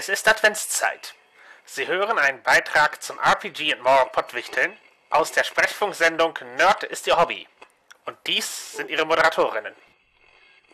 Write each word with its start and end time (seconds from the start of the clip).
Es 0.00 0.08
ist 0.08 0.26
Adventszeit. 0.26 1.14
Sie 1.66 1.86
hören 1.86 2.18
einen 2.18 2.42
Beitrag 2.42 3.02
zum 3.02 3.18
RPG 3.18 3.74
and 3.74 3.82
More 3.82 4.08
Pottwichteln 4.10 4.72
aus 5.10 5.30
der 5.30 5.44
Sprechfunksendung 5.44 6.38
Nerd 6.56 6.84
ist 6.84 7.06
Ihr 7.06 7.20
Hobby. 7.20 7.46
Und 8.06 8.16
dies 8.26 8.76
sind 8.76 8.88
Ihre 8.88 9.04
Moderatorinnen. 9.04 9.74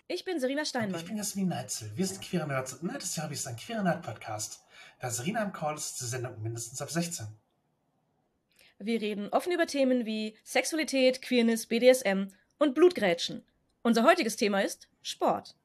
Ich 0.07 0.25
bin 0.25 0.39
Serena 0.39 0.65
Steinmann. 0.65 1.01
Ich 1.01 1.07
bin 1.09 1.17
Jasmin 1.17 1.49
Neitzel. 1.49 1.91
Wir 1.97 2.07
sind 2.07 2.23
Queere 2.23 2.47
Nerds 2.47 2.75
und 2.75 2.85
Nerd 2.85 3.03
ist 3.03 3.17
Ihr 3.17 3.25
Hobby 3.25 3.35
ist 3.35 3.49
ein 3.49 3.57
Queere 3.57 3.83
Nerd 3.83 4.03
Podcast. 4.03 4.63
Da 5.01 5.11
Serena 5.11 5.43
im 5.43 5.53
Call 5.53 5.75
ist, 5.75 5.87
ist 5.87 6.01
die 6.03 6.05
Sendung 6.05 6.41
mindestens 6.41 6.81
ab 6.81 6.93
16. 6.93 7.27
Wir 8.79 9.01
reden 9.01 9.31
offen 9.31 9.51
über 9.51 9.67
Themen 9.67 10.07
wie 10.07 10.39
Sexualität, 10.45 11.21
Queerness, 11.21 11.67
BDSM 11.67 12.29
und 12.59 12.77
Blutgrätschen. 12.77 13.45
Unser 13.83 14.05
heutiges 14.05 14.37
Thema 14.37 14.61
ist 14.61 14.87
Sport. 15.03 15.57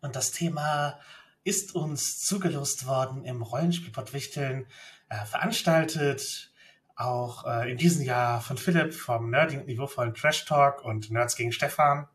Und 0.00 0.16
das 0.16 0.32
Thema 0.32 0.98
ist 1.46 1.76
uns 1.76 2.18
zugelost 2.20 2.88
worden 2.88 3.24
im 3.24 3.40
Rollenspielpott 3.40 4.12
Wichteln, 4.12 4.66
äh, 5.08 5.24
veranstaltet 5.24 6.52
auch 6.96 7.46
äh, 7.46 7.70
in 7.70 7.76
diesem 7.76 8.02
Jahr 8.02 8.40
von 8.40 8.58
Philipp 8.58 8.92
vom 8.92 9.30
Nerding 9.30 9.64
niveauvollen 9.64 10.12
Trash 10.12 10.44
Talk 10.44 10.84
und 10.84 11.12
Nerds 11.12 11.36
gegen 11.36 11.52
Stefan. 11.52 12.08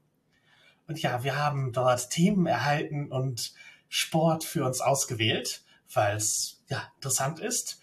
Und 0.85 1.01
ja, 1.01 1.23
wir 1.23 1.37
haben 1.37 1.71
dort 1.71 2.09
Themen 2.09 2.45
erhalten 2.45 3.09
und 3.09 3.53
Sport 3.87 4.43
für 4.43 4.65
uns 4.65 4.81
ausgewählt, 4.81 5.63
weil 5.93 6.17
es 6.17 6.61
ja 6.67 6.91
interessant 6.95 7.39
ist. 7.39 7.79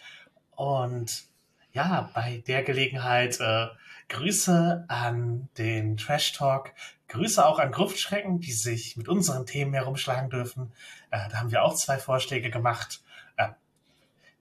Und 0.51 1.24
ja, 1.73 2.10
bei 2.15 2.42
der 2.46 2.62
Gelegenheit 2.62 3.40
äh, 3.40 3.68
Grüße 4.10 4.84
an 4.88 5.48
den 5.56 5.96
Trash 5.96 6.32
Talk, 6.32 6.74
Grüße 7.09 7.45
auch 7.45 7.59
an 7.59 7.73
Gruftschrecken, 7.73 8.40
die 8.40 8.52
sich 8.52 8.96
mit 8.96 9.09
unseren 9.09 9.46
Themen 9.46 9.73
herumschlagen 9.73 10.28
dürfen. 10.28 10.73
Äh, 11.10 11.28
da 11.30 11.38
haben 11.38 11.50
wir 11.50 11.62
auch 11.62 11.74
zwei 11.74 11.98
Vorschläge 11.98 12.50
gemacht. 12.50 13.02
Äh, 13.36 13.48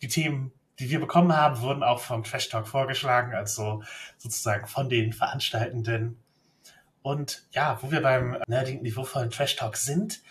die 0.02 0.08
Themen, 0.08 0.52
die 0.80 0.90
wir 0.90 1.00
bekommen 1.00 1.36
haben, 1.36 1.62
wurden 1.62 1.84
auch 1.84 2.00
vom 2.00 2.24
Trash 2.24 2.50
Talk 2.50 2.68
vorgeschlagen, 2.68 3.34
also 3.34 3.84
sozusagen 4.18 4.68
von 4.68 4.90
den 4.90 5.14
Veranstaltenden. 5.14 6.20
Und 7.02 7.48
ja, 7.52 7.82
wo 7.82 7.92
wir 7.92 8.02
beim 8.02 8.38
nerdigen 8.48 8.84
niveauvollen 8.84 9.32
Trash 9.32 9.56
Talk 9.56 9.78
sind, 9.78 10.22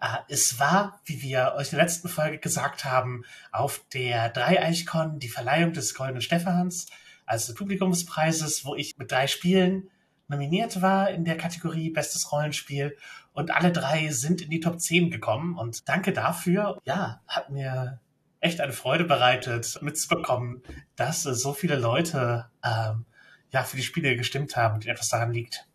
äh, 0.00 0.18
es 0.28 0.58
war, 0.58 1.00
wie 1.04 1.22
wir 1.22 1.54
euch 1.56 1.72
in 1.72 1.76
der 1.76 1.86
letzten 1.86 2.08
Folge 2.08 2.38
gesagt 2.38 2.84
haben, 2.84 3.24
auf 3.50 3.84
der 3.92 4.28
Dreieichkon 4.28 5.18
die 5.18 5.28
Verleihung 5.28 5.72
des 5.72 5.94
Goldenen 5.94 6.22
Stephans, 6.22 6.86
also 7.24 7.54
Publikumspreises, 7.54 8.64
wo 8.64 8.74
ich 8.74 8.98
mit 8.98 9.10
drei 9.10 9.26
Spielen 9.26 9.88
nominiert 10.28 10.82
war 10.82 11.10
in 11.10 11.24
der 11.24 11.36
Kategorie 11.36 11.90
Bestes 11.90 12.32
Rollenspiel 12.32 12.96
und 13.32 13.50
alle 13.50 13.72
drei 13.72 14.08
sind 14.08 14.42
in 14.42 14.50
die 14.50 14.60
Top 14.60 14.80
10 14.80 15.10
gekommen 15.10 15.56
und 15.56 15.88
danke 15.88 16.12
dafür. 16.12 16.78
Ja, 16.84 17.20
hat 17.26 17.50
mir 17.50 18.00
echt 18.40 18.60
eine 18.60 18.72
Freude 18.72 19.04
bereitet, 19.04 19.78
mitzubekommen, 19.82 20.62
dass 20.96 21.22
so 21.22 21.52
viele 21.52 21.76
Leute 21.76 22.46
ähm, 22.64 23.06
ja 23.50 23.62
für 23.62 23.76
die 23.76 23.82
Spiele 23.82 24.16
gestimmt 24.16 24.56
haben, 24.56 24.80
die 24.80 24.88
etwas 24.88 25.08
daran 25.08 25.32
liegt. 25.32 25.66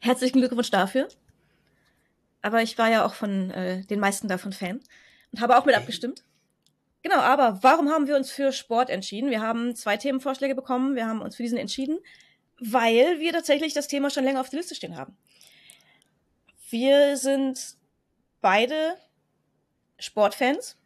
Herzlichen 0.00 0.38
Glückwunsch 0.38 0.70
dafür. 0.70 1.08
Aber 2.42 2.62
ich 2.62 2.78
war 2.78 2.90
ja 2.90 3.04
auch 3.04 3.14
von 3.14 3.50
äh, 3.50 3.84
den 3.86 4.00
meisten 4.00 4.28
davon 4.28 4.52
Fan 4.52 4.80
und 5.32 5.40
habe 5.40 5.56
auch 5.56 5.64
mit 5.64 5.74
okay. 5.74 5.82
abgestimmt. 5.82 6.24
Genau, 7.02 7.18
aber 7.18 7.62
warum 7.62 7.90
haben 7.90 8.08
wir 8.08 8.16
uns 8.16 8.30
für 8.30 8.50
Sport 8.50 8.90
entschieden? 8.90 9.30
Wir 9.30 9.40
haben 9.40 9.76
zwei 9.76 9.96
Themenvorschläge 9.96 10.54
bekommen. 10.54 10.96
Wir 10.96 11.06
haben 11.06 11.20
uns 11.20 11.36
für 11.36 11.42
diesen 11.42 11.58
entschieden, 11.58 11.98
weil 12.58 13.20
wir 13.20 13.32
tatsächlich 13.32 13.74
das 13.74 13.86
Thema 13.88 14.10
schon 14.10 14.24
länger 14.24 14.40
auf 14.40 14.48
der 14.48 14.58
Liste 14.58 14.74
stehen 14.74 14.96
haben. 14.96 15.16
Wir 16.68 17.16
sind 17.16 17.76
beide 18.40 18.96
Sportfans 20.00 20.76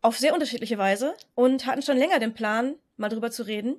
auf 0.00 0.18
sehr 0.18 0.32
unterschiedliche 0.32 0.78
Weise 0.78 1.14
und 1.34 1.66
hatten 1.66 1.82
schon 1.82 1.98
länger 1.98 2.18
den 2.18 2.32
Plan, 2.32 2.76
mal 2.96 3.10
drüber 3.10 3.30
zu 3.30 3.42
reden 3.42 3.76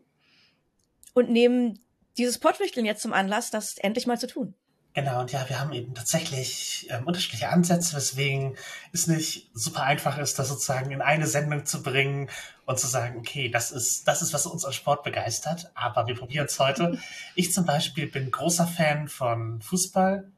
und 1.13 1.31
nehmen 1.31 1.79
dieses 2.17 2.37
Pottwichteln 2.37 2.85
jetzt 2.85 3.01
zum 3.01 3.13
Anlass, 3.13 3.49
das 3.49 3.77
endlich 3.79 4.05
mal 4.05 4.19
zu 4.19 4.27
tun. 4.27 4.53
Genau, 4.93 5.19
und 5.19 5.31
ja, 5.31 5.49
wir 5.49 5.59
haben 5.59 5.73
eben 5.73 5.93
tatsächlich 5.93 6.87
ähm, 6.89 7.05
unterschiedliche 7.05 7.49
Ansätze, 7.49 7.97
weswegen 7.97 8.55
es 8.93 9.07
nicht 9.07 9.49
super 9.53 9.83
einfach 9.83 10.17
ist, 10.17 10.39
das 10.39 10.47
sozusagen 10.47 10.91
in 10.91 11.01
eine 11.01 11.27
Sendung 11.27 11.65
zu 11.65 11.83
bringen 11.83 12.29
und 12.65 12.79
zu 12.79 12.87
sagen, 12.87 13.17
okay, 13.17 13.49
das 13.49 13.71
ist, 13.71 14.07
das 14.07 14.21
ist, 14.21 14.31
was 14.31 14.45
uns 14.45 14.63
an 14.63 14.71
Sport 14.71 15.03
begeistert, 15.03 15.69
aber 15.75 16.07
wir 16.07 16.15
probieren 16.15 16.45
es 16.45 16.59
heute. 16.59 16.97
Ich 17.35 17.51
zum 17.51 17.65
Beispiel 17.65 18.07
bin 18.07 18.31
großer 18.31 18.67
Fan 18.67 19.09
von 19.09 19.61
Fußball. 19.61 20.31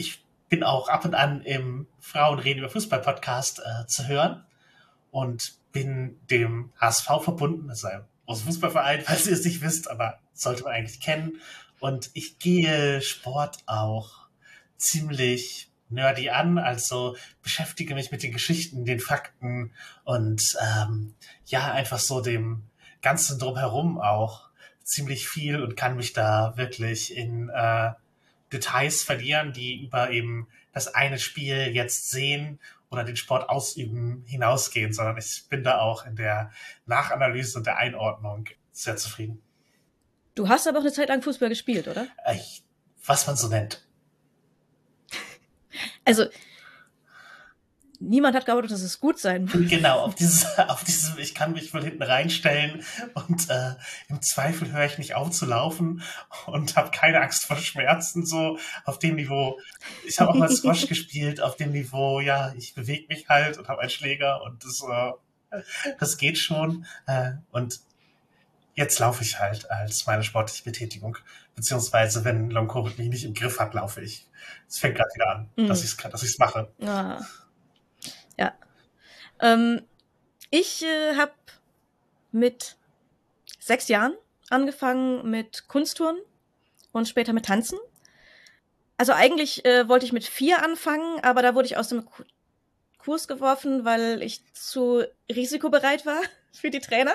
Ich 0.00 0.24
bin 0.48 0.64
auch 0.64 0.88
ab 0.88 1.04
und 1.04 1.14
an 1.14 1.42
im 1.42 1.86
Frauen 1.98 2.38
reden 2.38 2.60
über 2.60 2.70
Fußball 2.70 3.02
Podcast 3.02 3.60
äh, 3.60 3.86
zu 3.86 4.08
hören 4.08 4.42
und 5.10 5.58
bin 5.72 6.18
dem 6.30 6.72
HSV 6.80 7.04
verbunden, 7.22 7.68
das 7.68 7.80
ist 7.80 7.84
ein 7.84 8.06
großer 8.24 8.46
Fußballverein, 8.46 9.02
falls 9.04 9.26
ihr 9.26 9.34
es 9.34 9.44
nicht 9.44 9.60
wisst, 9.60 9.90
aber 9.90 10.18
sollte 10.32 10.62
man 10.62 10.72
eigentlich 10.72 11.00
kennen. 11.00 11.38
Und 11.80 12.08
ich 12.14 12.38
gehe 12.38 13.02
Sport 13.02 13.58
auch 13.66 14.28
ziemlich 14.78 15.70
nerdy 15.90 16.30
an, 16.30 16.56
also 16.56 17.14
beschäftige 17.42 17.94
mich 17.94 18.10
mit 18.10 18.22
den 18.22 18.32
Geschichten, 18.32 18.86
den 18.86 19.00
Fakten 19.00 19.74
und 20.04 20.56
ähm, 20.62 21.14
ja, 21.44 21.72
einfach 21.72 21.98
so 21.98 22.22
dem 22.22 22.62
Ganzen 23.02 23.38
drumherum 23.38 24.00
auch 24.00 24.48
ziemlich 24.82 25.28
viel 25.28 25.62
und 25.62 25.76
kann 25.76 25.96
mich 25.96 26.14
da 26.14 26.56
wirklich 26.56 27.14
in 27.14 27.50
äh, 27.50 27.92
Details 28.52 29.02
verlieren, 29.02 29.52
die 29.52 29.84
über 29.84 30.10
eben 30.10 30.48
das 30.72 30.94
eine 30.94 31.18
Spiel 31.18 31.68
jetzt 31.72 32.10
sehen 32.10 32.58
oder 32.90 33.04
den 33.04 33.16
Sport 33.16 33.48
ausüben 33.48 34.24
hinausgehen, 34.26 34.92
sondern 34.92 35.16
ich 35.18 35.44
bin 35.48 35.62
da 35.62 35.80
auch 35.80 36.06
in 36.06 36.16
der 36.16 36.52
Nachanalyse 36.86 37.58
und 37.58 37.66
der 37.66 37.78
Einordnung 37.78 38.46
sehr 38.72 38.96
zufrieden. 38.96 39.42
Du 40.34 40.48
hast 40.48 40.66
aber 40.66 40.78
auch 40.78 40.82
eine 40.82 40.92
Zeit 40.92 41.08
lang 41.08 41.22
Fußball 41.22 41.48
gespielt, 41.48 41.88
oder? 41.88 42.06
Ich, 42.34 42.62
was 43.04 43.26
man 43.26 43.36
so 43.36 43.48
nennt. 43.48 43.86
Also, 46.04 46.26
niemand 48.00 48.34
hat 48.34 48.46
gearbeitet, 48.46 48.72
dass 48.72 48.82
es 48.82 48.98
gut 48.98 49.18
sein 49.18 49.44
muss. 49.44 49.52
Genau, 49.70 50.00
auf 50.00 50.14
dieses, 50.14 50.58
auf 50.58 50.82
dieses, 50.84 51.16
ich 51.18 51.34
kann 51.34 51.52
mich 51.52 51.72
wohl 51.72 51.84
hinten 51.84 52.02
reinstellen 52.02 52.82
und 53.14 53.48
äh, 53.50 53.74
im 54.08 54.20
Zweifel 54.22 54.72
höre 54.72 54.86
ich 54.86 54.98
nicht 54.98 55.14
auf 55.14 55.30
zu 55.30 55.46
laufen 55.46 56.02
und 56.46 56.76
habe 56.76 56.90
keine 56.90 57.20
Angst 57.20 57.44
vor 57.44 57.56
Schmerzen, 57.56 58.26
so 58.26 58.58
auf 58.84 58.98
dem 58.98 59.16
Niveau. 59.16 59.58
Ich 60.06 60.18
habe 60.18 60.30
auch 60.30 60.34
mal 60.34 60.50
Squash 60.50 60.86
gespielt, 60.88 61.40
auf 61.40 61.56
dem 61.56 61.72
Niveau, 61.72 62.20
ja, 62.20 62.52
ich 62.56 62.74
bewege 62.74 63.06
mich 63.08 63.28
halt 63.28 63.58
und 63.58 63.68
habe 63.68 63.80
einen 63.80 63.90
Schläger 63.90 64.42
und 64.42 64.64
das, 64.64 64.82
äh, 65.52 65.62
das 65.98 66.16
geht 66.16 66.38
schon. 66.38 66.86
Äh, 67.06 67.32
und 67.52 67.80
jetzt 68.74 68.98
laufe 68.98 69.22
ich 69.22 69.38
halt 69.38 69.70
als 69.70 70.06
meine 70.06 70.24
sportliche 70.24 70.64
Betätigung. 70.64 71.18
Beziehungsweise, 71.54 72.24
wenn 72.24 72.50
Long 72.50 72.68
Covid 72.68 72.98
mich 72.98 73.08
nicht 73.08 73.24
im 73.24 73.34
Griff 73.34 73.60
hat, 73.60 73.74
laufe 73.74 74.00
ich. 74.00 74.26
Es 74.66 74.78
fängt 74.78 74.96
gerade 74.96 75.10
wieder 75.14 75.30
an, 75.30 75.50
mhm. 75.56 75.68
dass 75.68 75.84
ich 75.84 75.90
es 75.90 75.96
dass 75.96 76.22
ich's 76.22 76.38
mache. 76.38 76.72
Ah. 76.82 77.20
Ja. 78.40 78.54
Ähm, 79.40 79.82
ich 80.50 80.82
äh, 80.82 81.14
habe 81.16 81.32
mit 82.32 82.76
sechs 83.58 83.88
Jahren 83.88 84.14
angefangen 84.48 85.30
mit 85.30 85.68
Kunsttouren 85.68 86.18
und 86.92 87.06
später 87.06 87.32
mit 87.32 87.44
Tanzen. 87.44 87.78
Also 88.96 89.12
eigentlich 89.12 89.64
äh, 89.64 89.88
wollte 89.88 90.06
ich 90.06 90.12
mit 90.12 90.24
vier 90.24 90.64
anfangen, 90.64 91.20
aber 91.20 91.42
da 91.42 91.54
wurde 91.54 91.66
ich 91.66 91.76
aus 91.76 91.88
dem 91.88 92.08
Kurs 92.98 93.28
geworfen, 93.28 93.84
weil 93.84 94.22
ich 94.22 94.42
zu 94.52 95.04
risikobereit 95.30 96.06
war 96.06 96.20
für 96.52 96.70
die 96.70 96.80
Trainer. 96.80 97.14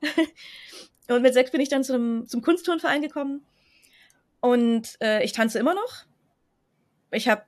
und 1.08 1.22
mit 1.22 1.34
sechs 1.34 1.50
bin 1.50 1.60
ich 1.60 1.68
dann 1.68 1.84
zum, 1.84 2.26
zum 2.26 2.42
Kunstturnverein 2.42 3.02
gekommen. 3.02 3.44
Und 4.40 4.96
äh, 5.00 5.22
ich 5.24 5.32
tanze 5.32 5.58
immer 5.58 5.74
noch. 5.74 6.04
Ich 7.10 7.28
habe 7.28 7.44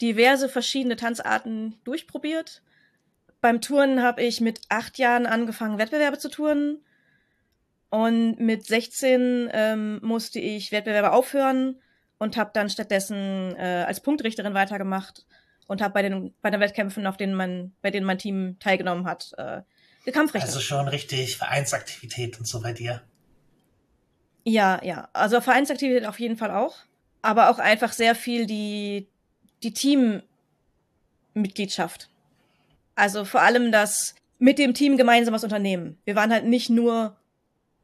diverse 0.00 0.48
verschiedene 0.48 0.96
Tanzarten 0.96 1.78
durchprobiert. 1.84 2.62
Beim 3.40 3.60
Touren 3.60 4.02
habe 4.02 4.22
ich 4.22 4.40
mit 4.40 4.60
acht 4.68 4.98
Jahren 4.98 5.26
angefangen, 5.26 5.78
Wettbewerbe 5.78 6.18
zu 6.18 6.28
touren. 6.28 6.78
Und 7.88 8.38
mit 8.38 8.66
16 8.66 9.50
ähm, 9.52 10.00
musste 10.02 10.38
ich 10.38 10.70
Wettbewerbe 10.70 11.12
aufhören 11.12 11.80
und 12.18 12.36
habe 12.36 12.50
dann 12.54 12.70
stattdessen 12.70 13.56
äh, 13.56 13.84
als 13.86 14.00
Punktrichterin 14.00 14.54
weitergemacht 14.54 15.26
und 15.66 15.82
habe 15.82 15.94
bei 15.94 16.02
den 16.02 16.32
bei 16.40 16.50
den 16.50 16.60
Wettkämpfen, 16.60 17.06
auf 17.06 17.16
denen 17.16 17.34
man 17.34 17.72
bei 17.82 17.90
denen 17.90 18.06
mein 18.06 18.18
Team 18.18 18.58
teilgenommen 18.60 19.06
hat, 19.06 19.32
äh, 19.38 19.62
Kampfrichter. 20.12 20.48
Also 20.48 20.60
schon 20.60 20.88
richtig 20.88 21.36
Vereinsaktivität 21.36 22.38
und 22.38 22.46
so 22.46 22.60
bei 22.60 22.72
dir. 22.72 23.02
Ja, 24.44 24.80
ja. 24.82 25.08
Also 25.12 25.40
Vereinsaktivität 25.40 26.06
auf 26.06 26.18
jeden 26.20 26.36
Fall 26.36 26.50
auch. 26.50 26.76
Aber 27.22 27.50
auch 27.50 27.58
einfach 27.58 27.92
sehr 27.92 28.14
viel 28.14 28.46
die, 28.46 29.08
die 29.62 29.72
Teammitgliedschaft. 29.72 32.08
Also 32.94 33.24
vor 33.24 33.42
allem 33.42 33.72
das 33.72 34.14
mit 34.38 34.58
dem 34.58 34.74
Team 34.74 34.96
gemeinsam 34.96 35.34
was 35.34 35.44
unternehmen. 35.44 35.98
Wir 36.04 36.16
waren 36.16 36.32
halt 36.32 36.46
nicht 36.46 36.70
nur, 36.70 37.16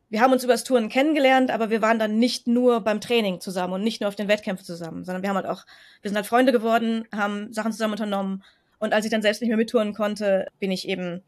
wir 0.09 0.21
haben 0.21 0.33
uns 0.33 0.43
übers 0.43 0.65
Touren 0.65 0.89
kennengelernt, 0.89 1.51
aber 1.51 1.71
wir 1.71 1.83
waren 1.83 1.99
dann 1.99 2.19
nicht 2.19 2.47
nur 2.47 2.81
beim 2.81 3.01
Training 3.01 3.41
zusammen 3.41 3.75
und 3.75 3.83
nicht 3.83 4.01
nur 4.01 4.09
auf 4.09 4.17
den 4.17 4.29
Wettkämpfen 4.29 4.65
zusammen, 4.65 5.05
sondern 5.05 5.23
wir 5.23 5.29
haben 5.29 5.37
halt 5.37 5.47
auch, 5.47 5.65
wir 6.03 6.11
sind 6.11 6.17
halt 6.17 6.27
Freunde 6.27 6.53
geworden, 6.53 7.07
haben 7.15 7.53
Sachen 7.53 7.73
zusammen 7.73 7.93
unternommen 7.93 8.43
Und 8.79 8.95
als 8.95 9.05
ich 9.05 9.11
dann 9.11 9.23
selbst 9.23 9.41
nicht 9.41 9.49
mehr 9.49 9.57
mittouren 9.57 9.95
konnte, 9.95 10.49
bin 10.59 10.71
ich 10.71 10.89
eben 10.89 11.23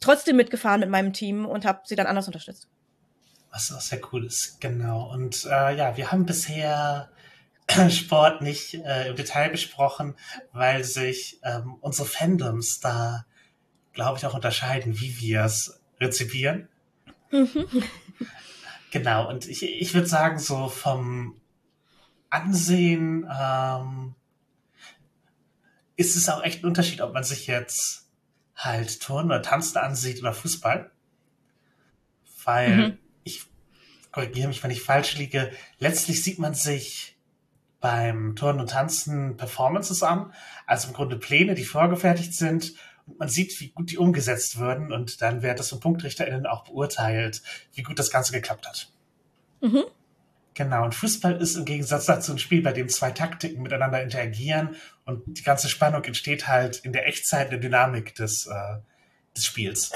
trotzdem 0.00 0.36
mitgefahren 0.36 0.80
mit 0.80 0.90
meinem 0.90 1.12
Team 1.12 1.46
und 1.46 1.64
habe 1.64 1.80
sie 1.84 1.96
dann 1.96 2.06
anders 2.06 2.26
unterstützt. 2.26 2.68
Was 3.52 3.72
auch 3.72 3.80
sehr 3.80 4.00
cool 4.12 4.26
ist, 4.26 4.60
genau. 4.60 5.12
Und 5.12 5.46
äh, 5.46 5.76
ja, 5.76 5.96
wir 5.96 6.10
haben 6.10 6.26
bisher 6.26 7.08
Sport 7.90 8.42
nicht 8.42 8.74
äh, 8.74 9.08
im 9.08 9.16
Detail 9.16 9.50
besprochen, 9.50 10.14
weil 10.52 10.84
sich 10.84 11.40
ähm, 11.42 11.76
unsere 11.80 12.06
Fandoms 12.08 12.80
da, 12.80 13.24
glaube 13.92 14.18
ich, 14.18 14.26
auch 14.26 14.34
unterscheiden, 14.34 15.00
wie 15.00 15.18
wir 15.20 15.44
es 15.44 15.80
rezipieren. 16.00 16.68
Mhm. 17.30 17.66
Genau, 18.94 19.28
und 19.28 19.48
ich, 19.48 19.64
ich 19.64 19.92
würde 19.92 20.06
sagen, 20.06 20.38
so 20.38 20.68
vom 20.68 21.40
Ansehen 22.30 23.28
ähm, 23.28 24.14
ist 25.96 26.14
es 26.14 26.28
auch 26.28 26.44
echt 26.44 26.62
ein 26.62 26.66
Unterschied, 26.66 27.00
ob 27.00 27.12
man 27.12 27.24
sich 27.24 27.48
jetzt 27.48 28.08
halt 28.54 29.00
Turnen 29.00 29.32
oder 29.32 29.42
Tanzen 29.42 29.78
ansieht 29.78 30.20
oder 30.20 30.32
Fußball. 30.32 30.92
Weil 32.44 32.76
mhm. 32.76 32.98
ich 33.24 33.46
korrigiere 34.12 34.46
mich, 34.46 34.62
wenn 34.62 34.70
ich 34.70 34.82
falsch 34.82 35.16
liege. 35.16 35.50
Letztlich 35.80 36.22
sieht 36.22 36.38
man 36.38 36.54
sich 36.54 37.13
beim 37.84 38.34
Turnen 38.34 38.60
und 38.60 38.70
Tanzen 38.70 39.36
Performances 39.36 40.02
an, 40.02 40.32
also 40.64 40.88
im 40.88 40.94
Grunde 40.94 41.18
Pläne, 41.18 41.54
die 41.54 41.66
vorgefertigt 41.66 42.32
sind. 42.32 42.72
Und 43.06 43.18
man 43.18 43.28
sieht, 43.28 43.60
wie 43.60 43.72
gut 43.72 43.90
die 43.90 43.98
umgesetzt 43.98 44.58
würden 44.58 44.90
und 44.90 45.20
dann 45.20 45.42
wird 45.42 45.58
das 45.58 45.68
von 45.68 45.80
PunktrichterInnen 45.80 46.46
auch 46.46 46.64
beurteilt, 46.64 47.42
wie 47.74 47.82
gut 47.82 47.98
das 47.98 48.10
Ganze 48.10 48.32
geklappt 48.32 48.66
hat. 48.66 48.90
Mhm. 49.60 49.84
Genau, 50.54 50.82
und 50.82 50.94
Fußball 50.94 51.36
ist 51.42 51.56
im 51.56 51.66
Gegensatz 51.66 52.06
dazu 52.06 52.32
ein 52.32 52.38
Spiel, 52.38 52.62
bei 52.62 52.72
dem 52.72 52.88
zwei 52.88 53.10
Taktiken 53.10 53.62
miteinander 53.62 54.02
interagieren 54.02 54.76
und 55.04 55.36
die 55.38 55.42
ganze 55.42 55.68
Spannung 55.68 56.02
entsteht 56.04 56.48
halt 56.48 56.78
in 56.78 56.94
der 56.94 57.06
Echtzeit, 57.06 57.48
in 57.48 57.50
der 57.50 57.60
Dynamik 57.60 58.14
des, 58.14 58.46
äh, 58.46 58.78
des 59.36 59.44
Spiels. 59.44 59.92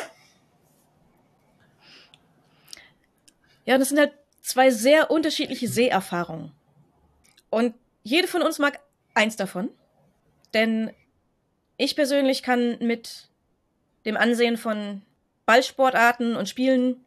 Ja, 3.64 3.79
das 3.79 3.88
sind 3.88 3.99
halt 3.99 4.12
zwei 4.43 4.70
sehr 4.70 5.11
unterschiedliche 5.11 5.69
Seherfahrungen. 5.69 6.52
Und 7.50 7.75
jede 8.03 8.29
von 8.29 8.43
uns 8.43 8.59
mag 8.59 8.81
eins 9.15 9.37
davon. 9.37 9.71
Denn 10.55 10.91
ich 11.77 11.95
persönlich 11.97 12.43
kann 12.43 12.79
mit 12.81 13.29
dem 14.05 14.17
Ansehen 14.17 14.56
von 14.56 15.03
Ballsportarten 15.47 16.37
und 16.37 16.49
Spielen 16.49 17.05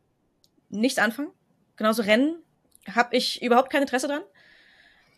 nichts 0.69 0.99
anfangen. 0.99 1.31
Genauso 1.75 2.03
Rennen 2.03 2.35
habe 2.93 3.15
ich 3.15 3.41
überhaupt 3.41 3.71
kein 3.71 3.81
Interesse 3.81 4.07
dran. 4.07 4.23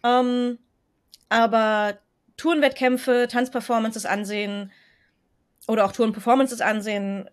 Ähm, 0.04 0.60
aber 1.30 1.98
Tourenwettkämpfe, 2.38 3.28
Tanzperformances 3.30 4.06
ansehen 4.06 4.72
oder 5.68 5.86
auch 5.86 5.92
Tourenperformances 5.92 6.62
ansehen, 6.62 7.30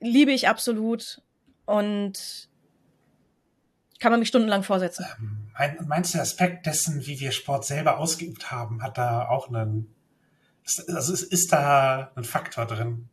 liebe 0.00 0.32
ich 0.32 0.48
absolut 0.48 1.22
und 1.66 2.48
kann 4.00 4.12
man 4.12 4.20
mich 4.20 4.28
stundenlang 4.28 4.62
vorsetzen. 4.62 5.06
Meinst 5.84 6.14
du, 6.14 6.18
der 6.18 6.22
Aspekt 6.22 6.66
dessen, 6.66 7.06
wie 7.06 7.20
wir 7.20 7.32
Sport 7.32 7.64
selber 7.64 7.98
ausgeübt 7.98 8.50
haben, 8.50 8.82
hat 8.82 8.96
da 8.96 9.28
auch 9.28 9.48
einen, 9.48 9.92
also 10.88 11.12
ist, 11.12 11.22
ist 11.22 11.52
da 11.52 12.12
ein 12.14 12.24
Faktor 12.24 12.66
drin? 12.66 13.08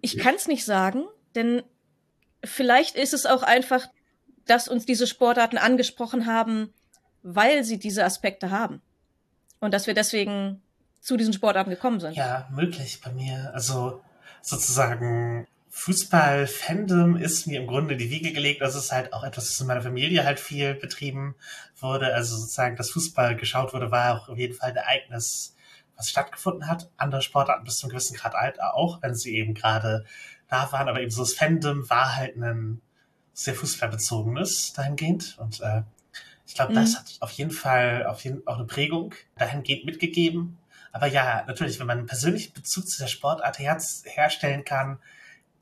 Ich 0.00 0.18
kann 0.18 0.34
es 0.34 0.48
nicht 0.48 0.64
sagen, 0.64 1.04
denn 1.34 1.62
vielleicht 2.44 2.96
ist 2.96 3.14
es 3.14 3.26
auch 3.26 3.42
einfach 3.42 3.88
dass 4.46 4.68
uns 4.68 4.86
diese 4.86 5.06
Sportarten 5.06 5.58
angesprochen 5.58 6.26
haben, 6.26 6.72
weil 7.22 7.64
sie 7.64 7.78
diese 7.78 8.04
Aspekte 8.04 8.50
haben. 8.50 8.82
Und 9.60 9.72
dass 9.72 9.86
wir 9.86 9.94
deswegen 9.94 10.62
zu 11.00 11.16
diesen 11.16 11.32
Sportarten 11.32 11.70
gekommen 11.70 12.00
sind. 12.00 12.14
Ja, 12.14 12.48
möglich 12.50 13.00
bei 13.02 13.12
mir. 13.12 13.50
Also 13.54 14.02
sozusagen 14.42 15.46
Fußball-Fandom 15.76 17.16
ist 17.16 17.48
mir 17.48 17.60
im 17.60 17.66
Grunde 17.66 17.94
in 17.94 17.98
die 17.98 18.08
Wiege 18.08 18.32
gelegt. 18.32 18.62
Das 18.62 18.76
ist 18.76 18.92
halt 18.92 19.12
auch 19.12 19.24
etwas, 19.24 19.50
was 19.50 19.60
in 19.60 19.66
meiner 19.66 19.82
Familie 19.82 20.24
halt 20.24 20.38
viel 20.38 20.74
betrieben 20.74 21.34
wurde. 21.80 22.14
Also 22.14 22.36
sozusagen, 22.36 22.76
dass 22.76 22.92
Fußball 22.92 23.34
geschaut 23.34 23.74
wurde, 23.74 23.90
war 23.90 24.14
auch 24.14 24.28
auf 24.28 24.38
jeden 24.38 24.54
Fall 24.54 24.70
ein 24.70 24.76
Ereignis, 24.76 25.56
was 25.96 26.08
stattgefunden 26.08 26.68
hat. 26.68 26.90
Andere 26.96 27.22
Sportarten 27.22 27.64
bis 27.64 27.78
zum 27.78 27.90
gewissen 27.90 28.16
Grad 28.16 28.36
alt 28.36 28.62
auch, 28.62 29.02
wenn 29.02 29.16
sie 29.16 29.34
eben 29.34 29.52
gerade 29.52 30.06
da 30.48 30.70
waren. 30.70 30.88
Aber 30.88 31.00
eben 31.00 31.10
so 31.10 31.22
das 31.22 31.34
Fandom 31.34 31.90
war 31.90 32.14
halt 32.14 32.36
ein 32.36 32.80
sehr 33.32 33.54
fußballbezogen 33.54 34.36
ist, 34.36 34.78
dahingehend. 34.78 35.36
Und 35.38 35.60
äh, 35.60 35.82
ich 36.46 36.54
glaube, 36.54 36.70
mhm. 36.70 36.76
das 36.76 36.96
hat 36.96 37.16
auf 37.18 37.32
jeden 37.32 37.50
Fall 37.50 38.06
auf 38.06 38.22
jeden, 38.22 38.46
auch 38.46 38.56
eine 38.58 38.66
Prägung 38.66 39.12
dahingehend 39.36 39.84
mitgegeben. 39.84 40.56
Aber 40.92 41.08
ja, 41.08 41.42
natürlich, 41.48 41.80
wenn 41.80 41.88
man 41.88 41.98
einen 41.98 42.06
persönlichen 42.06 42.52
Bezug 42.54 42.88
zu 42.88 43.02
der 43.02 43.08
Sportart 43.08 43.58
her 43.58 43.76
herstellen 44.04 44.64
kann, 44.64 45.00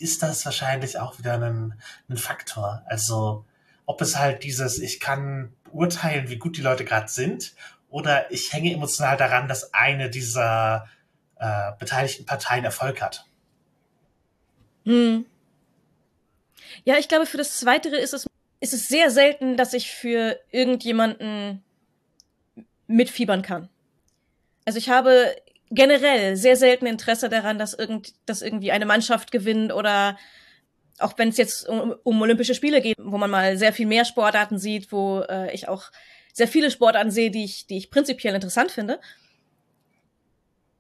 ist 0.03 0.23
das 0.23 0.45
wahrscheinlich 0.45 0.99
auch 0.99 1.19
wieder 1.19 1.35
ein, 1.35 1.81
ein 2.09 2.17
Faktor. 2.17 2.83
Also 2.87 3.45
ob 3.87 4.01
es 4.01 4.19
halt 4.19 4.43
dieses, 4.43 4.79
ich 4.79 5.01
kann 5.01 5.55
beurteilen, 5.65 6.29
wie 6.29 6.37
gut 6.37 6.57
die 6.57 6.63
Leute 6.63 6.85
gerade 6.85 7.09
sind, 7.09 7.55
oder 7.89 8.31
ich 8.31 8.53
hänge 8.53 8.73
emotional 8.73 9.17
daran, 9.17 9.49
dass 9.49 9.75
eine 9.75 10.09
dieser 10.09 10.89
äh, 11.37 11.73
beteiligten 11.79 12.25
Parteien 12.25 12.65
Erfolg 12.65 13.03
hat. 13.03 13.27
Hm. 14.85 15.27
Ja, 16.85 16.97
ich 16.97 17.09
glaube, 17.09 17.27
für 17.27 17.37
das 17.37 17.59
Zweitere 17.59 17.97
ist 17.97 18.15
es, 18.15 18.27
ist 18.61 18.73
es 18.73 18.89
sehr 18.89 19.11
selten, 19.11 19.57
dass 19.57 19.75
ich 19.75 19.91
für 19.91 20.39
irgendjemanden 20.51 21.63
mitfiebern 22.87 23.43
kann. 23.43 23.69
Also 24.65 24.79
ich 24.79 24.89
habe 24.89 25.37
generell 25.75 26.37
sehr 26.37 26.57
selten 26.57 26.87
Interesse 26.87 27.29
daran, 27.29 27.59
dass, 27.59 27.75
irgend, 27.75 28.13
dass 28.27 28.43
irgendwie 28.43 28.73
eine 28.73 28.87
Mannschaft 28.87 29.33
gewinnt 29.33 29.73
oder 29.73 30.19
auch 30.99 31.19
wenn 31.19 31.31
es 31.31 31.37
jetzt 31.37 31.69
um, 31.69 31.95
um, 32.05 32.23
Olympische 32.23 32.55
Spiele 32.55 32.81
geht, 32.81 32.97
wo 32.99 33.19
man 33.19 33.31
mal 33.31 33.57
sehr 33.57 33.73
viel 33.73 33.87
mehr 33.87 34.05
Sportarten 34.05 34.59
sieht, 34.59 34.93
wo 34.93 35.21
äh, 35.29 35.53
ich 35.53 35.69
auch 35.69 35.91
sehr 36.33 36.49
viele 36.49 36.71
Sportarten 36.71 37.11
sehe, 37.11 37.31
die 37.31 37.45
ich, 37.45 37.67
die 37.67 37.77
ich 37.77 37.91
prinzipiell 37.91 38.35
interessant 38.35 38.71
finde 38.71 39.01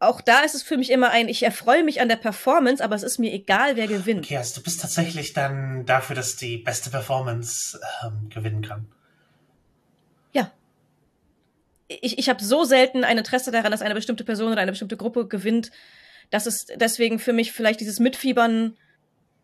auch 0.02 0.20
da 0.20 0.40
ist 0.40 0.54
es 0.54 0.62
für 0.62 0.76
mich 0.76 0.90
immer 0.90 1.10
ein, 1.10 1.28
ich 1.28 1.44
erfreue 1.44 1.84
mich 1.84 2.00
an 2.00 2.08
der 2.08 2.16
Performance, 2.16 2.82
aber 2.82 2.96
es 2.96 3.04
ist 3.04 3.18
mir 3.18 3.32
egal, 3.32 3.76
wer 3.76 3.86
gewinnt. 3.86 4.24
Okay, 4.24 4.36
also 4.36 4.56
du 4.56 4.64
bist 4.64 4.80
tatsächlich 4.80 5.32
dann 5.32 5.86
dafür, 5.86 6.16
dass 6.16 6.36
die 6.36 6.58
beste 6.58 6.90
Performance 6.90 7.80
ähm, 8.04 8.28
gewinnen 8.28 8.62
kann. 8.62 8.88
Ich, 12.00 12.18
ich 12.18 12.28
habe 12.28 12.42
so 12.42 12.64
selten 12.64 13.04
ein 13.04 13.18
Interesse 13.18 13.50
daran, 13.50 13.70
dass 13.70 13.82
eine 13.82 13.94
bestimmte 13.94 14.24
Person 14.24 14.52
oder 14.52 14.60
eine 14.60 14.72
bestimmte 14.72 14.96
Gruppe 14.96 15.26
gewinnt, 15.26 15.70
dass 16.30 16.46
es 16.46 16.66
deswegen 16.76 17.18
für 17.18 17.32
mich 17.32 17.52
vielleicht 17.52 17.80
dieses 17.80 18.00
Mitfiebern 18.00 18.76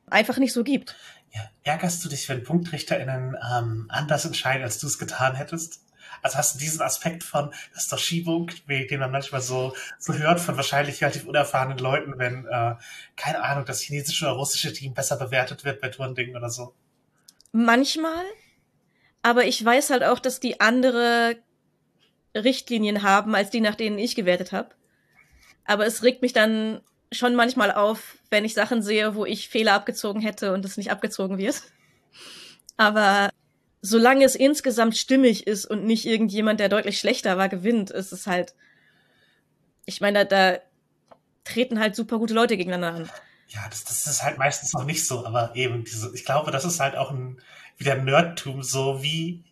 einfach 0.07 0.39
nicht 0.39 0.53
so 0.53 0.65
gibt. 0.65 0.97
Ja, 1.35 1.51
ärgerst 1.65 2.05
du 2.05 2.09
dich, 2.09 2.29
wenn 2.29 2.43
PunktrichterInnen 2.43 3.37
ähm, 3.55 3.87
anders 3.89 4.25
entscheiden, 4.25 4.63
als 4.63 4.79
du 4.79 4.87
es 4.87 4.99
getan 4.99 5.35
hättest? 5.35 5.83
Also 6.23 6.39
hast 6.39 6.55
du 6.55 6.59
diesen 6.59 6.81
Aspekt 6.81 7.23
von, 7.23 7.51
das 7.75 7.85
ist 7.85 7.93
doch 7.93 7.99
Schiebung, 7.99 8.51
den 8.69 9.01
man 9.01 9.11
manchmal 9.11 9.41
so, 9.41 9.75
so 9.99 10.15
hört 10.15 10.41
von 10.41 10.57
wahrscheinlich 10.57 11.01
relativ 11.03 11.27
unerfahrenen 11.27 11.79
Leuten, 11.79 12.19
wenn, 12.19 12.47
äh, 12.47 12.75
keine 13.17 13.43
Ahnung, 13.43 13.65
das 13.67 13.81
chinesische 13.81 14.25
oder 14.27 14.35
russische 14.35 14.73
Team 14.73 14.95
besser 14.95 15.17
bewertet 15.17 15.65
wird 15.65 15.81
bei 15.81 15.89
Turndingen 15.89 16.37
oder 16.37 16.51
so. 16.51 16.75
Manchmal, 17.53 18.25
aber 19.23 19.45
ich 19.45 19.65
weiß 19.65 19.91
halt 19.91 20.05
auch, 20.05 20.19
dass 20.19 20.41
die 20.41 20.61
andere 20.61 21.37
Richtlinien 22.45 23.03
haben, 23.03 23.35
als 23.35 23.51
die, 23.51 23.61
nach 23.61 23.75
denen 23.75 23.99
ich 23.99 24.15
gewertet 24.15 24.53
habe. 24.53 24.71
Aber 25.65 25.87
es 25.87 26.03
regt 26.03 26.23
mich 26.23 26.33
dann 26.33 26.81
schon 27.13 27.35
manchmal 27.35 27.73
auf, 27.73 28.19
wenn 28.31 28.45
ich 28.45 28.55
Sachen 28.55 28.83
sehe, 28.83 29.15
wo 29.15 29.25
ich 29.25 29.49
Fehler 29.49 29.75
abgezogen 29.75 30.21
hätte 30.21 30.53
und 30.53 30.65
es 30.65 30.77
nicht 30.77 30.91
abgezogen 30.91 31.39
wird. 31.39 31.63
Aber 32.77 33.31
solange 33.83 34.25
es 34.25 34.35
insgesamt 34.35 34.97
stimmig 34.97 35.47
ist 35.47 35.67
und 35.67 35.85
nicht 35.85 36.07
irgendjemand, 36.07 36.61
der 36.61 36.69
deutlich 36.69 36.99
schlechter 36.99 37.39
war, 37.39 37.49
gewinnt, 37.49 37.91
ist 37.91 38.13
es 38.13 38.27
halt. 38.27 38.55
Ich 39.87 40.01
meine, 40.01 40.25
da, 40.25 40.53
da 40.55 40.59
treten 41.45 41.81
halt 41.81 41.97
super 41.97 42.19
gute 42.19 42.35
Leute 42.35 42.57
gegeneinander 42.57 43.05
an. 43.05 43.11
Ja, 43.49 43.67
das, 43.71 43.85
das 43.85 44.07
ist 44.07 44.23
halt 44.23 44.39
meistens 44.39 44.73
noch 44.75 44.85
nicht 44.85 45.07
so, 45.07 45.25
aber 45.25 45.57
eben 45.57 45.85
diese, 45.85 46.15
ich 46.15 46.25
glaube, 46.25 46.51
das 46.51 46.65
ist 46.65 46.81
halt 46.81 46.97
auch 46.97 47.11
ein 47.11 47.41
wieder 47.79 47.95
Nerdtum, 47.95 48.63
so 48.63 49.03
wie, 49.03 49.43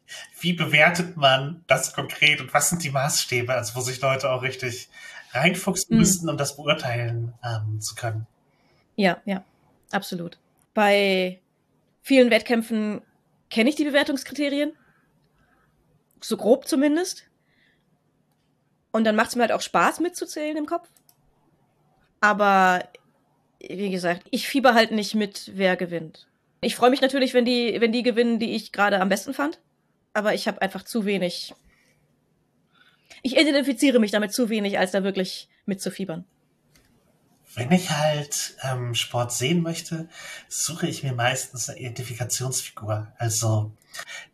wie 0.41 0.53
bewertet 0.53 1.17
man 1.17 1.65
das 1.67 1.95
konkret 1.95 2.41
und 2.41 2.53
was 2.53 2.69
sind 2.69 2.83
die 2.83 2.91
Maßstäbe, 2.91 3.55
also 3.55 3.77
wo 3.77 3.81
sich 3.81 4.01
Leute 4.01 4.31
auch 4.31 4.43
richtig 4.43 4.89
reinfuchsen 5.33 5.95
mhm. 5.95 6.01
müssten, 6.01 6.29
um 6.29 6.37
das 6.37 6.57
beurteilen 6.57 7.33
ähm, 7.45 7.81
zu 7.81 7.95
können. 7.95 8.27
Ja, 8.97 9.19
ja, 9.25 9.45
absolut. 9.93 10.39
Bei 10.75 11.41
vielen 12.03 12.31
Wettkämpfen 12.31 13.03
kenne 13.51 13.71
ich 13.71 13.77
die 13.77 13.85
Bewertungskriterien. 13.85 14.73
So 16.21 16.37
grob 16.37 16.67
zumindest. 16.67 17.25
Und 18.91 19.05
dann 19.05 19.15
macht 19.15 19.29
es 19.29 19.37
mir 19.37 19.43
halt 19.43 19.53
auch 19.53 19.61
Spaß 19.61 20.01
mitzuzählen 20.01 20.57
im 20.57 20.67
Kopf. 20.67 20.89
Aber 22.21 22.89
wie 23.61 23.91
gesagt, 23.91 24.27
ich 24.31 24.49
fieber 24.49 24.75
halt 24.75 24.91
nicht 24.91 25.15
mit, 25.15 25.53
wer 25.55 25.77
gewinnt. 25.77 26.27
Ich 26.61 26.77
freue 26.77 26.91
mich 26.91 27.01
natürlich, 27.01 27.35
wenn 27.35 27.45
die, 27.45 27.81
wenn 27.81 27.93
die 27.93 28.03
gewinnen, 28.03 28.39
die 28.39 28.55
ich 28.55 28.73
gerade 28.73 29.01
am 29.01 29.09
besten 29.09 29.35
fand. 29.35 29.61
Aber 30.13 30.35
ich 30.35 30.49
habe 30.49 30.63
einfach 30.63 30.83
zu 30.83 31.05
wenig. 31.05 31.55
Ich 33.23 33.37
identifiziere 33.37 33.99
mich 33.99 34.11
damit 34.11 34.33
zu 34.33 34.49
wenig, 34.49 34.79
als 34.79 34.93
da 34.93 35.05
wirklich 35.05 35.49
mitzufiebern. 35.67 36.25
wenn 37.55 37.73
ich 37.73 37.91
halt 37.91 38.57
ähm, 38.63 38.95
Sport 38.95 39.33
sehen 39.33 39.63
möchte, 39.63 40.09
suche 40.49 40.87
ich 40.87 41.03
mir 41.03 41.13
meistens 41.13 41.69
eine 41.69 41.79
Identifikationsfigur. 41.79 43.13
Also 43.19 43.73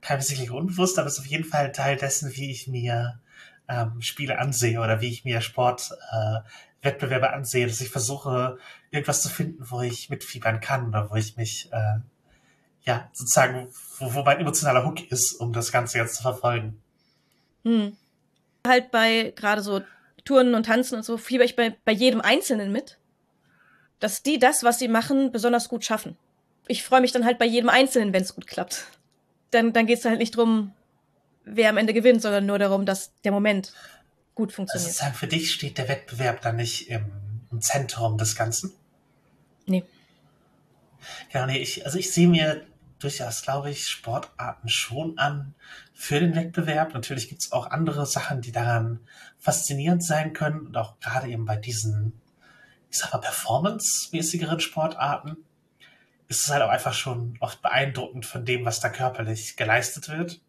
teilweise 0.01 0.53
unbewusst, 0.53 0.99
aber 0.99 1.09
es 1.09 1.15
ist 1.15 1.21
auf 1.21 1.27
jeden 1.27 1.45
Fall 1.45 1.73
Teil 1.73 1.97
dessen, 1.97 2.35
wie 2.37 2.51
ich 2.51 2.67
mir 2.67 3.21
ähm, 3.69 4.01
Spiele 4.03 4.39
ansehe 4.39 4.81
oder 4.81 5.01
wie 5.01 5.09
ich 5.09 5.25
mir 5.25 5.41
Sportwettbewerbe 5.41 6.45
äh, 6.47 6.72
ansehe, 6.83 7.67
dass 7.67 7.81
ich 7.81 7.91
versuche, 7.91 8.59
irgendwas 8.91 9.23
zu 9.23 9.29
finden, 9.29 9.65
wo 9.71 9.81
ich 9.81 10.11
mitfiebern 10.11 10.61
kann 10.61 10.89
oder 10.89 11.11
wo 11.11 11.15
ich 11.15 11.37
mich, 11.37 11.69
äh, 11.73 12.01
ja, 12.83 13.09
sozusagen, 13.13 13.69
wo, 13.99 14.15
wo 14.15 14.23
mein 14.23 14.41
emotionaler 14.41 14.85
Hook 14.85 15.11
ist, 15.11 15.35
um 15.35 15.53
das 15.53 15.73
Ganze 15.73 15.99
jetzt 15.99 16.17
zu 16.17 16.23
verfolgen. 16.23 16.83
Hm. 17.65 17.97
Halt 18.67 18.91
bei 18.91 19.33
gerade 19.37 19.63
so 19.63 19.83
Touren 20.25 20.55
und 20.55 20.67
Tanzen 20.67 20.97
und 20.97 21.05
so 21.05 21.17
fieber 21.17 21.45
ich 21.45 21.57
bei, 21.57 21.77
bei 21.85 21.93
jedem 21.93 22.21
Einzelnen 22.21 22.73
mit, 22.73 22.99
dass 24.01 24.23
die 24.23 24.39
das, 24.39 24.65
was 24.65 24.79
sie 24.79 24.89
machen, 24.89 25.33
besonders 25.33 25.69
gut 25.69 25.85
schaffen. 25.85 26.17
Ich 26.67 26.83
freue 26.83 27.01
mich 27.01 27.13
dann 27.13 27.25
halt 27.25 27.39
bei 27.39 27.47
jedem 27.47 27.69
Einzelnen, 27.69 28.13
wenn 28.13 28.23
es 28.23 28.35
gut 28.35 28.47
klappt. 28.47 28.87
Dann, 29.51 29.73
dann 29.73 29.87
geht 29.87 29.99
es 29.99 30.05
halt 30.05 30.19
nicht 30.19 30.37
drum, 30.37 30.73
wer 31.45 31.71
am 31.71 31.77
Ende 31.77 31.93
gewinnt, 31.93 32.23
sondern 32.23 32.47
nur 32.47 32.59
darum, 32.59 32.87
dass 32.87 33.13
der 33.23 33.33
Moment 33.33 33.73
gut 34.35 34.53
funktioniert. 34.53 34.89
Also 34.89 34.99
sagen, 34.99 35.15
für 35.15 35.27
dich 35.27 35.53
steht 35.53 35.79
der 35.79 35.89
Wettbewerb 35.89 36.41
dann 36.43 36.57
nicht 36.57 36.89
im, 36.89 37.11
im 37.51 37.61
Zentrum 37.61 38.19
des 38.19 38.37
Ganzen? 38.37 38.73
Nee. 39.67 39.85
Ja, 41.33 41.47
nee, 41.47 41.59
ich, 41.59 41.85
also 41.85 41.99
ich 41.99 42.13
sehe 42.13 42.29
mir 42.29 42.67
durchaus, 42.99 43.43
glaube 43.43 43.71
ich, 43.71 43.89
Sportarten 43.89 44.69
schon 44.69 45.19
an 45.19 45.55
für 45.93 46.21
den 46.21 46.35
Wettbewerb. 46.35 46.95
Natürlich 46.95 47.29
gibt 47.29 47.43
es 47.43 47.53
auch 47.53 47.71
andere 47.71 48.07
Sachen, 48.07 48.41
die 48.41 48.53
daran 48.53 49.01
faszinierend 49.39 50.05
sein 50.05 50.33
können 50.33 50.67
und 50.67 50.77
auch 50.77 50.99
gerade 51.01 51.29
eben 51.29 51.45
bei 51.45 51.57
diesen, 51.57 52.21
ich 52.91 52.99
sag 52.99 53.13
mal, 53.13 53.19
performance-mäßigeren 53.19 54.61
Sportarten 54.61 55.37
ist 56.29 56.45
es 56.45 56.51
halt 56.51 56.63
auch 56.63 56.71
einfach 56.71 56.95
schon 56.95 57.37
oft 57.41 57.61
beeindruckend 57.61 58.25
von 58.25 58.45
dem, 58.45 58.65
was 58.65 58.81
da 58.81 58.89
körperlich 58.89 59.57
geleistet 59.57 60.09
wird. 60.09 60.41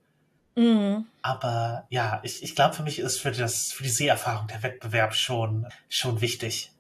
Mhm. 0.55 1.05
Aber 1.21 1.85
ja, 1.89 2.19
ich, 2.23 2.43
ich 2.43 2.55
glaube, 2.55 2.75
für 2.75 2.83
mich 2.83 2.99
ist 2.99 3.19
für, 3.19 3.31
das, 3.31 3.71
für 3.71 3.83
die 3.83 3.89
Seherfahrung 3.89 4.47
der 4.47 4.63
Wettbewerb 4.63 5.15
schon, 5.15 5.67
schon 5.89 6.21
wichtig. 6.21 6.71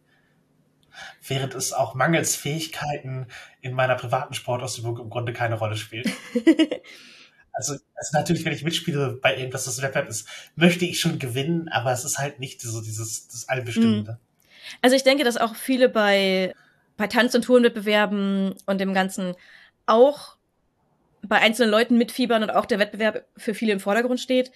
Während 1.25 1.55
es 1.55 1.73
auch 1.73 1.95
mangels 1.95 2.35
Fähigkeiten 2.35 3.27
in 3.61 3.73
meiner 3.73 3.95
privaten 3.95 4.33
Sportausübung 4.33 4.99
im 4.99 5.09
Grunde 5.09 5.33
keine 5.33 5.55
Rolle 5.55 5.75
spielt. 5.75 6.07
also, 7.53 7.73
also 7.95 8.17
natürlich, 8.17 8.45
wenn 8.45 8.53
ich 8.53 8.63
mitspiele 8.63 9.17
bei 9.21 9.37
irgendwas, 9.37 9.65
das 9.65 9.81
Wettbewerb 9.81 10.09
ist, 10.09 10.27
möchte 10.55 10.85
ich 10.85 10.99
schon 10.99 11.17
gewinnen, 11.17 11.67
aber 11.69 11.91
es 11.91 12.05
ist 12.05 12.19
halt 12.19 12.39
nicht 12.39 12.61
so 12.61 12.81
dieses 12.81 13.27
das 13.27 13.49
Allbestimmende. 13.49 14.13
Mhm. 14.13 14.17
Also 14.81 14.95
ich 14.95 15.03
denke, 15.03 15.23
dass 15.23 15.37
auch 15.37 15.55
viele 15.55 15.89
bei, 15.89 16.53
bei 16.95 17.07
Tanz- 17.07 17.35
und 17.35 17.43
Tourenwettbewerben 17.43 18.55
und 18.65 18.79
dem 18.79 18.93
Ganzen 18.93 19.35
auch 19.85 20.37
bei 21.23 21.39
einzelnen 21.39 21.71
Leuten 21.71 21.97
mitfiebern 21.97 22.43
und 22.43 22.49
auch 22.49 22.65
der 22.65 22.79
Wettbewerb 22.79 23.25
für 23.37 23.53
viele 23.53 23.73
im 23.73 23.79
Vordergrund 23.79 24.19
steht. 24.19 24.51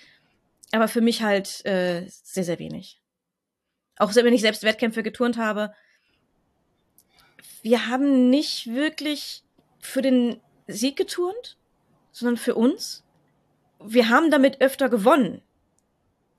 Aber 0.72 0.88
für 0.88 1.02
mich 1.02 1.24
halt 1.24 1.66
äh, 1.66 2.06
sehr, 2.08 2.44
sehr 2.44 2.60
wenig. 2.60 3.02
Auch 3.98 4.14
wenn 4.14 4.34
ich 4.34 4.42
selbst 4.42 4.64
Wettkämpfe 4.64 5.02
geturnt 5.02 5.38
habe. 5.38 5.74
Wir 7.62 7.88
haben 7.88 8.30
nicht 8.30 8.68
wirklich 8.74 9.44
für 9.80 10.02
den 10.02 10.42
Sieg 10.68 10.98
geturnt, 10.98 11.58
sondern 12.12 12.38
für 12.38 12.56
uns. 12.56 13.04
Wir 13.80 14.10
haben 14.10 14.30
damit 14.30 14.62
öfter 14.62 14.90
gewonnen. 14.90 15.42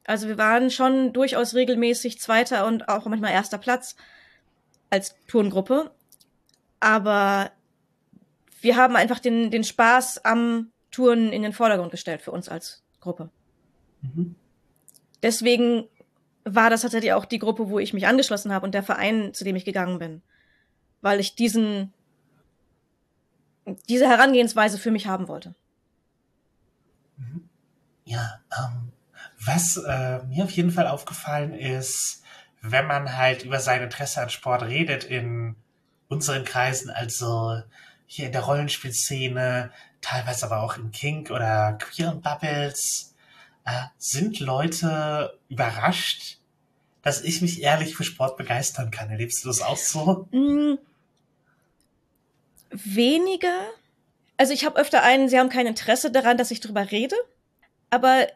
Also 0.04 0.28
wir 0.28 0.38
waren 0.38 0.70
schon 0.70 1.12
durchaus 1.12 1.54
regelmäßig 1.54 2.20
Zweiter 2.20 2.66
und 2.66 2.88
auch 2.88 3.06
manchmal 3.06 3.32
erster 3.32 3.58
Platz 3.58 3.96
als 4.90 5.16
Turngruppe. 5.26 5.90
Aber 6.80 7.50
wir 8.60 8.76
haben 8.76 8.96
einfach 8.96 9.18
den, 9.18 9.50
den 9.50 9.64
Spaß 9.64 10.24
am 10.24 10.70
Touren 10.90 11.32
in 11.32 11.42
den 11.42 11.52
Vordergrund 11.52 11.90
gestellt 11.90 12.22
für 12.22 12.32
uns 12.32 12.48
als 12.48 12.82
Gruppe. 13.00 13.30
Mhm. 14.02 14.34
Deswegen 15.22 15.88
war 16.44 16.70
das 16.70 16.82
tatsächlich 16.82 17.12
auch 17.12 17.24
die 17.24 17.38
Gruppe, 17.38 17.68
wo 17.68 17.78
ich 17.78 17.92
mich 17.92 18.06
angeschlossen 18.06 18.52
habe 18.52 18.64
und 18.64 18.72
der 18.72 18.82
Verein, 18.82 19.34
zu 19.34 19.44
dem 19.44 19.56
ich 19.56 19.64
gegangen 19.64 19.98
bin. 19.98 20.22
Weil 21.00 21.20
ich 21.20 21.34
diesen, 21.34 21.92
diese 23.88 24.08
Herangehensweise 24.08 24.78
für 24.78 24.90
mich 24.90 25.06
haben 25.06 25.28
wollte. 25.28 25.54
Mhm. 27.16 27.48
Ja, 28.04 28.40
ähm, 28.56 28.92
was 29.44 29.76
äh, 29.76 30.22
mir 30.24 30.44
auf 30.44 30.50
jeden 30.50 30.70
Fall 30.70 30.86
aufgefallen 30.86 31.52
ist, 31.52 32.22
wenn 32.62 32.86
man 32.86 33.16
halt 33.16 33.44
über 33.44 33.60
sein 33.60 33.82
Interesse 33.82 34.22
an 34.22 34.30
Sport 34.30 34.62
redet 34.62 35.04
in 35.04 35.56
unseren 36.08 36.44
Kreisen, 36.44 36.90
also 36.90 37.62
hier 38.08 38.26
in 38.26 38.32
der 38.32 38.40
Rollenspielszene, 38.40 39.70
teilweise 40.00 40.46
aber 40.46 40.62
auch 40.62 40.76
im 40.76 40.90
Kink 40.90 41.30
oder 41.30 41.74
queeren 41.74 42.22
Bubbles, 42.22 43.14
äh, 43.64 43.84
sind 43.98 44.40
Leute 44.40 45.38
überrascht, 45.48 46.38
dass 47.02 47.22
ich 47.22 47.42
mich 47.42 47.62
ehrlich 47.62 47.94
für 47.94 48.04
Sport 48.04 48.36
begeistern 48.36 48.90
kann. 48.90 49.10
Erlebst 49.10 49.44
du 49.44 49.48
das 49.48 49.60
auch 49.60 49.76
so? 49.76 50.26
Mm, 50.32 50.78
weniger. 52.70 53.60
Also 54.38 54.54
ich 54.54 54.64
habe 54.64 54.80
öfter 54.80 55.02
einen, 55.02 55.28
sie 55.28 55.38
haben 55.38 55.50
kein 55.50 55.66
Interesse 55.66 56.10
daran, 56.10 56.38
dass 56.38 56.50
ich 56.50 56.60
drüber 56.60 56.90
rede, 56.90 57.16
aber 57.90 58.26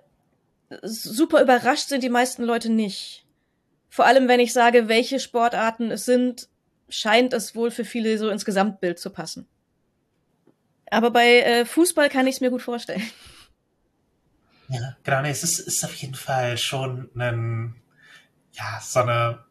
super 0.82 1.42
überrascht 1.42 1.88
sind 1.88 2.02
die 2.02 2.08
meisten 2.10 2.44
Leute 2.44 2.70
nicht. 2.70 3.24
Vor 3.88 4.04
allem, 4.04 4.28
wenn 4.28 4.40
ich 4.40 4.52
sage, 4.52 4.88
welche 4.88 5.18
Sportarten 5.18 5.90
es 5.90 6.04
sind, 6.04 6.48
scheint 6.88 7.32
es 7.32 7.54
wohl 7.54 7.70
für 7.70 7.84
viele 7.84 8.18
so 8.18 8.28
ins 8.28 8.44
Gesamtbild 8.44 8.98
zu 8.98 9.10
passen. 9.10 9.46
Aber 10.92 11.10
bei 11.10 11.40
äh, 11.40 11.64
Fußball 11.64 12.10
kann 12.10 12.26
ich 12.26 12.34
es 12.34 12.40
mir 12.42 12.50
gut 12.50 12.60
vorstellen. 12.60 13.02
Ja, 14.68 14.94
genau, 15.02 15.22
nee, 15.22 15.30
es 15.30 15.42
ist, 15.42 15.58
ist 15.58 15.82
auf 15.84 15.94
jeden 15.94 16.14
Fall 16.14 16.58
schon 16.58 17.10
ein, 17.16 17.74
ja, 18.52 18.78
so 18.82 19.00
eine 19.00 19.42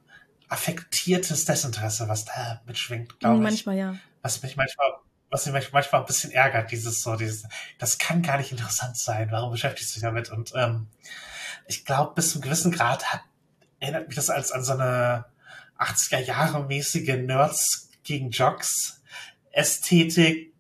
affektiertes 0.50 1.46
Desinteresse, 1.46 2.08
was 2.08 2.26
da 2.26 2.62
mitschwingt, 2.68 3.20
glaube 3.20 3.38
ich. 3.38 3.42
Manchmal, 3.42 3.76
ja. 3.76 3.96
Was 4.22 4.44
mich 4.44 4.56
manchmal, 4.56 4.92
was 5.32 5.48
mich 5.48 5.72
manchmal 5.72 6.02
ein 6.02 6.06
bisschen 6.06 6.32
ärgert, 6.32 6.70
dieses 6.70 7.02
so, 7.02 7.16
dieses, 7.16 7.48
das 7.80 7.98
kann 7.98 8.22
gar 8.22 8.38
nicht 8.38 8.52
interessant 8.52 8.96
sein, 8.98 9.30
warum 9.32 9.52
beschäftigst 9.52 9.92
du 9.92 9.94
dich 9.96 10.04
damit? 10.04 10.30
Und 10.30 10.54
ähm, 10.56 10.90
ich 11.68 11.86
glaube, 11.86 12.14
bis 12.14 12.30
zu 12.30 12.36
einem 12.36 12.44
gewissen 12.44 12.72
Grad 12.72 13.12
hat, 13.12 13.22
erinnert 13.80 14.08
mich 14.08 14.16
das 14.16 14.30
als 14.30 14.52
an 14.52 14.64
so 14.64 14.74
eine 14.74 15.26
80er 15.80 16.20
Jahre 16.20 16.66
mäßige 16.66 17.16
Nerds 17.16 17.90
gegen 18.04 18.30
Jocks 18.30 19.02
Ästhetik, 19.52 20.51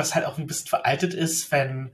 was 0.00 0.14
halt 0.14 0.24
auch 0.24 0.38
ein 0.38 0.46
bisschen 0.46 0.68
veraltet 0.68 1.12
ist, 1.14 1.52
wenn 1.52 1.92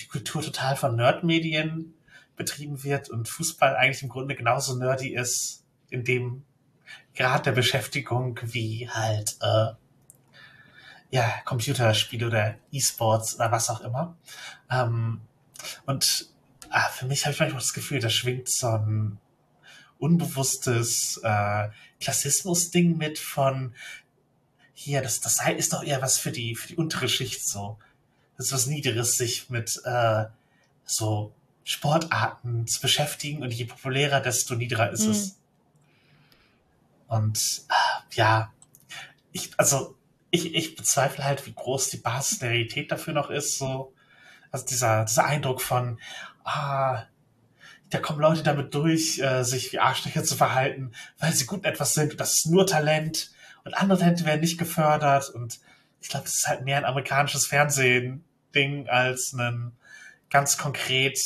die 0.00 0.06
Kultur 0.06 0.42
total 0.42 0.76
von 0.76 0.94
Nerdmedien 0.94 1.94
betrieben 2.36 2.84
wird 2.84 3.08
und 3.08 3.28
Fußball 3.28 3.74
eigentlich 3.74 4.02
im 4.02 4.10
Grunde 4.10 4.34
genauso 4.34 4.76
nerdy 4.76 5.14
ist, 5.14 5.64
in 5.88 6.04
dem 6.04 6.44
Grad 7.14 7.46
der 7.46 7.52
Beschäftigung 7.52 8.38
wie 8.42 8.90
halt 8.90 9.38
äh, 9.40 9.72
ja 11.10 11.32
Computerspiele 11.46 12.26
oder 12.26 12.56
E-Sports 12.70 13.36
oder 13.36 13.50
was 13.50 13.70
auch 13.70 13.80
immer. 13.80 14.18
Ähm, 14.70 15.22
und 15.86 16.28
ah, 16.68 16.90
für 16.90 17.06
mich 17.06 17.24
habe 17.24 17.32
ich 17.32 17.40
manchmal 17.40 17.62
das 17.62 17.72
Gefühl, 17.72 18.00
da 18.00 18.10
schwingt 18.10 18.50
so 18.50 18.68
ein 18.68 19.18
unbewusstes 19.98 21.20
äh, 21.22 21.70
Klassismus-Ding 22.00 22.98
mit 22.98 23.18
von 23.18 23.74
hier, 24.78 25.00
das, 25.00 25.20
das 25.20 25.40
ist 25.56 25.72
doch 25.72 25.82
eher 25.82 26.02
was 26.02 26.18
für 26.18 26.30
die, 26.30 26.54
für 26.54 26.68
die 26.68 26.76
untere 26.76 27.08
Schicht 27.08 27.48
so. 27.48 27.78
Das 28.36 28.46
ist 28.46 28.52
was 28.52 28.66
Niederes, 28.66 29.16
sich 29.16 29.48
mit 29.48 29.80
äh, 29.84 30.26
so 30.84 31.32
Sportarten 31.64 32.66
zu 32.66 32.82
beschäftigen 32.82 33.42
und 33.42 33.52
je 33.54 33.64
populärer, 33.64 34.20
desto 34.20 34.54
niedriger 34.54 34.90
ist 34.90 35.06
mhm. 35.06 35.10
es. 35.12 35.38
Und 37.08 37.62
äh, 37.68 38.16
ja, 38.16 38.52
ich, 39.32 39.50
also 39.56 39.96
ich, 40.30 40.54
ich 40.54 40.76
bezweifle 40.76 41.24
halt, 41.24 41.46
wie 41.46 41.54
groß 41.54 41.88
die 41.88 41.96
Basis 41.96 42.40
der 42.40 42.50
Realität 42.50 42.92
dafür 42.92 43.14
noch 43.14 43.30
ist. 43.30 43.56
So, 43.56 43.94
also 44.50 44.66
dieser, 44.66 45.06
dieser 45.06 45.24
Eindruck 45.24 45.62
von, 45.62 45.98
ah, 46.44 47.04
da 47.88 47.98
kommen 47.98 48.20
Leute 48.20 48.42
damit 48.42 48.74
durch, 48.74 49.20
äh, 49.20 49.42
sich 49.42 49.72
wie 49.72 49.78
Arschlöcher 49.78 50.22
zu 50.22 50.36
verhalten, 50.36 50.92
weil 51.18 51.32
sie 51.32 51.46
gut 51.46 51.60
in 51.60 51.72
etwas 51.72 51.94
sind 51.94 52.12
und 52.12 52.20
das 52.20 52.34
ist 52.34 52.46
nur 52.46 52.66
Talent 52.66 53.30
und 53.66 53.74
andere 53.74 53.98
Talente 53.98 54.24
werden 54.24 54.40
nicht 54.40 54.58
gefördert 54.58 55.28
und 55.30 55.58
ich 56.00 56.08
glaube, 56.08 56.26
es 56.26 56.38
ist 56.38 56.48
halt 56.48 56.64
mehr 56.64 56.76
ein 56.76 56.84
amerikanisches 56.84 57.46
Fernsehen-Ding 57.46 58.88
als 58.88 59.32
ein 59.32 59.72
ganz 60.30 60.56
konkret 60.56 61.18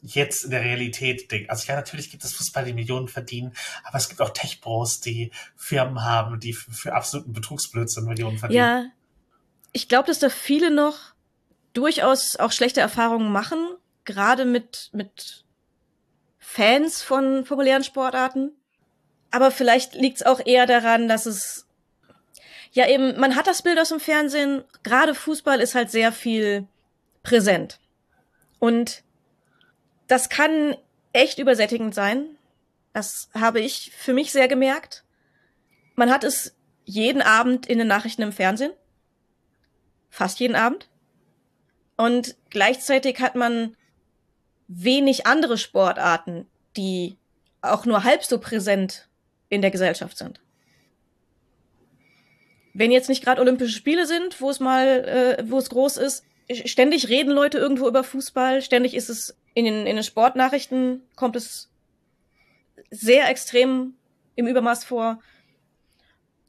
jetzt 0.00 0.44
in 0.44 0.50
der 0.50 0.62
Realität 0.62 1.30
Ding. 1.30 1.48
Also 1.48 1.66
ja, 1.66 1.76
natürlich 1.76 2.10
gibt 2.10 2.24
es 2.24 2.34
Fußball, 2.34 2.64
die 2.64 2.72
Millionen 2.72 3.08
verdienen, 3.08 3.52
aber 3.84 3.98
es 3.98 4.08
gibt 4.08 4.20
auch 4.20 4.30
Tech-Bros, 4.30 5.00
die 5.00 5.30
Firmen 5.56 6.02
haben, 6.02 6.40
die 6.40 6.52
für, 6.52 6.72
für 6.72 6.94
absoluten 6.94 7.32
Betrugsblödsinn 7.32 8.04
Millionen 8.04 8.38
verdienen. 8.38 8.58
Ja, 8.58 8.84
ich 9.72 9.88
glaube, 9.88 10.06
dass 10.06 10.18
da 10.18 10.28
viele 10.28 10.70
noch 10.70 11.14
durchaus 11.72 12.36
auch 12.36 12.52
schlechte 12.52 12.80
Erfahrungen 12.80 13.32
machen, 13.32 13.58
gerade 14.04 14.44
mit, 14.44 14.90
mit 14.92 15.44
Fans 16.38 17.02
von 17.02 17.44
populären 17.44 17.84
Sportarten. 17.84 18.52
Aber 19.30 19.50
vielleicht 19.50 19.94
liegt 19.94 20.18
es 20.18 20.26
auch 20.26 20.40
eher 20.44 20.66
daran, 20.66 21.08
dass 21.08 21.26
es 21.26 21.63
Ja, 22.74 22.88
eben, 22.88 23.18
man 23.20 23.36
hat 23.36 23.46
das 23.46 23.62
Bild 23.62 23.78
aus 23.78 23.90
dem 23.90 24.00
Fernsehen. 24.00 24.64
Gerade 24.82 25.14
Fußball 25.14 25.60
ist 25.60 25.76
halt 25.76 25.92
sehr 25.92 26.10
viel 26.10 26.66
präsent. 27.22 27.78
Und 28.58 29.04
das 30.08 30.28
kann 30.28 30.76
echt 31.12 31.38
übersättigend 31.38 31.94
sein. 31.94 32.36
Das 32.92 33.28
habe 33.32 33.60
ich 33.60 33.92
für 33.96 34.12
mich 34.12 34.32
sehr 34.32 34.48
gemerkt. 34.48 35.04
Man 35.94 36.10
hat 36.10 36.24
es 36.24 36.56
jeden 36.84 37.22
Abend 37.22 37.66
in 37.66 37.78
den 37.78 37.86
Nachrichten 37.86 38.22
im 38.22 38.32
Fernsehen. 38.32 38.72
Fast 40.10 40.40
jeden 40.40 40.56
Abend. 40.56 40.88
Und 41.96 42.34
gleichzeitig 42.50 43.20
hat 43.20 43.36
man 43.36 43.76
wenig 44.66 45.28
andere 45.28 45.58
Sportarten, 45.58 46.48
die 46.76 47.18
auch 47.62 47.86
nur 47.86 48.02
halb 48.02 48.24
so 48.24 48.40
präsent 48.40 49.08
in 49.48 49.62
der 49.62 49.70
Gesellschaft 49.70 50.18
sind. 50.18 50.40
Wenn 52.74 52.90
jetzt 52.90 53.08
nicht 53.08 53.24
gerade 53.24 53.40
Olympische 53.40 53.72
Spiele 53.72 54.06
sind, 54.06 54.40
wo 54.40 54.50
es 54.50 54.60
mal, 54.60 55.38
äh, 55.38 55.44
wo 55.48 55.58
es 55.58 55.70
groß 55.70 55.96
ist, 55.96 56.24
ständig 56.52 57.08
reden 57.08 57.30
Leute 57.30 57.58
irgendwo 57.58 57.88
über 57.88 58.04
Fußball, 58.04 58.62
ständig 58.62 58.94
ist 58.94 59.08
es 59.08 59.36
in 59.54 59.64
den, 59.64 59.86
in 59.86 59.96
den 59.96 60.04
Sportnachrichten, 60.04 61.02
kommt 61.14 61.36
es 61.36 61.70
sehr 62.90 63.28
extrem 63.28 63.94
im 64.34 64.48
Übermaß 64.48 64.84
vor. 64.84 65.20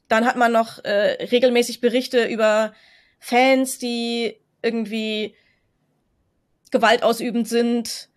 Dann 0.08 0.26
hat 0.26 0.36
man 0.36 0.52
noch 0.52 0.84
äh, 0.84 1.24
regelmäßig 1.30 1.80
Berichte 1.80 2.26
über 2.26 2.74
Fans, 3.18 3.78
die 3.78 4.36
irgendwie 4.62 5.34
gewaltausübend 6.70 7.48
sind. 7.48 8.08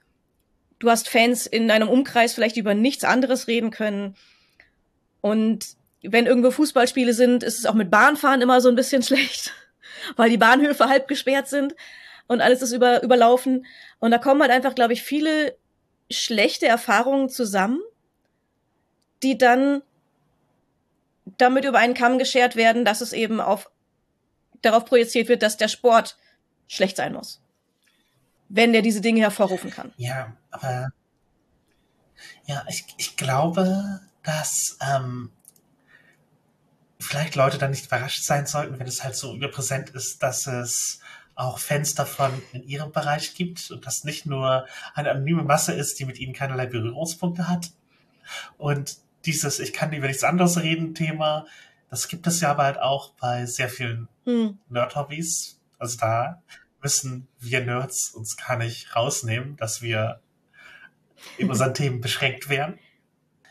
Du 0.80 0.90
hast 0.90 1.10
Fans 1.10 1.46
in 1.46 1.68
deinem 1.68 1.90
Umkreis 1.90 2.34
vielleicht 2.34 2.58
über 2.58 2.74
nichts 2.74 3.04
anderes 3.04 3.48
reden 3.48 3.70
können. 3.70 4.16
Und 5.22 5.79
wenn 6.02 6.26
irgendwo 6.26 6.52
Fußballspiele 6.52 7.14
sind, 7.14 7.44
ist 7.44 7.60
es 7.60 7.66
auch 7.66 7.74
mit 7.74 7.92
Bahnfahren 7.92 8.42
immer 8.42 8.62
so 8.62 8.70
ein 8.70 8.76
bisschen 8.76 9.04
schlecht, 9.04 9.54
weil 10.16 10.30
die 10.30 10.38
Bahnhöfe 10.38 10.88
halb 10.88 11.08
gesperrt 11.08 11.48
sind 11.48 11.76
und 12.28 12.42
alles 12.42 12.62
ist 12.62 12.72
über, 12.72 13.04
überlaufen. 13.04 13.66
Und 14.00 14.12
da 14.12 14.18
kommen 14.18 14.42
halt 14.42 14.52
einfach, 14.52 14.76
glaube 14.76 14.94
ich, 14.94 15.04
viele 15.04 15.58
schlechte 16.12 16.68
Erfahrungen 16.68 17.30
zusammen, 17.30 17.80
die 19.24 19.38
dann 19.38 19.82
damit 21.38 21.66
über 21.66 21.80
einen 21.80 21.94
Kamm 21.94 22.18
geschert 22.18 22.56
werden, 22.56 22.86
dass 22.86 23.02
es 23.02 23.14
eben 23.14 23.40
auf, 23.40 23.70
darauf 24.62 24.86
projiziert 24.86 25.28
wird, 25.28 25.44
dass 25.44 25.58
der 25.58 25.68
Sport 25.68 26.18
schlecht 26.68 26.98
sein 26.98 27.14
muss. 27.14 27.42
Wenn 28.48 28.74
der 28.74 28.82
diese 28.82 29.02
Dinge 29.02 29.22
hervorrufen 29.22 29.70
kann. 29.70 29.94
Ja, 29.98 30.36
aber 30.50 30.92
ja, 32.46 32.66
ich, 32.68 32.86
ich 32.98 33.16
glaube, 33.16 34.02
dass 34.24 34.78
ähm, 34.82 35.32
vielleicht 37.00 37.36
Leute 37.36 37.58
dann 37.58 37.72
nicht 37.72 37.86
überrascht 37.86 38.24
sein 38.24 38.46
sollten, 38.46 38.80
wenn 38.80 38.88
es 38.88 39.04
halt 39.04 39.16
so 39.16 39.36
überpräsent 39.36 39.92
ist, 39.92 40.22
dass 40.22 40.48
es 40.48 41.00
auch 41.36 41.58
Fans 41.58 41.96
davon 41.96 42.32
in 42.52 42.64
ihrem 42.64 42.92
Bereich 42.92 43.34
gibt 43.34 43.72
und 43.72 43.86
das 43.86 44.04
nicht 44.04 44.26
nur 44.26 44.68
eine 44.94 45.12
anonyme 45.12 45.44
Masse 45.44 45.72
ist, 45.74 46.00
die 46.00 46.06
mit 46.06 46.20
ihnen 46.20 46.34
keinerlei 46.34 46.66
Berührungspunkte 46.66 47.48
hat. 47.48 47.72
Und 48.58 48.98
dieses 49.26 49.60
Ich 49.60 49.72
kann 49.72 49.94
über 49.94 50.08
nichts 50.08 50.24
anderes 50.24 50.58
reden 50.62 50.94
Thema, 50.96 51.46
das 51.90 52.08
gibt 52.08 52.28
es 52.28 52.42
ja 52.42 52.52
aber 52.52 52.64
halt 52.64 52.80
auch 52.80 53.14
bei 53.14 53.46
sehr 53.46 53.70
vielen 53.70 54.08
hm. 54.26 54.60
Nerd-Hobbys. 54.70 55.60
Also 55.80 55.98
da 55.98 56.44
müssen 56.82 57.28
wir 57.40 57.66
Nerds 57.66 58.12
uns 58.12 58.38
gar 58.38 58.58
nicht 58.58 58.96
rausnehmen, 58.96 59.58
dass 59.58 59.82
wir 59.82 60.22
in 61.38 61.50
unseren 61.50 61.74
Themen 61.74 62.02
beschränkt 62.02 62.50
werden. 62.50 62.80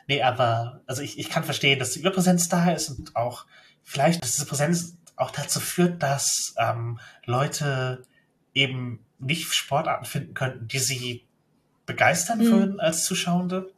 Nee, 0.09 0.23
aber 0.23 0.81
also 0.87 1.03
ich, 1.03 1.19
ich 1.19 1.29
kann 1.29 1.45
verstehen, 1.45 1.79
dass 1.79 1.93
die 1.93 2.01
Überpräsenz 2.01 2.49
da 2.49 2.71
ist 2.73 2.89
und 2.89 3.15
auch 3.15 3.45
vielleicht, 3.85 4.23
dass 4.23 4.33
diese 4.33 4.47
Präsenz 4.47 4.97
auch 5.17 5.31
dazu 5.31 5.61
führt, 5.61 6.03
dass 6.03 6.55
ähm, 6.57 6.99
Leute 7.27 8.05
eben 8.55 9.05
nicht 9.19 9.53
Sportarten 9.53 10.07
finden 10.07 10.33
könnten, 10.33 10.67
die 10.67 10.79
sie 10.79 11.27
begeistern 11.85 12.39
mhm. 12.39 12.51
würden 12.51 12.81
als 12.81 13.05
Zuschauende. 13.05 13.71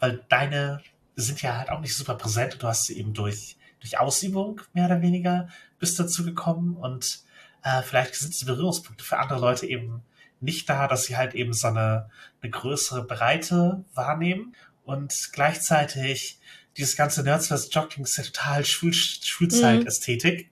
Weil 0.00 0.22
deine 0.28 0.82
sind 1.16 1.40
ja 1.40 1.56
halt 1.56 1.70
auch 1.70 1.80
nicht 1.80 1.96
super 1.96 2.16
präsent. 2.16 2.62
Du 2.62 2.66
hast 2.66 2.84
sie 2.84 2.98
eben 2.98 3.14
durch, 3.14 3.56
durch 3.80 3.98
Ausübung 3.98 4.60
mehr 4.74 4.86
oder 4.86 5.00
weniger 5.00 5.48
bis 5.78 5.94
dazu 5.94 6.24
gekommen 6.24 6.76
und 6.76 7.20
äh, 7.62 7.82
vielleicht 7.82 8.14
sind 8.16 8.38
die 8.38 8.44
Berührungspunkte 8.44 9.02
für 9.02 9.18
andere 9.18 9.40
Leute 9.40 9.66
eben 9.66 10.02
nicht 10.40 10.68
da, 10.68 10.88
dass 10.88 11.04
sie 11.04 11.16
halt 11.16 11.34
eben 11.34 11.54
so 11.54 11.68
eine, 11.68 12.10
eine 12.42 12.50
größere 12.50 13.04
Breite 13.04 13.84
wahrnehmen 13.94 14.54
und 14.84 15.30
gleichzeitig 15.32 16.38
dieses 16.76 16.96
ganze 16.96 17.22
Nerds 17.22 17.48
vs. 17.48 17.68
Jogging 17.72 18.04
ist 18.04 18.16
ja 18.16 18.24
total 18.24 18.64
Schul 18.64 18.92
Schulzeit-Ästhetik. 18.92 20.46
Mhm. 20.46 20.50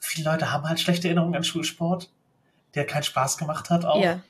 Viele 0.00 0.30
Leute 0.30 0.52
haben 0.52 0.68
halt 0.68 0.80
schlechte 0.80 1.08
Erinnerungen 1.08 1.34
an 1.34 1.44
Schulsport, 1.44 2.10
der 2.74 2.86
keinen 2.86 3.04
Spaß 3.04 3.38
gemacht 3.38 3.70
hat 3.70 3.84
auch. 3.84 4.02
Ja. 4.02 4.22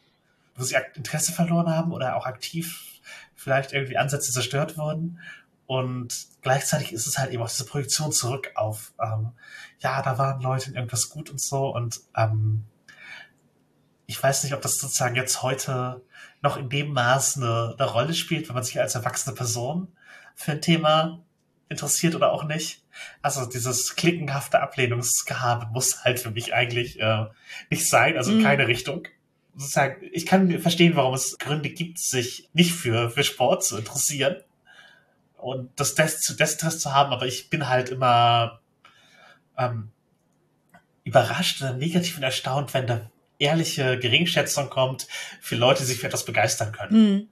Wo 0.57 0.63
sie 0.63 0.77
Interesse 0.95 1.33
verloren 1.33 1.69
haben 1.69 1.93
oder 1.93 2.17
auch 2.17 2.27
aktiv 2.27 3.01
vielleicht 3.35 3.73
irgendwie 3.73 3.99
Ansätze 3.99 4.33
zerstört 4.33 4.79
wurden. 4.79 5.21
Und 5.67 6.27
gleichzeitig 6.43 6.93
ist 6.93 7.07
es 7.07 7.19
halt 7.19 7.33
eben 7.33 7.43
auch 7.43 7.49
diese 7.49 7.65
Projektion 7.65 8.13
zurück 8.13 8.53
auf, 8.55 8.93
ähm, 9.01 9.33
ja, 9.81 10.01
da 10.03 10.19
waren 10.19 10.41
Leute 10.41 10.71
in 10.71 10.77
irgendwas 10.77 11.09
gut 11.09 11.31
und 11.31 11.41
so. 11.41 11.75
Und 11.75 12.01
ähm, 12.17 12.65
ich 14.07 14.23
weiß 14.23 14.45
nicht, 14.45 14.55
ob 14.55 14.63
das 14.63 14.79
sozusagen 14.79 15.17
jetzt 15.17 15.43
heute 15.43 16.03
noch 16.45 16.57
in 16.59 16.69
dem 16.69 16.93
Maß 16.93 17.39
eine, 17.39 17.75
eine 17.77 17.89
Rolle 17.89 18.15
spielt, 18.15 18.47
wenn 18.49 18.55
man 18.55 18.63
sich 18.63 18.79
als 18.79 18.95
erwachsene 18.95 19.35
Person 19.35 19.89
für 20.37 20.53
ein 20.53 20.61
Thema 20.61 21.25
interessiert 21.69 22.15
oder 22.15 22.31
auch 22.33 22.45
nicht. 22.45 22.85
Also 23.23 23.47
dieses 23.47 23.97
klickenhafte 23.97 24.61
Ablehnungsgehabe 24.61 25.67
muss 25.73 26.05
halt 26.05 26.21
für 26.21 26.31
mich 26.31 26.55
eigentlich 26.55 27.01
äh, 27.01 27.25
nicht 27.71 27.89
sein, 27.89 28.17
also 28.17 28.31
in 28.31 28.39
mhm. 28.39 28.43
keine 28.43 28.69
Richtung. 28.69 29.09
Sozusagen, 29.57 30.07
ich 30.13 30.27
kann 30.27 30.61
verstehen, 30.61 30.97
warum 30.97 31.15
es 31.15 31.39
Gründe 31.39 31.71
gibt, 31.71 31.99
sich 31.99 32.51
nicht 32.53 32.73
für, 32.73 33.11
für 33.11 33.25
Sport 33.25 33.65
zu 33.65 33.79
interessieren 33.79 34.37
und 35.39 35.71
das 35.81 35.95
Des 35.95 36.21
zu 36.21 36.37
Desinteresse 36.37 36.79
zu 36.79 36.95
haben, 36.95 37.13
aber 37.13 37.27
ich 37.27 37.49
bin 37.49 37.69
halt 37.69 37.89
immer 37.89 38.61
ähm, 39.57 39.91
überrascht 41.05 41.63
oder 41.63 41.73
negativ 41.73 42.19
und 42.19 42.23
erstaunt, 42.23 42.75
wenn 42.75 42.87
da 42.87 43.11
ehrliche 43.39 43.99
Geringschätzung 43.99 44.71
kommt 44.71 45.07
für 45.41 45.57
Leute, 45.57 45.81
die 45.81 45.87
sich 45.87 45.99
für 45.99 46.07
etwas 46.07 46.25
begeistern 46.25 46.73
können. 46.73 46.91
Hm. 46.91 47.29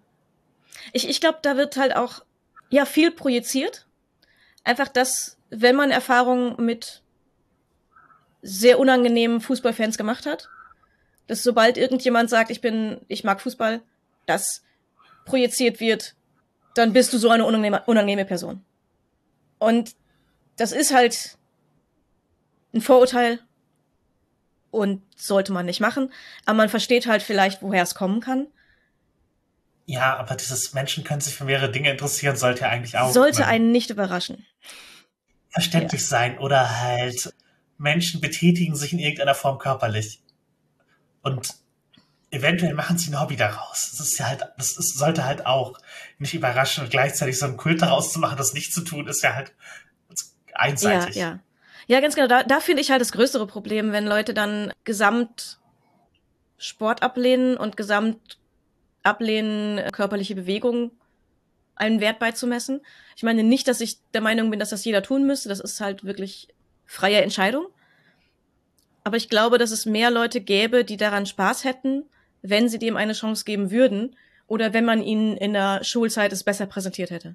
Ich, 0.92 1.08
ich 1.08 1.20
glaube, 1.20 1.38
da 1.42 1.56
wird 1.56 1.76
halt 1.76 1.94
auch 1.94 2.24
ja 2.70 2.84
viel 2.84 3.10
projiziert. 3.10 3.86
Einfach, 4.64 4.88
dass, 4.88 5.38
wenn 5.50 5.76
man 5.76 5.90
Erfahrungen 5.90 6.64
mit 6.64 7.02
sehr 8.42 8.78
unangenehmen 8.78 9.40
Fußballfans 9.40 9.96
gemacht 9.96 10.26
hat, 10.26 10.48
dass 11.26 11.42
sobald 11.42 11.78
irgendjemand 11.78 12.28
sagt, 12.28 12.50
ich 12.50 12.60
bin, 12.60 13.00
ich 13.08 13.24
mag 13.24 13.40
Fußball, 13.40 13.80
das 14.26 14.64
projiziert 15.24 15.80
wird, 15.80 16.14
dann 16.74 16.92
bist 16.92 17.12
du 17.12 17.18
so 17.18 17.30
eine 17.30 17.44
unangenehme, 17.44 17.82
unangenehme 17.86 18.24
Person. 18.24 18.64
Und 19.58 19.94
das 20.56 20.72
ist 20.72 20.92
halt 20.92 21.38
ein 22.74 22.80
Vorurteil, 22.80 23.40
und 24.72 25.02
sollte 25.14 25.52
man 25.52 25.66
nicht 25.66 25.80
machen. 25.80 26.12
Aber 26.44 26.56
man 26.56 26.68
versteht 26.68 27.06
halt 27.06 27.22
vielleicht, 27.22 27.62
woher 27.62 27.84
es 27.84 27.94
kommen 27.94 28.20
kann. 28.20 28.48
Ja, 29.86 30.16
aber 30.16 30.34
dieses 30.34 30.72
Menschen 30.72 31.04
können 31.04 31.20
sich 31.20 31.34
für 31.34 31.44
mehrere 31.44 31.70
Dinge 31.70 31.90
interessieren, 31.90 32.36
sollte 32.36 32.62
ja 32.62 32.68
eigentlich 32.70 32.96
auch. 32.96 33.12
Sollte 33.12 33.46
einen 33.46 33.70
nicht 33.70 33.90
überraschen. 33.90 34.44
Verständlich 35.50 36.00
ja. 36.00 36.06
sein 36.06 36.38
oder 36.38 36.80
halt 36.80 37.34
Menschen 37.76 38.20
betätigen 38.20 38.74
sich 38.74 38.92
in 38.92 38.98
irgendeiner 38.98 39.34
Form 39.34 39.58
körperlich. 39.58 40.22
Und 41.20 41.54
eventuell 42.30 42.74
machen 42.74 42.96
sie 42.96 43.10
ein 43.10 43.20
Hobby 43.20 43.36
daraus. 43.36 43.90
Das 43.90 44.00
ist 44.00 44.18
ja 44.18 44.28
halt, 44.28 44.42
das 44.56 44.78
ist, 44.78 44.96
sollte 44.96 45.24
halt 45.24 45.44
auch 45.44 45.78
nicht 46.18 46.32
überraschen 46.32 46.84
und 46.84 46.90
gleichzeitig 46.90 47.38
so 47.38 47.44
einen 47.44 47.58
Kult 47.58 47.82
daraus 47.82 48.12
zu 48.12 48.18
machen, 48.18 48.38
das 48.38 48.54
nicht 48.54 48.72
zu 48.72 48.80
tun, 48.82 49.06
ist 49.06 49.22
ja 49.22 49.34
halt 49.34 49.52
einseitig. 50.54 51.16
Ja, 51.16 51.28
ja. 51.28 51.40
Ja, 51.86 52.00
ganz 52.00 52.14
genau. 52.14 52.28
Da, 52.28 52.42
da 52.42 52.60
finde 52.60 52.82
ich 52.82 52.90
halt 52.90 53.00
das 53.00 53.12
größere 53.12 53.46
Problem, 53.46 53.92
wenn 53.92 54.06
Leute 54.06 54.34
dann 54.34 54.72
gesamt 54.84 55.58
Sport 56.58 57.02
ablehnen 57.02 57.56
und 57.56 57.76
gesamt 57.76 58.38
ablehnen, 59.02 59.90
körperliche 59.90 60.34
Bewegung 60.34 60.92
einen 61.74 62.00
Wert 62.00 62.18
beizumessen. 62.18 62.80
Ich 63.16 63.22
meine 63.22 63.42
nicht, 63.42 63.66
dass 63.66 63.80
ich 63.80 63.98
der 64.14 64.20
Meinung 64.20 64.50
bin, 64.50 64.60
dass 64.60 64.70
das 64.70 64.84
jeder 64.84 65.02
tun 65.02 65.26
müsste. 65.26 65.48
Das 65.48 65.60
ist 65.60 65.80
halt 65.80 66.04
wirklich 66.04 66.48
freie 66.86 67.22
Entscheidung. 67.22 67.66
Aber 69.04 69.16
ich 69.16 69.28
glaube, 69.28 69.58
dass 69.58 69.72
es 69.72 69.86
mehr 69.86 70.10
Leute 70.10 70.40
gäbe, 70.40 70.84
die 70.84 70.96
daran 70.96 71.26
Spaß 71.26 71.64
hätten, 71.64 72.04
wenn 72.42 72.68
sie 72.68 72.78
dem 72.78 72.96
eine 72.96 73.14
Chance 73.14 73.44
geben 73.44 73.70
würden 73.70 74.16
oder 74.46 74.72
wenn 74.72 74.84
man 74.84 75.02
ihnen 75.02 75.36
in 75.36 75.54
der 75.54 75.82
Schulzeit 75.82 76.32
es 76.32 76.44
besser 76.44 76.66
präsentiert 76.66 77.10
hätte. 77.10 77.34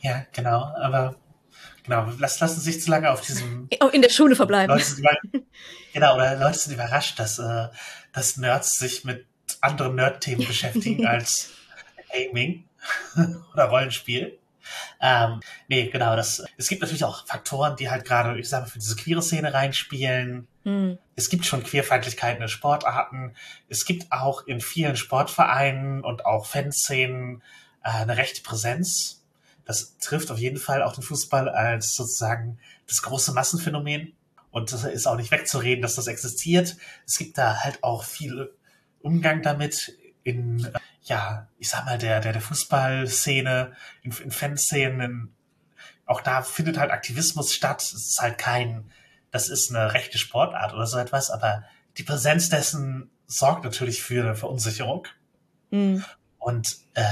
Ja, 0.00 0.24
genau. 0.32 0.62
Aber 0.76 1.16
Genau, 1.84 2.08
lass, 2.18 2.40
lassen 2.40 2.60
sich 2.60 2.80
zu 2.82 2.90
lange 2.90 3.10
auf 3.10 3.20
diesem. 3.20 3.68
In 3.92 4.02
der 4.02 4.10
Schule 4.10 4.36
verbleiben. 4.36 4.76
Leute 4.76 5.44
genau, 5.92 6.14
oder 6.14 6.36
Leute 6.36 6.58
sind 6.58 6.74
überrascht, 6.74 7.18
dass, 7.18 7.38
äh, 7.38 7.68
dass 8.12 8.36
Nerds 8.36 8.76
sich 8.76 9.04
mit 9.04 9.26
anderen 9.60 9.94
Nerd-Themen 9.94 10.46
beschäftigen 10.46 11.06
als 11.06 11.50
Gaming 12.12 12.64
oder 13.54 13.64
Rollenspiel. 13.64 14.38
Ähm, 15.00 15.40
nee, 15.68 15.88
genau, 15.88 16.14
das, 16.14 16.44
es 16.56 16.68
gibt 16.68 16.82
natürlich 16.82 17.04
auch 17.04 17.26
Faktoren, 17.26 17.76
die 17.76 17.90
halt 17.90 18.04
gerade, 18.04 18.38
ich 18.38 18.48
sage 18.48 18.64
mal, 18.64 18.70
für 18.70 18.78
diese 18.78 18.96
queere 18.96 19.22
Szene 19.22 19.52
reinspielen. 19.52 20.46
Hm. 20.64 20.98
Es 21.16 21.28
gibt 21.28 21.46
schon 21.46 21.64
Queerfeindlichkeiten 21.64 22.42
in 22.42 22.48
Sportarten. 22.48 23.34
Es 23.68 23.84
gibt 23.84 24.12
auch 24.12 24.46
in 24.46 24.60
vielen 24.60 24.96
Sportvereinen 24.96 26.04
und 26.04 26.26
auch 26.26 26.46
Fanszenen 26.46 27.42
äh, 27.82 27.90
eine 27.90 28.16
rechte 28.16 28.42
Präsenz. 28.42 29.19
Das 29.70 29.96
trifft 29.98 30.32
auf 30.32 30.38
jeden 30.38 30.56
Fall 30.56 30.82
auch 30.82 30.94
den 30.94 31.04
Fußball 31.04 31.48
als 31.48 31.94
sozusagen 31.94 32.58
das 32.88 33.02
große 33.02 33.32
Massenphänomen. 33.32 34.14
Und 34.50 34.72
das 34.72 34.82
ist 34.82 35.06
auch 35.06 35.14
nicht 35.14 35.30
wegzureden, 35.30 35.80
dass 35.80 35.94
das 35.94 36.08
existiert. 36.08 36.76
Es 37.06 37.18
gibt 37.18 37.38
da 37.38 37.62
halt 37.62 37.84
auch 37.84 38.02
viel 38.02 38.52
Umgang 38.98 39.42
damit 39.42 39.96
in, 40.24 40.68
ja, 41.04 41.46
ich 41.56 41.68
sag 41.68 41.84
mal, 41.84 41.98
der, 41.98 42.18
der, 42.20 42.32
der 42.32 42.42
Fußballszene, 42.42 43.72
in, 44.02 44.10
in 44.10 44.32
Fanszenen. 44.32 45.36
Auch 46.04 46.20
da 46.20 46.42
findet 46.42 46.76
halt 46.76 46.90
Aktivismus 46.90 47.54
statt. 47.54 47.80
Es 47.80 47.92
ist 47.92 48.20
halt 48.20 48.38
kein, 48.38 48.90
das 49.30 49.48
ist 49.48 49.70
eine 49.70 49.92
rechte 49.92 50.18
Sportart 50.18 50.74
oder 50.74 50.88
so 50.88 50.98
etwas, 50.98 51.30
aber 51.30 51.62
die 51.96 52.02
Präsenz 52.02 52.48
dessen 52.48 53.08
sorgt 53.28 53.62
natürlich 53.62 54.02
für 54.02 54.24
eine 54.24 54.34
Verunsicherung. 54.34 55.06
Mhm. 55.70 56.04
Und 56.38 56.78
äh, 56.94 57.04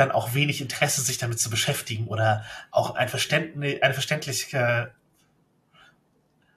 dann 0.00 0.10
auch 0.10 0.34
wenig 0.34 0.60
Interesse, 0.60 1.02
sich 1.02 1.18
damit 1.18 1.38
zu 1.38 1.50
beschäftigen 1.50 2.08
oder 2.08 2.44
auch 2.70 2.94
ein 2.94 3.08
Verständnis, 3.08 3.82
eine 3.82 3.94
verständliche 3.94 4.92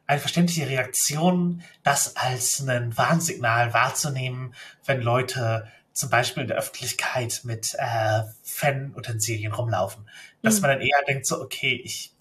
eine 0.06 0.20
verständliche 0.20 0.68
Reaktion, 0.68 1.64
das 1.84 2.18
als 2.18 2.68
ein 2.68 2.98
Warnsignal 2.98 3.74
wahrzunehmen, 3.74 4.54
wenn 4.86 5.02
Leute 5.02 5.68
zum 5.94 6.10
Beispiel 6.10 6.44
in 6.44 6.48
der 6.48 6.58
Öffentlichkeit 6.58 7.42
mit 7.44 7.74
äh, 7.78 8.24
Fan-Utensilien 8.44 9.54
rumlaufen. 9.54 10.10
Dass 10.42 10.56
mhm. 10.56 10.62
man 10.62 10.72
dann 10.72 10.82
eher 10.82 11.04
denkt, 11.08 11.26
so, 11.26 11.42
okay, 11.42 11.80
ich, 11.84 12.14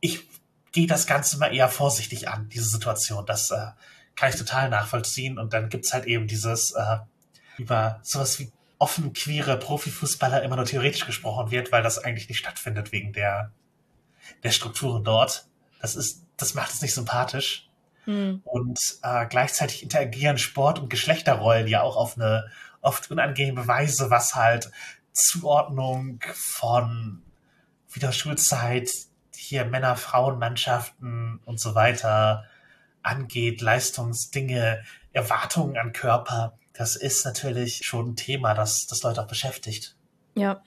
ich 0.00 0.26
gehe 0.72 0.88
das 0.88 1.06
Ganze 1.06 1.38
mal 1.38 1.54
eher 1.54 1.68
vorsichtig 1.68 2.28
an, 2.28 2.48
diese 2.48 2.68
Situation. 2.68 3.24
Das 3.24 3.50
äh, 3.50 3.66
kann 4.16 4.30
ich 4.30 4.36
total 4.36 4.68
nachvollziehen. 4.68 5.38
Und 5.38 5.52
dann 5.52 5.68
gibt's 5.68 5.92
halt 5.92 6.06
eben 6.06 6.26
dieses, 6.26 6.72
äh, 6.72 6.98
über 7.56 8.00
sowas 8.02 8.38
wie 8.40 8.50
offen 8.80 9.12
queere 9.12 9.58
Profifußballer 9.58 10.42
immer 10.42 10.56
nur 10.56 10.64
theoretisch 10.64 11.04
gesprochen 11.06 11.50
wird, 11.50 11.70
weil 11.70 11.82
das 11.82 11.98
eigentlich 11.98 12.28
nicht 12.28 12.38
stattfindet 12.38 12.92
wegen 12.92 13.12
der, 13.12 13.52
der 14.42 14.50
Strukturen 14.50 15.04
dort. 15.04 15.46
Das 15.80 15.94
ist, 15.94 16.24
das 16.38 16.54
macht 16.54 16.72
es 16.72 16.80
nicht 16.80 16.94
sympathisch. 16.94 17.68
Hm. 18.06 18.40
Und 18.42 18.80
äh, 19.02 19.26
gleichzeitig 19.26 19.82
interagieren 19.82 20.38
Sport 20.38 20.78
und 20.78 20.88
Geschlechterrollen 20.88 21.68
ja 21.68 21.82
auch 21.82 21.96
auf 21.96 22.16
eine 22.16 22.50
oft 22.80 23.10
unangenehme 23.10 23.68
Weise, 23.68 24.10
was 24.10 24.34
halt 24.34 24.70
Zuordnung 25.12 26.20
von 26.32 27.22
wieder 27.92 28.12
Schulzeit, 28.12 28.90
hier 29.36 29.66
Männer, 29.66 29.96
Frauen, 29.96 30.38
Mannschaften 30.38 31.40
und 31.44 31.60
so 31.60 31.74
weiter 31.74 32.44
angeht, 33.02 33.60
Leistungsdinge, 33.60 34.82
Erwartungen 35.12 35.76
an 35.76 35.92
Körper 35.92 36.58
das 36.80 36.96
ist 36.96 37.26
natürlich 37.26 37.82
schon 37.84 38.12
ein 38.12 38.16
Thema, 38.16 38.54
das, 38.54 38.86
das 38.86 39.02
Leute 39.02 39.20
auch 39.20 39.26
beschäftigt. 39.26 39.96
Ja. 40.34 40.62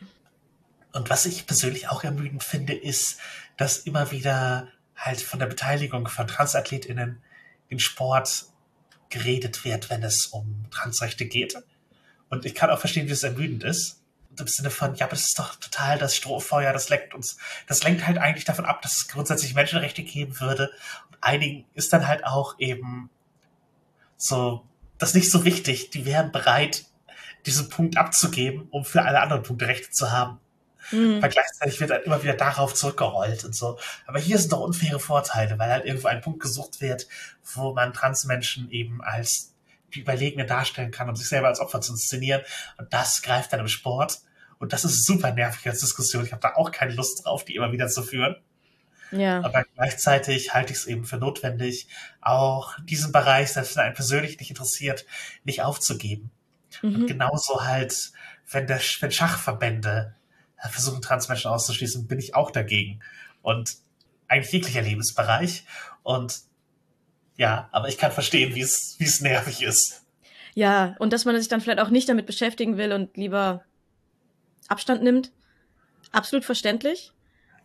Und 0.91 1.09
was 1.09 1.25
ich 1.25 1.47
persönlich 1.47 1.89
auch 1.89 2.03
ermüdend 2.03 2.43
finde, 2.43 2.73
ist, 2.73 3.17
dass 3.57 3.79
immer 3.79 4.11
wieder 4.11 4.67
halt 4.95 5.21
von 5.21 5.39
der 5.39 5.47
Beteiligung 5.47 6.07
von 6.07 6.27
TransathletInnen 6.27 7.23
im 7.67 7.79
Sport 7.79 8.45
geredet 9.09 9.65
wird, 9.65 9.89
wenn 9.89 10.03
es 10.03 10.27
um 10.27 10.67
Transrechte 10.69 11.25
geht. 11.25 11.55
Und 12.29 12.45
ich 12.45 12.53
kann 12.53 12.69
auch 12.69 12.79
verstehen, 12.79 13.07
wie 13.07 13.13
es 13.13 13.23
ermüdend 13.23 13.63
ist. 13.63 14.03
Im 14.37 14.45
Sinne 14.45 14.69
von, 14.69 14.93
ja, 14.93 15.07
aber 15.07 15.15
das 15.15 15.23
ist 15.23 15.39
doch 15.39 15.55
total 15.55 15.97
das 15.97 16.15
Strohfeuer, 16.15 16.73
das 16.73 16.89
lenkt 16.89 17.15
uns, 17.15 17.37
das 17.65 17.81
lenkt 17.81 18.05
halt 18.05 18.19
eigentlich 18.19 18.45
davon 18.45 18.65
ab, 18.65 18.83
dass 18.83 18.97
es 18.97 19.07
grundsätzlich 19.07 19.55
Menschenrechte 19.55 20.03
geben 20.03 20.39
würde. 20.39 20.69
Und 21.09 21.17
einigen 21.21 21.65
ist 21.73 21.91
dann 21.91 22.07
halt 22.07 22.23
auch 22.23 22.59
eben 22.59 23.09
so 24.15 24.63
das 25.03 25.13
nicht 25.13 25.29
so 25.29 25.43
wichtig. 25.43 25.89
Die 25.91 26.05
wären 26.05 26.31
bereit, 26.31 26.85
diesen 27.45 27.69
Punkt 27.69 27.97
abzugeben, 27.97 28.67
um 28.71 28.85
für 28.85 29.03
alle 29.03 29.19
anderen 29.19 29.43
Punkte 29.43 29.67
Rechte 29.67 29.91
zu 29.91 30.11
haben. 30.11 30.39
Mhm. 30.91 31.21
Weil 31.21 31.29
gleichzeitig 31.29 31.79
wird 31.79 31.91
halt 31.91 32.05
immer 32.05 32.23
wieder 32.23 32.33
darauf 32.33 32.73
zurückgerollt 32.73 33.43
und 33.43 33.53
so. 33.53 33.77
Aber 34.05 34.19
hier 34.19 34.37
sind 34.37 34.53
doch 34.53 34.61
unfaire 34.61 34.99
Vorteile, 34.99 35.59
weil 35.59 35.69
halt 35.69 35.85
irgendwo 35.85 36.07
ein 36.07 36.21
Punkt 36.21 36.41
gesucht 36.41 36.81
wird, 36.81 37.07
wo 37.53 37.73
man 37.73 37.93
Transmenschen 37.93 38.71
eben 38.71 39.01
als 39.01 39.53
die 39.93 39.99
Überlegene 39.99 40.45
darstellen 40.45 40.91
kann, 40.91 41.09
um 41.09 41.15
sich 41.15 41.27
selber 41.27 41.47
als 41.49 41.59
Opfer 41.59 41.81
zu 41.81 41.91
inszenieren. 41.93 42.41
Und 42.77 42.91
das 42.93 43.21
greift 43.21 43.53
dann 43.53 43.59
im 43.59 43.67
Sport. 43.67 44.21
Und 44.57 44.71
das 44.71 44.85
ist 44.85 45.05
super 45.05 45.31
nervig 45.31 45.67
als 45.67 45.81
Diskussion. 45.81 46.25
Ich 46.25 46.31
habe 46.31 46.41
da 46.41 46.55
auch 46.55 46.71
keine 46.71 46.93
Lust 46.93 47.25
drauf, 47.25 47.43
die 47.43 47.55
immer 47.55 47.71
wieder 47.71 47.87
zu 47.89 48.03
führen. 48.03 48.37
Ja. 49.13 49.43
Aber 49.43 49.63
gleichzeitig 49.75 50.53
halte 50.53 50.73
ich 50.73 50.79
es 50.79 50.85
eben 50.85 51.05
für 51.05 51.17
notwendig, 51.17 51.87
auch 52.21 52.77
diesen 52.83 53.11
Bereich, 53.11 53.51
selbst 53.51 53.75
wenn 53.75 53.83
einen 53.83 53.95
persönlich 53.95 54.39
nicht 54.39 54.49
interessiert, 54.49 55.05
nicht 55.43 55.61
aufzugeben. 55.61 56.31
Mhm. 56.81 56.95
Und 56.95 57.07
genauso 57.07 57.63
halt, 57.63 58.11
wenn, 58.49 58.67
der, 58.67 58.79
wenn 58.99 59.11
Schachverbände 59.11 60.15
versuchen, 60.69 61.01
Transmenschen 61.01 61.51
auszuschließen, 61.51 62.07
bin 62.07 62.19
ich 62.19 62.35
auch 62.35 62.51
dagegen. 62.51 63.01
Und 63.41 63.75
eigentlich 64.27 64.53
jeglicher 64.53 64.81
Lebensbereich. 64.81 65.65
Und 66.01 66.41
ja, 67.35 67.69
aber 67.71 67.89
ich 67.89 67.97
kann 67.97 68.11
verstehen, 68.11 68.55
wie 68.55 68.61
es, 68.61 68.95
wie 68.97 69.05
es 69.05 69.21
nervig 69.21 69.61
ist. 69.61 70.03
Ja, 70.55 70.95
und 70.99 71.13
dass 71.13 71.25
man 71.25 71.37
sich 71.37 71.47
dann 71.47 71.61
vielleicht 71.61 71.79
auch 71.79 71.89
nicht 71.89 72.07
damit 72.07 72.25
beschäftigen 72.25 72.77
will 72.77 72.93
und 72.93 73.17
lieber 73.17 73.63
Abstand 74.67 75.03
nimmt. 75.03 75.31
Absolut 76.11 76.45
verständlich 76.45 77.11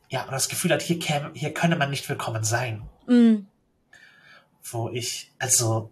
ja, 0.09 0.25
und 0.25 0.33
das 0.33 0.49
Gefühl 0.49 0.73
hat, 0.73 0.83
hier 0.83 0.99
käme, 0.99 1.31
hier 1.35 1.53
könne 1.53 1.77
man 1.77 1.91
nicht 1.91 2.09
willkommen 2.09 2.45
sein. 2.45 2.89
Mm. 3.07 3.47
Wo 4.63 4.89
ich, 4.91 5.31
also, 5.39 5.91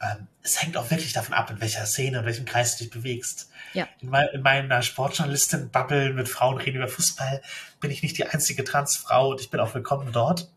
ähm, 0.00 0.26
es 0.42 0.60
hängt 0.60 0.76
auch 0.76 0.90
wirklich 0.90 1.12
davon 1.12 1.34
ab, 1.34 1.50
in 1.50 1.60
welcher 1.60 1.86
Szene, 1.86 2.18
in 2.18 2.24
welchem 2.24 2.44
Kreis 2.44 2.76
du 2.76 2.84
dich 2.84 2.92
bewegst. 2.92 3.50
Ja. 3.72 3.88
In, 4.00 4.10
mein, 4.10 4.28
in 4.32 4.42
meiner 4.42 4.82
Sportjournalistin-Bubble 4.82 6.12
mit 6.12 6.28
Frauen 6.28 6.58
reden 6.58 6.76
über 6.76 6.88
Fußball 6.88 7.42
bin 7.80 7.90
ich 7.90 8.02
nicht 8.02 8.18
die 8.18 8.26
einzige 8.26 8.64
Transfrau 8.64 9.30
und 9.30 9.40
ich 9.40 9.50
bin 9.50 9.60
auch 9.60 9.74
willkommen 9.74 10.12
dort. 10.12 10.50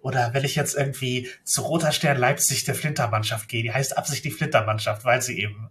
Oder 0.00 0.34
wenn 0.34 0.44
ich 0.44 0.56
jetzt 0.56 0.74
irgendwie 0.74 1.30
zu 1.44 1.62
Roter 1.62 1.92
Stern 1.92 2.16
Leipzig 2.16 2.64
der 2.64 2.74
Flintermannschaft 2.74 3.48
gehe, 3.48 3.62
die 3.62 3.72
heißt 3.72 3.96
absichtlich 3.96 4.34
Flintermannschaft, 4.34 5.04
weil 5.04 5.22
sie 5.22 5.38
eben 5.38 5.70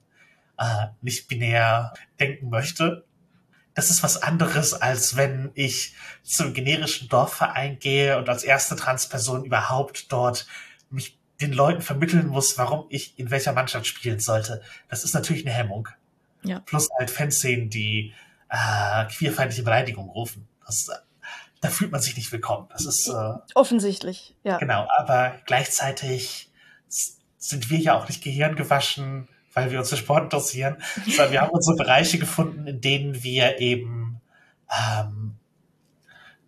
äh, 0.57 0.87
nicht 1.01 1.27
binär 1.27 1.93
denken 2.19 2.49
möchte 2.49 3.05
das 3.73 3.89
ist 3.89 4.03
was 4.03 4.21
anderes, 4.21 4.73
als 4.73 5.15
wenn 5.15 5.51
ich 5.53 5.95
zum 6.23 6.53
generischen 6.53 7.07
Dorfverein 7.07 7.79
gehe 7.79 8.17
und 8.17 8.27
als 8.27 8.43
erste 8.43 8.75
Transperson 8.75 9.45
überhaupt 9.45 10.11
dort 10.11 10.47
mich 10.89 11.17
den 11.39 11.53
Leuten 11.53 11.81
vermitteln 11.81 12.27
muss, 12.27 12.57
warum 12.57 12.85
ich 12.89 13.17
in 13.17 13.31
welcher 13.31 13.53
Mannschaft 13.53 13.87
spielen 13.87 14.19
sollte. 14.19 14.61
Das 14.89 15.03
ist 15.03 15.13
natürlich 15.13 15.45
eine 15.45 15.55
Hemmung. 15.55 15.87
Ja. 16.43 16.59
Plus 16.59 16.89
halt 16.97 17.09
Fanszenen, 17.09 17.69
die 17.69 18.13
äh, 18.49 19.05
queerfeindliche 19.05 19.63
Beleidigung 19.63 20.09
rufen. 20.09 20.47
Das, 20.65 20.87
äh, 20.89 20.95
da 21.61 21.69
fühlt 21.69 21.91
man 21.91 22.01
sich 22.01 22.15
nicht 22.15 22.31
willkommen. 22.31 22.67
Das 22.71 22.85
ist 22.85 23.07
äh, 23.07 23.33
offensichtlich, 23.55 24.35
ja. 24.43 24.57
Genau, 24.57 24.87
aber 24.97 25.35
gleichzeitig 25.45 26.51
sind 27.37 27.69
wir 27.69 27.79
ja 27.79 27.95
auch 27.95 28.07
nicht 28.07 28.23
gehirngewaschen 28.23 29.27
weil 29.53 29.71
wir 29.71 29.79
uns 29.79 29.89
für 29.89 29.97
Sport 29.97 30.25
interessieren, 30.25 30.77
sondern 31.05 31.31
wir 31.31 31.41
haben 31.41 31.51
unsere 31.51 31.75
Bereiche 31.75 32.17
gefunden, 32.19 32.67
in 32.67 32.81
denen 32.81 33.23
wir 33.23 33.59
eben 33.59 34.21
ähm, 34.69 35.35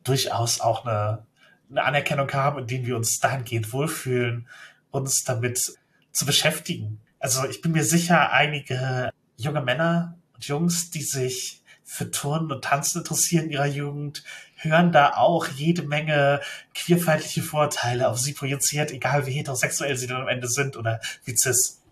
durchaus 0.03 0.61
auch 0.61 0.85
eine, 0.85 1.25
eine 1.69 1.83
Anerkennung 1.83 2.31
haben, 2.33 2.59
in 2.59 2.67
denen 2.67 2.85
wir 2.85 2.95
uns 2.95 3.19
dahingehend 3.19 3.73
wohlfühlen, 3.73 4.47
uns 4.91 5.23
damit 5.23 5.73
zu 6.11 6.25
beschäftigen. 6.25 7.01
Also 7.19 7.45
ich 7.45 7.61
bin 7.61 7.71
mir 7.71 7.83
sicher, 7.83 8.31
einige 8.31 9.11
junge 9.37 9.61
Männer 9.61 10.17
und 10.33 10.45
Jungs, 10.45 10.91
die 10.91 11.01
sich 11.01 11.63
für 11.83 12.09
Turnen 12.11 12.51
und 12.51 12.63
Tanzen 12.63 12.99
interessieren 12.99 13.45
in 13.45 13.51
ihrer 13.51 13.65
Jugend, 13.65 14.23
hören 14.55 14.91
da 14.91 15.13
auch 15.15 15.47
jede 15.47 15.83
Menge 15.83 16.41
queerfeindliche 16.73 17.41
Vorteile 17.41 18.09
auf 18.09 18.19
sie 18.19 18.33
projiziert, 18.33 18.91
egal 18.91 19.25
wie 19.25 19.31
heterosexuell 19.31 19.95
sie 19.95 20.07
dann 20.07 20.21
am 20.21 20.27
Ende 20.27 20.47
sind 20.47 20.77
oder 20.77 21.01
wie 21.25 21.35
cis. 21.35 21.82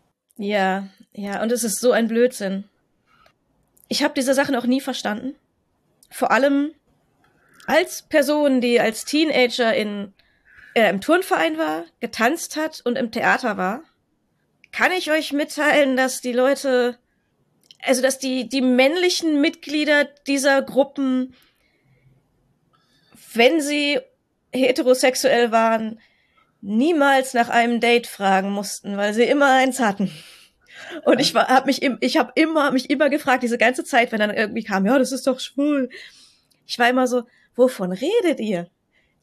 Ja, 0.41 0.87
ja, 1.13 1.39
und 1.43 1.51
es 1.51 1.63
ist 1.63 1.79
so 1.79 1.91
ein 1.91 2.07
Blödsinn. 2.07 2.63
Ich 3.89 4.01
habe 4.01 4.15
diese 4.15 4.33
Sachen 4.33 4.55
auch 4.55 4.65
nie 4.65 4.81
verstanden. 4.81 5.35
Vor 6.09 6.31
allem 6.31 6.73
als 7.67 8.01
Person, 8.01 8.59
die 8.59 8.79
als 8.79 9.05
Teenager 9.05 9.71
in, 9.75 10.13
äh, 10.73 10.89
im 10.89 10.99
Turnverein 10.99 11.59
war, 11.59 11.85
getanzt 11.99 12.55
hat 12.55 12.81
und 12.83 12.97
im 12.97 13.11
Theater 13.11 13.57
war, 13.57 13.83
kann 14.71 14.91
ich 14.91 15.11
euch 15.11 15.31
mitteilen, 15.31 15.95
dass 15.95 16.21
die 16.21 16.33
Leute, 16.33 16.97
also 17.83 18.01
dass 18.01 18.17
die, 18.17 18.49
die 18.49 18.61
männlichen 18.61 19.41
Mitglieder 19.41 20.05
dieser 20.25 20.63
Gruppen, 20.63 21.35
wenn 23.35 23.61
sie 23.61 23.99
heterosexuell 24.51 25.51
waren, 25.51 25.99
niemals 26.61 27.35
nach 27.35 27.49
einem 27.49 27.79
Date 27.79 28.07
fragen 28.07 28.49
mussten, 28.49 28.97
weil 28.97 29.13
sie 29.13 29.25
immer 29.25 29.51
eins 29.51 29.79
hatten. 29.79 30.11
Und 31.05 31.19
ich 31.19 31.35
habe 31.35 31.65
mich, 31.65 31.81
ich 31.81 32.17
habe 32.17 32.31
immer 32.35 32.71
mich 32.71 32.89
immer 32.89 33.09
gefragt 33.09 33.43
diese 33.43 33.57
ganze 33.57 33.83
Zeit, 33.83 34.11
wenn 34.11 34.19
dann 34.19 34.31
irgendwie 34.31 34.63
kam, 34.63 34.85
ja, 34.85 34.97
das 34.97 35.11
ist 35.11 35.27
doch 35.27 35.39
schwul. 35.39 35.89
Ich 36.67 36.77
war 36.79 36.89
immer 36.89 37.07
so, 37.07 37.23
wovon 37.55 37.91
redet 37.91 38.39
ihr? 38.39 38.67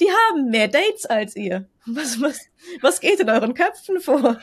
Die 0.01 0.09
haben 0.11 0.51
mehr 0.51 0.69
Dates 0.69 1.07
als 1.07 1.35
ihr. 1.37 1.69
Was, 1.87 2.21
was, 2.21 2.41
was 2.81 3.01
geht 3.01 3.21
in 3.21 3.31
euren 3.31 3.55
Köpfen 3.55 4.01
vor? 4.01 4.39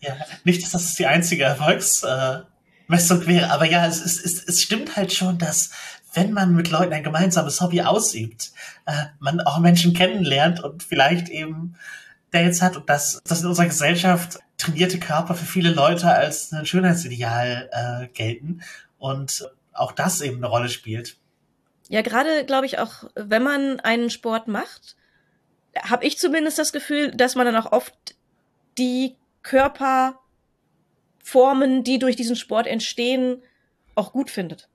Ja, 0.00 0.16
nicht, 0.44 0.62
dass 0.62 0.72
das 0.72 0.94
die 0.94 1.06
einzige 1.06 1.44
Erfolgsmessung 1.44 3.22
äh, 3.22 3.26
wäre, 3.26 3.50
aber 3.50 3.64
ja, 3.64 3.86
es, 3.86 4.04
es, 4.04 4.22
es, 4.22 4.44
es 4.44 4.62
stimmt 4.62 4.96
halt 4.96 5.12
schon, 5.12 5.38
dass 5.38 5.70
wenn 6.14 6.32
man 6.32 6.54
mit 6.54 6.70
Leuten 6.70 6.92
ein 6.92 7.02
gemeinsames 7.02 7.60
Hobby 7.60 7.82
ausübt, 7.82 8.52
äh, 8.86 9.06
man 9.18 9.40
auch 9.40 9.58
Menschen 9.58 9.94
kennenlernt 9.94 10.62
und 10.62 10.82
vielleicht 10.82 11.28
eben 11.28 11.76
Dates 12.30 12.62
hat 12.62 12.76
und 12.76 12.88
dass 12.88 13.20
das 13.24 13.42
in 13.42 13.48
unserer 13.48 13.66
Gesellschaft 13.66 14.38
trainierte 14.58 14.98
Körper 14.98 15.34
für 15.34 15.46
viele 15.46 15.70
Leute 15.70 16.08
als 16.08 16.52
ein 16.52 16.66
Schönheitsideal 16.66 17.70
äh, 17.72 18.08
gelten 18.08 18.62
und 18.98 19.48
auch 19.72 19.92
das 19.92 20.20
eben 20.20 20.36
eine 20.38 20.48
Rolle 20.48 20.68
spielt. 20.68 21.16
Ja, 21.88 22.02
gerade 22.02 22.44
glaube 22.44 22.66
ich 22.66 22.78
auch, 22.78 23.04
wenn 23.14 23.42
man 23.42 23.80
einen 23.80 24.10
Sport 24.10 24.48
macht, 24.48 24.96
habe 25.82 26.04
ich 26.04 26.18
zumindest 26.18 26.58
das 26.58 26.72
Gefühl, 26.72 27.12
dass 27.12 27.34
man 27.34 27.46
dann 27.46 27.56
auch 27.56 27.72
oft 27.72 27.94
die 28.76 29.16
Körperformen, 29.42 30.18
die 31.84 31.98
durch 31.98 32.16
diesen 32.16 32.36
Sport 32.36 32.66
entstehen, 32.66 33.42
auch 33.94 34.12
gut 34.12 34.30
findet. 34.30 34.68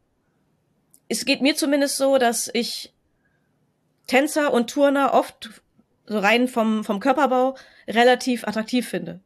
Es 1.09 1.25
geht 1.25 1.41
mir 1.41 1.55
zumindest 1.55 1.97
so, 1.97 2.17
dass 2.17 2.49
ich 2.53 2.93
Tänzer 4.07 4.51
und 4.53 4.69
Turner 4.69 5.13
oft 5.13 5.61
so 6.05 6.19
rein 6.19 6.47
vom, 6.47 6.83
vom 6.83 6.99
Körperbau 6.99 7.55
relativ 7.87 8.47
attraktiv 8.47 8.87
finde. 8.87 9.21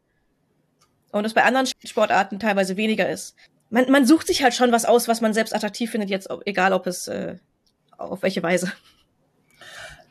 Und 1.17 1.23
das 1.23 1.33
bei 1.33 1.43
anderen 1.43 1.67
Sportarten 1.83 2.39
teilweise 2.39 2.77
weniger 2.77 3.09
ist. 3.09 3.35
Man, 3.69 3.91
man 3.91 4.05
sucht 4.05 4.27
sich 4.27 4.43
halt 4.43 4.53
schon 4.53 4.71
was 4.71 4.85
aus, 4.85 5.07
was 5.07 5.21
man 5.21 5.33
selbst 5.33 5.53
attraktiv 5.53 5.91
findet, 5.91 6.09
jetzt 6.09 6.29
egal 6.45 6.73
ob 6.73 6.87
es 6.87 7.07
äh, 7.07 7.35
auf 7.97 8.23
welche 8.23 8.43
Weise. 8.43 8.71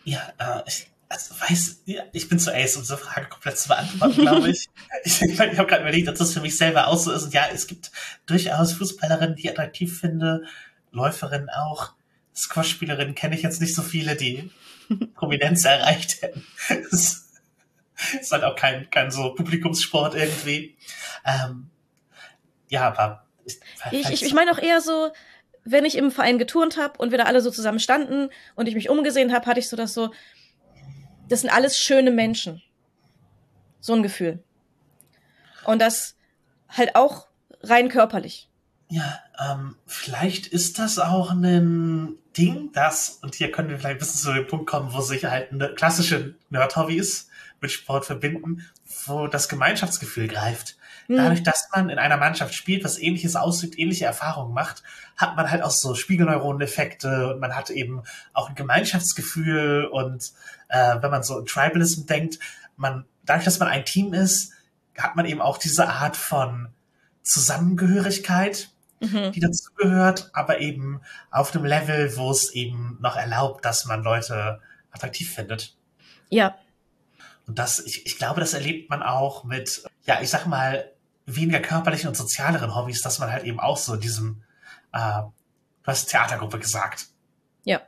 Ja, 0.04 0.20
äh, 0.38 0.62
ich 0.66 0.88
also 1.08 1.34
weiß, 1.40 1.82
ja, 1.84 2.02
ich 2.12 2.28
bin 2.28 2.38
zu 2.38 2.52
Ace, 2.52 2.76
um 2.76 2.82
diese 2.82 2.96
Frage 2.96 3.28
komplett 3.28 3.58
zu 3.58 3.68
beantworten, 3.68 4.20
glaube 4.20 4.50
ich. 4.50 4.66
ich. 5.04 5.22
Ich, 5.22 5.30
ich 5.30 5.40
habe 5.40 5.68
gerade 5.68 5.82
überlegt, 5.82 6.08
dass 6.08 6.18
das 6.18 6.32
für 6.32 6.40
mich 6.40 6.56
selber 6.56 6.88
auch 6.88 6.98
so 6.98 7.12
ist. 7.12 7.24
Und 7.24 7.34
ja, 7.34 7.46
es 7.52 7.66
gibt 7.66 7.92
durchaus 8.26 8.72
Fußballerinnen, 8.74 9.36
die 9.36 9.42
ich 9.42 9.50
attraktiv 9.50 9.98
finde, 10.00 10.44
Läuferinnen 10.90 11.48
auch. 11.50 11.92
Squash-Spielerinnen 12.34 13.14
kenne 13.14 13.34
ich 13.36 13.42
jetzt 13.42 13.60
nicht 13.60 13.74
so 13.74 13.82
viele, 13.82 14.16
die 14.16 14.50
Prominenz 15.14 15.64
erreicht 15.64 16.22
hätten. 16.22 16.44
Ist 18.20 18.32
halt 18.32 18.44
auch 18.44 18.56
kein, 18.56 18.90
kein 18.90 19.10
so 19.10 19.34
Publikumssport 19.34 20.14
irgendwie. 20.14 20.76
Ähm, 21.24 21.70
ja, 22.68 22.88
aber 22.88 23.24
ich, 23.90 24.10
ich, 24.10 24.22
ich 24.24 24.34
meine 24.34 24.50
auch 24.50 24.58
eher 24.58 24.80
so, 24.80 25.12
wenn 25.64 25.84
ich 25.84 25.96
im 25.96 26.10
Verein 26.10 26.38
geturnt 26.38 26.76
habe 26.76 26.98
und 26.98 27.10
wir 27.10 27.18
da 27.18 27.24
alle 27.24 27.40
so 27.40 27.50
zusammen 27.50 27.80
standen 27.80 28.30
und 28.54 28.68
ich 28.68 28.74
mich 28.74 28.88
umgesehen 28.88 29.32
habe, 29.32 29.46
hatte 29.46 29.60
ich 29.60 29.68
so 29.68 29.76
das 29.76 29.94
so, 29.94 30.12
das 31.28 31.40
sind 31.40 31.50
alles 31.50 31.78
schöne 31.78 32.10
Menschen. 32.10 32.62
So 33.80 33.94
ein 33.94 34.02
Gefühl. 34.02 34.42
Und 35.64 35.80
das 35.80 36.16
halt 36.68 36.96
auch 36.96 37.28
rein 37.62 37.88
körperlich. 37.88 38.48
Ja, 38.88 39.20
ähm, 39.40 39.76
vielleicht 39.86 40.46
ist 40.46 40.78
das 40.78 40.98
auch 40.98 41.32
ein 41.32 42.18
Ding, 42.36 42.70
das, 42.72 43.18
und 43.22 43.34
hier 43.34 43.50
können 43.50 43.68
wir 43.68 43.78
vielleicht 43.78 43.96
ein 43.96 43.98
bisschen 43.98 44.20
zu 44.20 44.32
dem 44.32 44.46
Punkt 44.46 44.68
kommen, 44.68 44.92
wo 44.92 45.00
sich 45.00 45.24
halt 45.24 45.52
eine 45.52 45.74
klassische 45.74 46.36
Nerd-Hobbys 46.50 47.28
mit 47.60 47.70
Sport 47.70 48.04
verbinden, 48.04 48.66
wo 49.06 49.26
das 49.26 49.48
Gemeinschaftsgefühl 49.48 50.28
greift. 50.28 50.76
Mhm. 51.08 51.16
Dadurch, 51.16 51.42
dass 51.42 51.68
man 51.74 51.88
in 51.88 51.98
einer 51.98 52.16
Mannschaft 52.16 52.54
spielt, 52.54 52.84
was 52.84 52.98
ähnliches 52.98 53.36
aussieht, 53.36 53.78
ähnliche 53.78 54.04
Erfahrungen 54.04 54.54
macht, 54.54 54.82
hat 55.16 55.36
man 55.36 55.50
halt 55.50 55.62
auch 55.62 55.70
so 55.70 55.94
Spiegelneuroneneffekte 55.94 57.34
und 57.34 57.40
man 57.40 57.54
hat 57.54 57.70
eben 57.70 58.02
auch 58.32 58.48
ein 58.48 58.54
Gemeinschaftsgefühl 58.54 59.86
und 59.86 60.32
äh, 60.68 60.96
wenn 61.00 61.10
man 61.10 61.22
so 61.22 61.38
in 61.38 61.46
Tribalism 61.46 62.06
denkt, 62.06 62.38
man, 62.76 63.04
dadurch, 63.24 63.44
dass 63.44 63.58
man 63.58 63.68
ein 63.68 63.84
Team 63.84 64.12
ist, 64.12 64.52
hat 64.98 65.16
man 65.16 65.26
eben 65.26 65.40
auch 65.40 65.58
diese 65.58 65.88
Art 65.88 66.16
von 66.16 66.68
Zusammengehörigkeit, 67.22 68.70
mhm. 69.00 69.32
die 69.32 69.40
dazugehört, 69.40 70.30
aber 70.32 70.60
eben 70.60 71.00
auf 71.30 71.54
einem 71.54 71.64
Level, 71.64 72.16
wo 72.16 72.30
es 72.30 72.52
eben 72.52 72.98
noch 73.00 73.16
erlaubt, 73.16 73.64
dass 73.64 73.84
man 73.84 74.02
Leute 74.02 74.60
attraktiv 74.90 75.32
findet. 75.34 75.76
Ja. 76.30 76.56
Und 77.46 77.58
das, 77.58 77.78
ich, 77.78 78.06
ich 78.06 78.18
glaube, 78.18 78.40
das 78.40 78.54
erlebt 78.54 78.90
man 78.90 79.02
auch 79.02 79.44
mit, 79.44 79.84
ja, 80.04 80.20
ich 80.20 80.30
sag 80.30 80.46
mal, 80.46 80.92
weniger 81.26 81.60
körperlichen 81.60 82.08
und 82.08 82.16
sozialeren 82.16 82.74
Hobbys, 82.74 83.02
dass 83.02 83.18
man 83.18 83.30
halt 83.30 83.44
eben 83.44 83.60
auch 83.60 83.76
so 83.76 83.94
in 83.94 84.00
diesem, 84.00 84.42
äh, 84.92 85.22
du 85.22 85.32
hast 85.86 86.06
Theatergruppe 86.06 86.58
gesagt. 86.58 87.06
Ja 87.64 87.82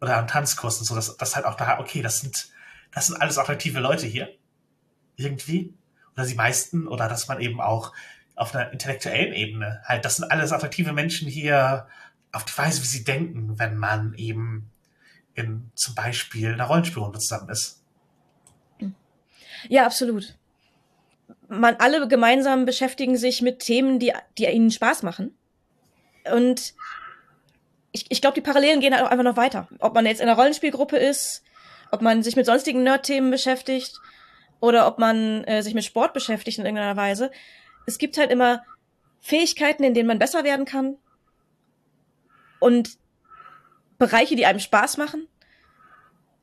oder 0.00 0.18
am 0.18 0.26
Tanzkurs 0.26 0.78
und 0.78 0.84
so, 0.84 0.94
dass 0.94 1.16
das 1.16 1.36
halt 1.36 1.46
auch 1.46 1.54
da, 1.54 1.78
okay, 1.78 2.02
das 2.02 2.20
sind, 2.20 2.48
das 2.92 3.06
sind 3.06 3.20
alles 3.20 3.38
attraktive 3.38 3.80
Leute 3.80 4.06
hier. 4.06 4.28
Irgendwie. 5.16 5.74
Oder 6.14 6.26
die 6.26 6.34
meisten, 6.34 6.86
oder 6.86 7.08
dass 7.08 7.28
man 7.28 7.40
eben 7.40 7.60
auch 7.60 7.92
auf 8.34 8.54
einer 8.54 8.72
intellektuellen 8.72 9.32
Ebene 9.32 9.82
halt, 9.84 10.04
das 10.04 10.16
sind 10.16 10.30
alles 10.30 10.52
attraktive 10.52 10.92
Menschen 10.92 11.28
hier 11.28 11.88
auf 12.32 12.44
die 12.44 12.56
Weise, 12.56 12.82
wie 12.82 12.86
sie 12.86 13.04
denken, 13.04 13.58
wenn 13.58 13.76
man 13.76 14.14
eben 14.14 14.70
in 15.34 15.70
zum 15.74 15.94
Beispiel 15.94 16.52
einer 16.52 16.64
Rollenspielrunde 16.64 17.18
zusammen 17.18 17.48
ist. 17.48 17.82
Ja, 19.68 19.86
absolut. 19.86 20.34
Man 21.48 21.76
alle 21.76 22.08
gemeinsam 22.08 22.66
beschäftigen 22.66 23.16
sich 23.16 23.42
mit 23.42 23.60
Themen, 23.60 23.98
die, 23.98 24.12
die 24.38 24.46
ihnen 24.46 24.70
Spaß 24.70 25.02
machen. 25.02 25.36
Und 26.32 26.74
ich, 27.92 28.06
ich 28.08 28.20
glaube, 28.20 28.34
die 28.34 28.40
Parallelen 28.40 28.80
gehen 28.80 28.94
halt 28.94 29.04
auch 29.04 29.10
einfach 29.10 29.24
noch 29.24 29.36
weiter. 29.36 29.68
Ob 29.78 29.94
man 29.94 30.06
jetzt 30.06 30.20
in 30.20 30.28
einer 30.28 30.38
Rollenspielgruppe 30.38 30.96
ist, 30.96 31.42
ob 31.90 32.02
man 32.02 32.22
sich 32.22 32.36
mit 32.36 32.46
sonstigen 32.46 32.82
Nerd-Themen 32.82 33.30
beschäftigt 33.30 34.00
oder 34.60 34.86
ob 34.86 34.98
man 34.98 35.44
äh, 35.44 35.62
sich 35.62 35.74
mit 35.74 35.84
Sport 35.84 36.12
beschäftigt 36.12 36.58
in 36.58 36.66
irgendeiner 36.66 36.96
Weise. 36.96 37.30
Es 37.86 37.98
gibt 37.98 38.18
halt 38.18 38.30
immer 38.30 38.64
Fähigkeiten, 39.20 39.84
in 39.84 39.94
denen 39.94 40.08
man 40.08 40.18
besser 40.18 40.44
werden 40.44 40.66
kann 40.66 40.96
und 42.60 42.98
Bereiche, 43.98 44.36
die 44.36 44.46
einem 44.46 44.60
Spaß 44.60 44.96
machen. 44.98 45.26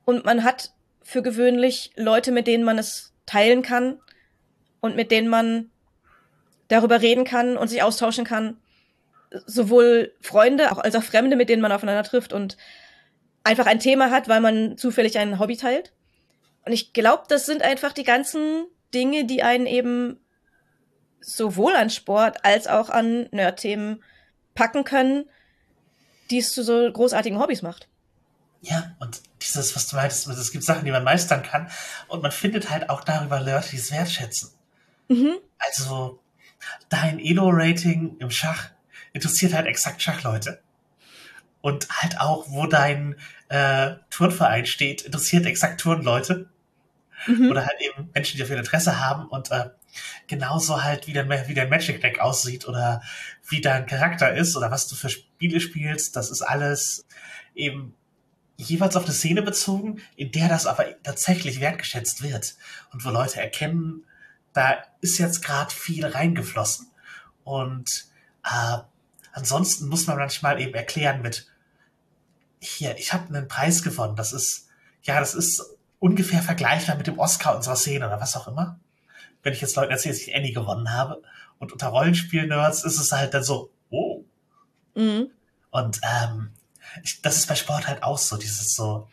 Und 0.04 0.24
man 0.24 0.44
hat 0.44 0.72
für 1.04 1.22
gewöhnlich 1.22 1.92
Leute, 1.94 2.32
mit 2.32 2.48
denen 2.48 2.64
man 2.64 2.78
es 2.78 3.12
teilen 3.26 3.62
kann 3.62 4.00
und 4.80 4.96
mit 4.96 5.12
denen 5.12 5.28
man 5.28 5.70
darüber 6.68 7.00
reden 7.00 7.24
kann 7.24 7.56
und 7.56 7.68
sich 7.68 7.82
austauschen 7.82 8.24
kann 8.24 8.56
sowohl 9.46 10.12
Freunde 10.20 10.76
als 10.76 10.94
auch 10.94 11.02
Fremde, 11.02 11.36
mit 11.36 11.48
denen 11.48 11.62
man 11.62 11.72
aufeinander 11.72 12.02
trifft 12.02 12.32
und 12.32 12.56
einfach 13.42 13.66
ein 13.66 13.80
Thema 13.80 14.10
hat, 14.10 14.28
weil 14.28 14.40
man 14.40 14.76
zufällig 14.76 15.18
ein 15.18 15.38
Hobby 15.38 15.56
teilt. 15.56 15.92
Und 16.64 16.72
ich 16.72 16.92
glaube, 16.92 17.24
das 17.28 17.46
sind 17.46 17.62
einfach 17.62 17.92
die 17.92 18.04
ganzen 18.04 18.66
Dinge, 18.94 19.24
die 19.24 19.42
einen 19.42 19.66
eben 19.66 20.18
sowohl 21.20 21.74
an 21.74 21.90
Sport 21.90 22.44
als 22.44 22.66
auch 22.66 22.90
an 22.90 23.28
Nerd-Themen 23.32 24.02
packen 24.54 24.84
können, 24.84 25.28
die 26.30 26.38
es 26.38 26.52
zu 26.52 26.62
so 26.62 26.90
großartigen 26.90 27.38
Hobbys 27.38 27.62
macht. 27.62 27.88
Ja, 28.60 28.94
und 29.00 29.20
dieses, 29.44 29.74
was 29.76 29.86
du 29.88 29.96
meintest, 29.96 30.26
es 30.26 30.52
gibt 30.52 30.64
Sachen, 30.64 30.84
die 30.84 30.90
man 30.90 31.04
meistern 31.04 31.42
kann 31.42 31.70
und 32.08 32.22
man 32.22 32.32
findet 32.32 32.70
halt 32.70 32.90
auch 32.90 33.04
darüber 33.04 33.40
Leute, 33.40 33.70
die 33.70 33.76
es 33.76 33.90
wertschätzen. 33.90 34.50
Mhm. 35.08 35.36
Also 35.58 36.20
dein 36.88 37.18
Elo-Rating 37.18 38.16
im 38.18 38.30
Schach 38.30 38.70
interessiert 39.12 39.54
halt 39.54 39.66
exakt 39.66 40.02
Schachleute. 40.02 40.60
Und 41.60 41.88
halt 41.88 42.20
auch, 42.20 42.50
wo 42.50 42.66
dein 42.66 43.16
äh, 43.48 43.94
Turnverein 44.10 44.66
steht, 44.66 45.02
interessiert 45.02 45.46
exakt 45.46 45.80
Turnleute. 45.80 46.50
Mhm. 47.26 47.50
Oder 47.50 47.64
halt 47.64 47.80
eben 47.80 48.10
Menschen, 48.12 48.36
die 48.36 48.42
dafür 48.42 48.58
Interesse 48.58 49.00
haben 49.00 49.28
und 49.28 49.50
äh, 49.50 49.70
genauso 50.26 50.82
halt, 50.82 51.06
wie 51.06 51.12
dein, 51.12 51.30
wie 51.30 51.54
dein 51.54 51.70
Magic 51.70 52.00
Deck 52.02 52.18
aussieht 52.20 52.68
oder 52.68 53.02
wie 53.48 53.60
dein 53.60 53.86
Charakter 53.86 54.34
ist 54.34 54.56
oder 54.56 54.70
was 54.70 54.88
du 54.88 54.94
für 54.96 55.08
Spiele 55.08 55.60
spielst, 55.60 56.16
das 56.16 56.30
ist 56.30 56.42
alles 56.42 57.06
eben 57.54 57.94
jeweils 58.56 58.96
auf 58.96 59.04
eine 59.04 59.12
Szene 59.12 59.42
bezogen, 59.42 60.00
in 60.16 60.32
der 60.32 60.48
das 60.48 60.66
aber 60.66 60.86
tatsächlich 61.02 61.60
wertgeschätzt 61.60 62.22
wird 62.22 62.54
und 62.92 63.04
wo 63.04 63.10
Leute 63.10 63.40
erkennen, 63.40 64.04
da 64.52 64.76
ist 65.00 65.18
jetzt 65.18 65.42
gerade 65.42 65.72
viel 65.72 66.06
reingeflossen. 66.06 66.88
Und 67.42 68.06
äh, 68.44 68.78
Ansonsten 69.34 69.88
muss 69.88 70.06
man 70.06 70.16
manchmal 70.16 70.60
eben 70.60 70.74
erklären 70.74 71.20
mit, 71.20 71.48
hier, 72.60 72.96
ich 72.96 73.12
habe 73.12 73.34
einen 73.34 73.48
Preis 73.48 73.82
gewonnen. 73.82 74.14
Das 74.14 74.32
ist, 74.32 74.68
ja, 75.02 75.18
das 75.18 75.34
ist 75.34 75.76
ungefähr 75.98 76.40
vergleichbar 76.40 76.96
mit 76.96 77.08
dem 77.08 77.18
Oscar 77.18 77.56
unserer 77.56 77.74
Szene 77.74 78.06
oder 78.06 78.20
was 78.20 78.36
auch 78.36 78.46
immer. 78.46 78.78
Wenn 79.42 79.52
ich 79.52 79.60
jetzt 79.60 79.74
Leuten 79.74 79.90
erzähle, 79.90 80.14
dass 80.14 80.22
ich 80.22 80.36
Annie 80.36 80.52
gewonnen 80.52 80.92
habe. 80.92 81.20
Und 81.58 81.72
unter 81.72 81.88
Rollenspiel-Nerds 81.88 82.84
ist 82.84 83.00
es 83.00 83.10
halt 83.10 83.34
dann 83.34 83.42
so, 83.42 83.70
oh. 83.90 84.22
Mhm. 84.94 85.30
Und 85.72 86.00
ähm, 86.04 86.50
das 87.22 87.36
ist 87.36 87.46
bei 87.46 87.54
Sport 87.54 87.88
halt 87.88 88.02
auch 88.02 88.18
so, 88.18 88.36
dieses 88.36 88.74
so, 88.74 89.08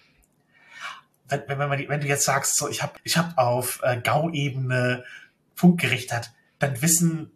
wenn, 1.28 1.44
wenn, 1.48 1.58
man, 1.58 1.88
wenn 1.88 2.02
du 2.02 2.08
jetzt 2.08 2.26
sagst, 2.26 2.58
so, 2.58 2.70
ich 2.70 2.84
habe 2.84 2.94
ich 3.04 3.18
hab 3.18 3.38
auf 3.38 3.80
äh, 3.84 4.00
Gau-Ebene 4.00 5.04
Punkt 5.56 5.82
gerichtet, 5.82 6.32
dann 6.60 6.82
wissen 6.82 7.32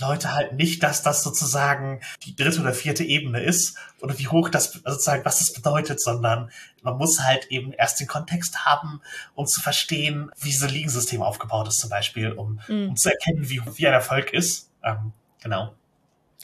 Leute 0.00 0.34
halt 0.34 0.52
nicht, 0.52 0.82
dass 0.82 1.02
das 1.02 1.22
sozusagen 1.22 2.00
die 2.24 2.36
dritte 2.36 2.60
oder 2.60 2.74
vierte 2.74 3.04
Ebene 3.04 3.42
ist 3.42 3.76
oder 4.00 4.18
wie 4.18 4.28
hoch 4.28 4.48
das 4.48 4.72
sozusagen, 4.72 5.24
was 5.24 5.38
das 5.38 5.52
bedeutet, 5.52 6.00
sondern 6.00 6.50
man 6.82 6.98
muss 6.98 7.20
halt 7.20 7.46
eben 7.46 7.72
erst 7.72 8.00
den 8.00 8.06
Kontext 8.06 8.64
haben, 8.66 9.00
um 9.34 9.46
zu 9.46 9.60
verstehen, 9.60 10.30
wie 10.38 10.52
so 10.52 10.66
ein 10.66 10.72
Ligensystem 10.72 11.22
aufgebaut 11.22 11.68
ist 11.68 11.78
zum 11.78 11.90
Beispiel, 11.90 12.32
um, 12.32 12.60
mhm. 12.68 12.90
um 12.90 12.96
zu 12.96 13.10
erkennen, 13.10 13.48
wie, 13.48 13.62
wie 13.64 13.86
ein 13.86 13.94
Erfolg 13.94 14.32
ist. 14.32 14.70
Ähm, 14.84 15.12
genau. 15.42 15.74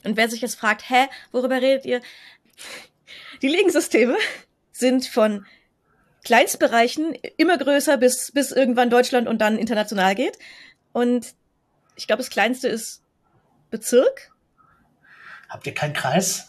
Und 0.04 0.16
wer 0.16 0.28
sich 0.28 0.40
jetzt 0.40 0.58
fragt, 0.58 0.88
hä, 0.88 1.08
worüber 1.30 1.56
redet 1.56 1.84
ihr? 1.84 2.00
Die 3.42 3.48
Ligensysteme 3.48 4.16
sind 4.70 5.06
von 5.06 5.44
Kleinstbereichen 6.24 7.14
immer 7.36 7.58
größer, 7.58 7.96
bis, 7.96 8.30
bis 8.32 8.52
irgendwann 8.52 8.88
Deutschland 8.88 9.26
und 9.26 9.40
dann 9.40 9.58
international 9.58 10.14
geht. 10.14 10.38
Und 10.92 11.34
ich 11.96 12.06
glaube, 12.06 12.22
das 12.22 12.30
kleinste 12.30 12.68
ist 12.68 13.02
Bezirk. 13.70 14.30
Habt 15.48 15.66
ihr 15.66 15.74
keinen 15.74 15.92
Kreis? 15.92 16.48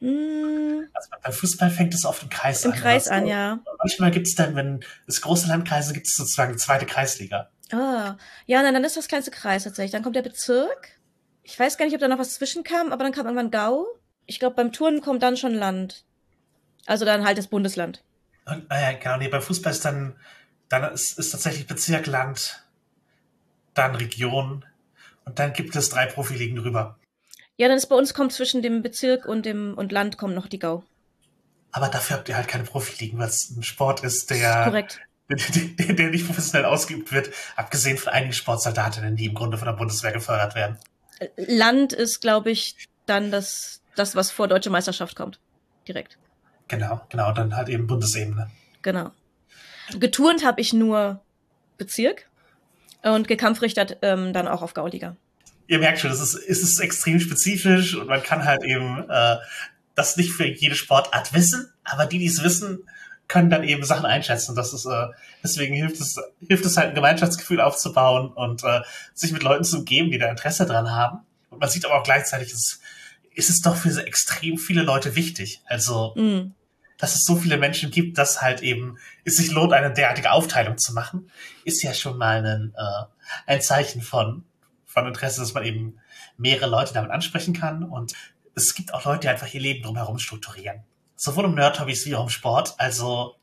Hm. 0.00 0.88
Also 0.92 1.08
beim 1.22 1.32
Fußball 1.32 1.70
fängt 1.70 1.94
es 1.94 2.04
oft 2.04 2.22
im 2.22 2.28
Kreis 2.28 2.64
Im 2.64 2.70
an. 2.70 2.76
Im 2.76 2.82
Kreis 2.82 3.08
an, 3.08 3.26
ja. 3.26 3.58
Manchmal 3.78 4.12
gibt 4.12 4.28
es 4.28 4.34
dann, 4.36 4.54
wenn 4.54 4.84
es 5.06 5.20
große 5.20 5.48
Landkreise 5.48 5.92
gibt, 5.92 6.06
es 6.06 6.14
sozusagen 6.14 6.52
die 6.52 6.58
zweite 6.58 6.86
Kreisliga. 6.86 7.50
Ah, 7.72 8.16
ja, 8.46 8.62
nein, 8.62 8.74
dann 8.74 8.84
ist 8.84 8.96
das 8.96 9.08
kleinste 9.08 9.32
Kreis 9.32 9.64
tatsächlich. 9.64 9.90
Dann 9.90 10.04
kommt 10.04 10.14
der 10.14 10.22
Bezirk. 10.22 11.00
Ich 11.42 11.58
weiß 11.58 11.76
gar 11.76 11.84
nicht, 11.86 11.94
ob 11.94 12.00
da 12.00 12.08
noch 12.08 12.18
was 12.18 12.34
zwischenkam, 12.34 12.92
aber 12.92 13.02
dann 13.02 13.12
kam 13.12 13.26
irgendwann 13.26 13.50
Gau. 13.50 13.86
Ich 14.26 14.38
glaube, 14.38 14.56
beim 14.56 14.72
Turnen 14.72 15.00
kommt 15.00 15.22
dann 15.22 15.36
schon 15.36 15.54
Land. 15.54 16.04
Also 16.86 17.04
dann 17.04 17.24
halt 17.24 17.38
das 17.38 17.48
Bundesland. 17.48 18.02
Und, 18.46 18.66
äh, 18.70 18.96
genau, 18.96 19.16
nee, 19.16 19.28
beim 19.28 19.42
Fußball 19.42 19.72
ist 19.72 19.84
dann, 19.84 20.16
dann 20.68 20.92
ist, 20.92 21.18
ist 21.18 21.30
tatsächlich 21.30 21.66
Bezirk, 21.66 22.06
Land, 22.06 22.64
dann 23.74 23.94
Region 23.96 24.64
und 25.24 25.38
dann 25.38 25.52
gibt 25.52 25.74
es 25.74 25.90
drei 25.90 26.06
Profiligen 26.06 26.56
drüber. 26.56 26.98
Ja, 27.56 27.68
dann 27.68 27.76
ist 27.76 27.86
bei 27.86 27.96
uns 27.96 28.14
kommt 28.14 28.32
zwischen 28.32 28.62
dem 28.62 28.82
Bezirk 28.82 29.26
und 29.26 29.46
dem 29.46 29.74
und 29.76 29.90
Land 29.90 30.18
kommt 30.18 30.34
noch 30.34 30.46
die 30.46 30.58
Gau. 30.58 30.84
Aber 31.72 31.88
dafür 31.88 32.16
habt 32.16 32.28
ihr 32.28 32.36
halt 32.36 32.48
keine 32.48 32.64
Profiligen, 32.64 33.18
weil 33.18 33.28
es 33.28 33.50
ein 33.50 33.62
Sport 33.62 34.02
ist, 34.04 34.30
der, 34.30 34.64
Korrekt. 34.64 35.00
Der, 35.28 35.92
der 35.92 36.10
nicht 36.10 36.24
professionell 36.24 36.64
ausgeübt 36.66 37.10
wird, 37.10 37.30
abgesehen 37.56 37.98
von 37.98 38.12
einigen 38.12 38.32
Sportsoldatinnen, 38.32 39.16
die 39.16 39.26
im 39.26 39.34
Grunde 39.34 39.58
von 39.58 39.66
der 39.66 39.72
Bundeswehr 39.72 40.12
gefördert 40.12 40.54
werden. 40.54 40.78
Land 41.36 41.92
ist, 41.92 42.20
glaube 42.20 42.52
ich, 42.52 42.76
dann 43.06 43.32
das, 43.32 43.82
das, 43.96 44.14
was 44.14 44.30
vor 44.30 44.48
Deutsche 44.48 44.70
Meisterschaft 44.70 45.16
kommt. 45.16 45.40
Direkt. 45.88 46.18
Genau, 46.68 47.00
genau, 47.08 47.32
dann 47.32 47.56
halt 47.56 47.68
eben 47.68 47.86
Bundesebene. 47.86 48.50
Genau. 48.82 49.10
Geturnt 49.98 50.44
habe 50.44 50.60
ich 50.60 50.72
nur 50.72 51.20
Bezirk 51.78 52.28
und 53.02 53.28
gekampfrichtert 53.28 53.98
ähm, 54.02 54.32
dann 54.32 54.48
auch 54.48 54.62
auf 54.62 54.74
Gauliga. 54.74 55.16
Ihr 55.68 55.78
merkt 55.78 56.00
schon, 56.00 56.10
es 56.10 56.20
ist, 56.20 56.34
es 56.34 56.62
ist 56.62 56.80
extrem 56.80 57.20
spezifisch 57.20 57.94
und 57.94 58.08
man 58.08 58.22
kann 58.22 58.44
halt 58.44 58.62
eben 58.64 59.08
äh, 59.08 59.36
das 59.94 60.16
nicht 60.16 60.32
für 60.32 60.46
jede 60.46 60.74
Sportart 60.74 61.32
wissen, 61.32 61.72
aber 61.84 62.06
die, 62.06 62.18
die 62.18 62.26
es 62.26 62.42
wissen, 62.42 62.80
können 63.28 63.50
dann 63.50 63.64
eben 63.64 63.84
Sachen 63.84 64.06
einschätzen. 64.06 64.54
Das 64.54 64.72
ist 64.72 64.86
äh, 64.86 65.06
deswegen 65.42 65.74
hilft 65.74 66.00
es 66.00 66.20
hilft 66.46 66.64
es 66.64 66.76
halt 66.76 66.90
ein 66.90 66.94
Gemeinschaftsgefühl 66.94 67.60
aufzubauen 67.60 68.32
und 68.32 68.62
äh, 68.62 68.82
sich 69.14 69.32
mit 69.32 69.42
Leuten 69.42 69.64
zu 69.64 69.78
umgeben, 69.78 70.10
die 70.10 70.18
da 70.18 70.28
Interesse 70.28 70.66
dran 70.66 70.90
haben. 70.90 71.20
Und 71.50 71.60
man 71.60 71.68
sieht 71.68 71.84
aber 71.84 72.00
auch 72.00 72.04
gleichzeitig, 72.04 72.52
es 72.52 72.80
ist 73.36 73.50
es 73.50 73.60
doch 73.60 73.76
für 73.76 73.92
so 73.92 74.00
extrem 74.00 74.58
viele 74.58 74.82
Leute 74.82 75.14
wichtig. 75.14 75.60
Also 75.66 76.14
mm. 76.16 76.52
dass 76.98 77.14
es 77.14 77.24
so 77.24 77.36
viele 77.36 77.56
Menschen 77.56 77.90
gibt, 77.90 78.18
dass 78.18 78.42
halt 78.42 78.62
eben 78.62 78.98
es 79.24 79.36
sich 79.36 79.52
lohnt, 79.52 79.72
eine 79.72 79.92
derartige 79.92 80.32
Aufteilung 80.32 80.78
zu 80.78 80.92
machen, 80.92 81.30
ist 81.64 81.82
ja 81.82 81.94
schon 81.94 82.18
mal 82.18 82.44
ein, 82.44 82.74
äh, 82.76 83.04
ein 83.46 83.62
Zeichen 83.62 84.02
von 84.02 84.44
von 84.84 85.06
Interesse, 85.06 85.40
dass 85.40 85.52
man 85.52 85.64
eben 85.64 85.98
mehrere 86.38 86.70
Leute 86.70 86.94
damit 86.94 87.10
ansprechen 87.10 87.52
kann. 87.52 87.84
Und 87.84 88.14
es 88.54 88.74
gibt 88.74 88.94
auch 88.94 89.04
Leute, 89.04 89.20
die 89.20 89.28
einfach 89.28 89.52
ihr 89.52 89.60
Leben 89.60 89.82
drumherum 89.82 90.18
strukturieren 90.18 90.84
sowohl 91.16 91.46
um 91.46 91.54
Nerd-Hobbys 91.54 92.06
wie 92.06 92.14
auch 92.14 92.24
um 92.24 92.28
Sport. 92.28 92.74
Also 92.78 93.36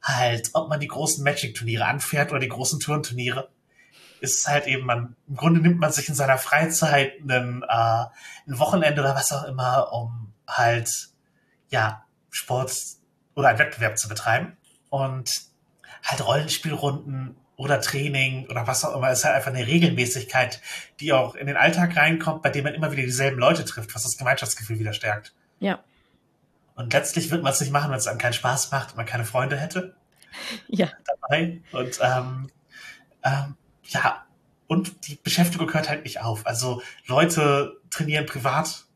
halt, 0.00 0.50
ob 0.54 0.68
man 0.68 0.80
die 0.80 0.86
großen 0.86 1.22
Magic-Turniere 1.22 1.84
anfährt 1.84 2.30
oder 2.30 2.40
die 2.40 2.48
großen 2.48 2.80
Turnturniere, 2.80 3.50
ist 4.32 4.48
halt 4.48 4.66
eben, 4.66 4.84
man, 4.84 5.16
im 5.28 5.36
Grunde 5.36 5.60
nimmt 5.60 5.78
man 5.78 5.92
sich 5.92 6.08
in 6.08 6.14
seiner 6.14 6.38
Freizeit 6.38 7.12
einen, 7.20 7.62
äh, 7.62 7.66
ein 7.66 8.58
Wochenende 8.58 9.00
oder 9.00 9.14
was 9.14 9.32
auch 9.32 9.44
immer, 9.44 9.92
um 9.92 10.32
halt, 10.46 11.08
ja, 11.68 12.04
Sport 12.30 12.72
oder 13.34 13.48
einen 13.48 13.58
Wettbewerb 13.58 13.98
zu 13.98 14.08
betreiben. 14.08 14.56
Und 14.90 15.42
halt 16.02 16.26
Rollenspielrunden 16.26 17.36
oder 17.56 17.80
Training 17.80 18.46
oder 18.48 18.66
was 18.66 18.84
auch 18.84 18.96
immer 18.96 19.10
ist 19.10 19.24
halt 19.24 19.34
einfach 19.34 19.50
eine 19.50 19.66
Regelmäßigkeit, 19.66 20.60
die 21.00 21.12
auch 21.12 21.34
in 21.34 21.46
den 21.46 21.56
Alltag 21.56 21.96
reinkommt, 21.96 22.42
bei 22.42 22.50
dem 22.50 22.64
man 22.64 22.74
immer 22.74 22.92
wieder 22.92 23.02
dieselben 23.02 23.38
Leute 23.38 23.64
trifft, 23.64 23.94
was 23.94 24.02
das 24.02 24.18
Gemeinschaftsgefühl 24.18 24.78
wieder 24.78 24.92
stärkt. 24.92 25.34
Ja. 25.58 25.82
Und 26.74 26.92
letztlich 26.92 27.30
wird 27.30 27.42
man 27.42 27.52
es 27.52 27.60
nicht 27.60 27.72
machen, 27.72 27.90
wenn 27.90 27.98
es 27.98 28.06
einem 28.06 28.18
keinen 28.18 28.34
Spaß 28.34 28.70
macht 28.70 28.90
und 28.90 28.96
man 28.98 29.06
keine 29.06 29.24
Freunde 29.24 29.56
hätte. 29.56 29.94
Ja. 30.68 30.90
Dabei. 31.06 31.62
Und 31.72 31.98
ähm, 32.02 32.50
ähm, 33.22 33.56
ja, 33.88 34.26
und 34.66 35.06
die 35.06 35.16
Beschäftigung 35.16 35.72
hört 35.72 35.88
halt 35.88 36.04
nicht 36.04 36.20
auf. 36.20 36.46
Also 36.46 36.82
Leute 37.06 37.80
trainieren 37.90 38.26
privat 38.26 38.86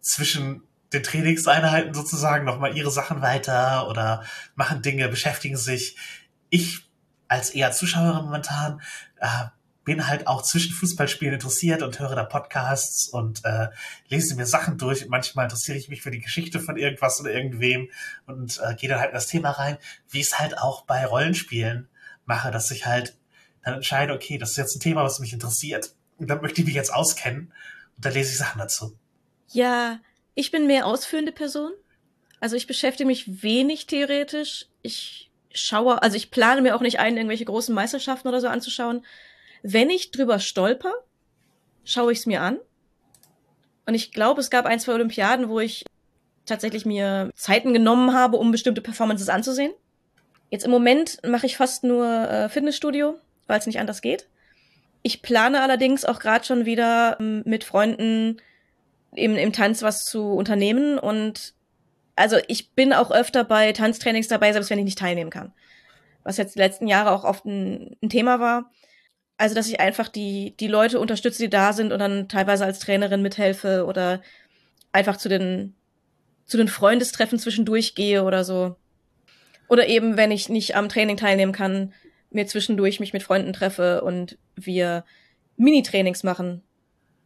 zwischen 0.00 0.62
den 0.92 1.02
Trainingseinheiten 1.02 1.92
sozusagen 1.92 2.44
nochmal 2.44 2.76
ihre 2.76 2.90
Sachen 2.90 3.20
weiter 3.20 3.88
oder 3.88 4.24
machen 4.54 4.80
Dinge, 4.80 5.08
beschäftigen 5.08 5.56
sich. 5.56 5.96
Ich 6.48 6.88
als 7.28 7.50
eher 7.50 7.72
Zuschauerin 7.72 8.24
momentan 8.24 8.80
äh, 9.20 9.44
bin 9.84 10.06
halt 10.06 10.26
auch 10.26 10.42
zwischen 10.42 10.72
Fußballspielen 10.72 11.34
interessiert 11.34 11.82
und 11.82 11.98
höre 11.98 12.14
da 12.14 12.24
Podcasts 12.24 13.08
und 13.08 13.44
äh, 13.44 13.68
lese 14.08 14.34
mir 14.34 14.46
Sachen 14.46 14.78
durch. 14.78 15.08
Manchmal 15.08 15.44
interessiere 15.44 15.76
ich 15.76 15.88
mich 15.88 16.02
für 16.02 16.10
die 16.10 16.20
Geschichte 16.20 16.60
von 16.60 16.76
irgendwas 16.76 17.20
oder 17.20 17.32
irgendwem 17.32 17.88
und 18.26 18.60
äh, 18.62 18.74
gehe 18.74 18.88
dann 18.88 18.98
halt 18.98 19.10
in 19.10 19.14
das 19.14 19.26
Thema 19.26 19.50
rein, 19.50 19.78
wie 20.10 20.20
es 20.20 20.38
halt 20.38 20.58
auch 20.58 20.84
bei 20.84 21.04
Rollenspielen 21.04 21.88
mache, 22.24 22.50
dass 22.50 22.70
ich 22.70 22.86
halt 22.86 23.17
dann 23.68 23.76
entscheide, 23.76 24.12
okay, 24.12 24.38
das 24.38 24.50
ist 24.50 24.56
jetzt 24.56 24.76
ein 24.76 24.80
Thema, 24.80 25.04
was 25.04 25.20
mich 25.20 25.32
interessiert. 25.32 25.94
Und 26.18 26.28
dann 26.28 26.40
möchte 26.40 26.60
ich 26.60 26.66
mich 26.66 26.74
jetzt 26.74 26.92
auskennen 26.92 27.52
und 27.96 28.04
dann 28.04 28.12
lese 28.12 28.32
ich 28.32 28.38
Sachen 28.38 28.58
dazu. 28.58 28.96
Ja, 29.48 30.00
ich 30.34 30.50
bin 30.50 30.66
mehr 30.66 30.86
ausführende 30.86 31.32
Person. 31.32 31.72
Also 32.40 32.56
ich 32.56 32.66
beschäftige 32.66 33.06
mich 33.06 33.42
wenig 33.42 33.86
theoretisch. 33.86 34.66
Ich 34.82 35.30
schaue, 35.52 36.02
also 36.02 36.16
ich 36.16 36.30
plane 36.30 36.62
mir 36.62 36.76
auch 36.76 36.80
nicht 36.80 36.98
ein, 36.98 37.16
irgendwelche 37.16 37.44
großen 37.44 37.74
Meisterschaften 37.74 38.28
oder 38.28 38.40
so 38.40 38.48
anzuschauen. 38.48 39.04
Wenn 39.62 39.90
ich 39.90 40.10
drüber 40.10 40.38
stolper, 40.38 40.92
schaue 41.84 42.12
ich 42.12 42.20
es 42.20 42.26
mir 42.26 42.42
an. 42.42 42.58
Und 43.86 43.94
ich 43.94 44.12
glaube, 44.12 44.40
es 44.40 44.50
gab 44.50 44.66
ein, 44.66 44.80
zwei 44.80 44.92
Olympiaden, 44.92 45.48
wo 45.48 45.60
ich 45.60 45.84
tatsächlich 46.46 46.86
mir 46.86 47.30
Zeiten 47.34 47.72
genommen 47.72 48.14
habe, 48.14 48.36
um 48.36 48.52
bestimmte 48.52 48.80
Performances 48.80 49.28
anzusehen. 49.28 49.72
Jetzt 50.50 50.64
im 50.64 50.70
Moment 50.70 51.18
mache 51.26 51.46
ich 51.46 51.56
fast 51.56 51.84
nur 51.84 52.06
äh, 52.06 52.48
Fitnessstudio, 52.48 53.18
weil 53.48 53.58
es 53.58 53.66
nicht 53.66 53.80
anders 53.80 54.00
geht. 54.00 54.28
Ich 55.02 55.22
plane 55.22 55.62
allerdings 55.62 56.04
auch 56.04 56.20
gerade 56.20 56.44
schon 56.44 56.64
wieder 56.64 57.16
ähm, 57.18 57.42
mit 57.44 57.64
Freunden 57.64 58.40
im, 59.14 59.36
im 59.36 59.52
Tanz 59.52 59.82
was 59.82 60.04
zu 60.04 60.32
unternehmen 60.32 60.98
und 60.98 61.54
also 62.14 62.36
ich 62.48 62.72
bin 62.72 62.92
auch 62.92 63.10
öfter 63.10 63.44
bei 63.44 63.72
Tanztrainings 63.72 64.28
dabei, 64.28 64.52
selbst 64.52 64.70
wenn 64.70 64.78
ich 64.78 64.84
nicht 64.84 64.98
teilnehmen 64.98 65.30
kann. 65.30 65.52
Was 66.24 66.36
jetzt 66.36 66.56
die 66.56 66.58
letzten 66.58 66.88
Jahre 66.88 67.12
auch 67.12 67.24
oft 67.24 67.44
ein, 67.44 67.96
ein 68.02 68.10
Thema 68.10 68.40
war. 68.40 68.70
Also, 69.36 69.54
dass 69.54 69.68
ich 69.68 69.78
einfach 69.78 70.08
die, 70.08 70.56
die 70.58 70.66
Leute 70.66 70.98
unterstütze, 70.98 71.44
die 71.44 71.48
da 71.48 71.72
sind 71.72 71.92
und 71.92 72.00
dann 72.00 72.28
teilweise 72.28 72.64
als 72.64 72.80
Trainerin 72.80 73.22
mithelfe 73.22 73.86
oder 73.86 74.20
einfach 74.90 75.16
zu 75.16 75.28
den, 75.28 75.76
zu 76.44 76.56
den 76.56 76.66
Freundestreffen 76.66 77.38
zwischendurch 77.38 77.94
gehe 77.94 78.24
oder 78.24 78.42
so. 78.42 78.74
Oder 79.68 79.86
eben, 79.86 80.16
wenn 80.16 80.32
ich 80.32 80.48
nicht 80.48 80.74
am 80.74 80.88
Training 80.88 81.16
teilnehmen 81.16 81.52
kann, 81.52 81.92
mir 82.30 82.46
zwischendurch 82.46 83.00
mich 83.00 83.12
mit 83.12 83.22
Freunden 83.22 83.52
treffe 83.52 84.02
und 84.02 84.38
wir 84.54 85.04
Mini-Trainings 85.56 86.22
machen 86.22 86.62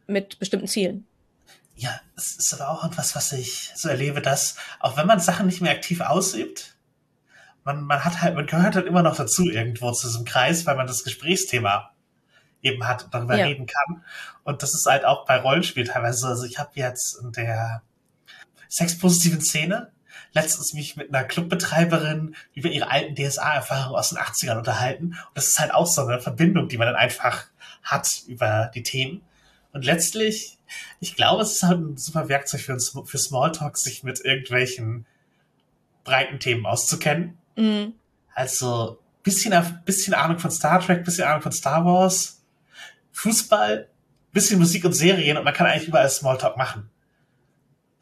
mit 0.07 0.39
bestimmten 0.39 0.67
Zielen. 0.67 1.05
Ja, 1.75 1.99
es 2.15 2.35
ist 2.35 2.53
aber 2.53 2.69
auch 2.69 2.83
etwas, 2.83 3.15
was 3.15 3.31
ich 3.31 3.71
so 3.75 3.89
erlebe, 3.89 4.21
dass 4.21 4.57
auch 4.79 4.97
wenn 4.97 5.07
man 5.07 5.19
Sachen 5.19 5.47
nicht 5.47 5.61
mehr 5.61 5.71
aktiv 5.71 6.01
ausübt, 6.01 6.75
man, 7.63 7.81
man 7.83 8.03
hat 8.03 8.21
halt, 8.21 8.35
man 8.35 8.45
gehört 8.45 8.75
halt 8.75 8.85
immer 8.85 9.03
noch 9.03 9.15
dazu 9.15 9.49
irgendwo 9.49 9.91
zu 9.91 10.07
diesem 10.07 10.25
Kreis, 10.25 10.65
weil 10.65 10.75
man 10.75 10.87
das 10.87 11.03
Gesprächsthema 11.03 11.91
eben 12.61 12.85
hat 12.87 13.05
und 13.05 13.13
darüber 13.13 13.37
ja. 13.37 13.45
reden 13.45 13.65
kann. 13.65 14.03
Und 14.43 14.63
das 14.63 14.73
ist 14.73 14.85
halt 14.85 15.05
auch 15.05 15.25
bei 15.25 15.37
Rollenspiel 15.37 15.85
teilweise. 15.85 16.27
Also 16.27 16.43
ich 16.43 16.59
habe 16.59 16.71
jetzt 16.75 17.19
in 17.21 17.31
der 17.31 17.81
sexpositiven 18.67 19.41
Szene 19.41 19.92
letztens 20.33 20.73
mich 20.73 20.95
mit 20.95 21.13
einer 21.13 21.23
Clubbetreiberin 21.23 22.35
über 22.53 22.69
ihre 22.69 22.89
alten 22.89 23.15
DSA-Erfahrungen 23.15 23.97
aus 23.97 24.09
den 24.09 24.17
80ern 24.17 24.57
unterhalten. 24.57 25.05
Und 25.05 25.35
das 25.35 25.47
ist 25.47 25.59
halt 25.59 25.73
auch 25.73 25.85
so 25.85 26.01
eine 26.01 26.19
Verbindung, 26.19 26.67
die 26.67 26.77
man 26.77 26.87
dann 26.87 26.95
einfach 26.95 27.45
hat 27.83 28.09
über 28.27 28.71
die 28.73 28.83
Themen. 28.83 29.21
Und 29.71 29.85
letztlich, 29.85 30.57
ich 30.99 31.15
glaube, 31.15 31.43
es 31.43 31.53
ist 31.53 31.63
halt 31.63 31.79
ein 31.79 31.97
super 31.97 32.29
Werkzeug 32.29 32.61
für, 32.61 32.73
uns, 32.73 32.95
für 33.05 33.17
Smalltalk, 33.17 33.77
sich 33.77 34.03
mit 34.03 34.23
irgendwelchen 34.23 35.05
breiten 36.03 36.39
Themen 36.39 36.65
auszukennen. 36.65 37.37
Mhm. 37.55 37.93
Also 38.35 38.99
bisschen, 39.23 39.53
bisschen 39.85 40.13
Ahnung 40.13 40.39
von 40.39 40.51
Star 40.51 40.79
Trek, 40.79 41.03
bisschen 41.03 41.25
Ahnung 41.25 41.41
von 41.41 41.51
Star 41.51 41.85
Wars, 41.85 42.41
Fußball 43.13 43.87
bisschen 44.31 44.59
Musik 44.59 44.83
und 44.83 44.93
Serien 44.93 45.37
und 45.37 45.43
man 45.43 45.53
kann 45.53 45.67
eigentlich 45.67 45.87
überall 45.87 46.09
Smalltalk 46.09 46.57
machen. 46.57 46.89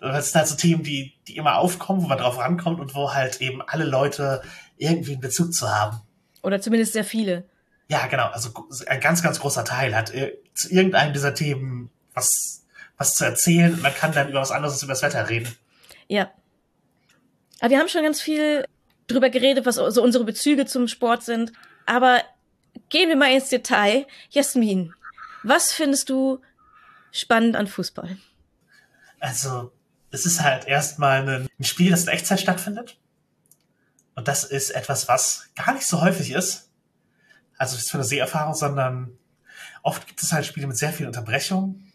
Das 0.01 0.31
sind 0.31 0.39
halt 0.39 0.47
so 0.47 0.55
Themen, 0.55 0.83
die, 0.83 1.13
die 1.27 1.37
immer 1.37 1.57
aufkommen, 1.57 2.03
wo 2.03 2.07
man 2.07 2.17
drauf 2.17 2.37
rankommt 2.39 2.79
und 2.79 2.95
wo 2.95 3.13
halt 3.13 3.39
eben 3.39 3.61
alle 3.61 3.85
Leute 3.85 4.41
irgendwie 4.77 5.13
einen 5.13 5.21
Bezug 5.21 5.53
zu 5.53 5.69
haben. 5.69 6.01
Oder 6.41 6.59
zumindest 6.59 6.93
sehr 6.93 7.05
viele. 7.05 7.45
Ja, 7.87 8.07
genau. 8.07 8.27
Also 8.27 8.49
ein 8.87 8.99
ganz, 8.99 9.21
ganz 9.21 9.39
großer 9.39 9.63
Teil 9.63 9.95
hat 9.95 10.13
äh, 10.13 10.37
zu 10.55 10.71
irgendeinem 10.71 11.13
dieser 11.13 11.33
Themen 11.33 11.91
was, 12.13 12.65
was 12.97 13.15
zu 13.15 13.25
erzählen. 13.25 13.79
Man 13.81 13.93
kann 13.93 14.11
dann 14.11 14.29
über 14.29 14.41
was 14.41 14.51
anderes 14.51 14.73
als 14.73 14.83
über 14.83 14.93
das 14.93 15.03
Wetter 15.03 15.29
reden. 15.29 15.55
Ja. 16.07 16.31
Aber 17.59 17.69
wir 17.69 17.79
haben 17.79 17.89
schon 17.89 18.03
ganz 18.03 18.21
viel 18.21 18.65
drüber 19.07 19.29
geredet, 19.29 19.65
was 19.65 19.75
so 19.75 20.01
unsere 20.01 20.23
Bezüge 20.23 20.65
zum 20.65 20.87
Sport 20.87 21.23
sind. 21.23 21.51
Aber 21.85 22.21
gehen 22.89 23.09
wir 23.09 23.15
mal 23.15 23.31
ins 23.31 23.49
Detail. 23.49 24.07
Jasmin, 24.29 24.93
was 25.43 25.71
findest 25.71 26.09
du 26.09 26.39
spannend 27.11 27.55
an 27.55 27.67
Fußball? 27.67 28.17
Also, 29.19 29.71
es 30.11 30.25
ist 30.25 30.41
halt 30.41 30.65
erstmal 30.65 31.27
ein 31.27 31.63
Spiel, 31.63 31.91
das 31.91 32.03
in 32.03 32.09
Echtzeit 32.09 32.39
stattfindet. 32.39 32.99
Und 34.15 34.27
das 34.27 34.43
ist 34.43 34.71
etwas, 34.71 35.07
was 35.07 35.49
gar 35.55 35.73
nicht 35.73 35.87
so 35.87 36.01
häufig 36.01 36.31
ist. 36.31 36.69
Also 37.57 37.75
nicht 37.75 37.89
für 37.89 37.97
eine 37.97 38.03
Seherfahrung, 38.03 38.53
sondern 38.53 39.17
oft 39.83 40.07
gibt 40.07 40.21
es 40.21 40.31
halt 40.31 40.45
Spiele 40.45 40.67
mit 40.67 40.77
sehr 40.77 40.91
vielen 40.91 41.07
Unterbrechungen. 41.07 41.93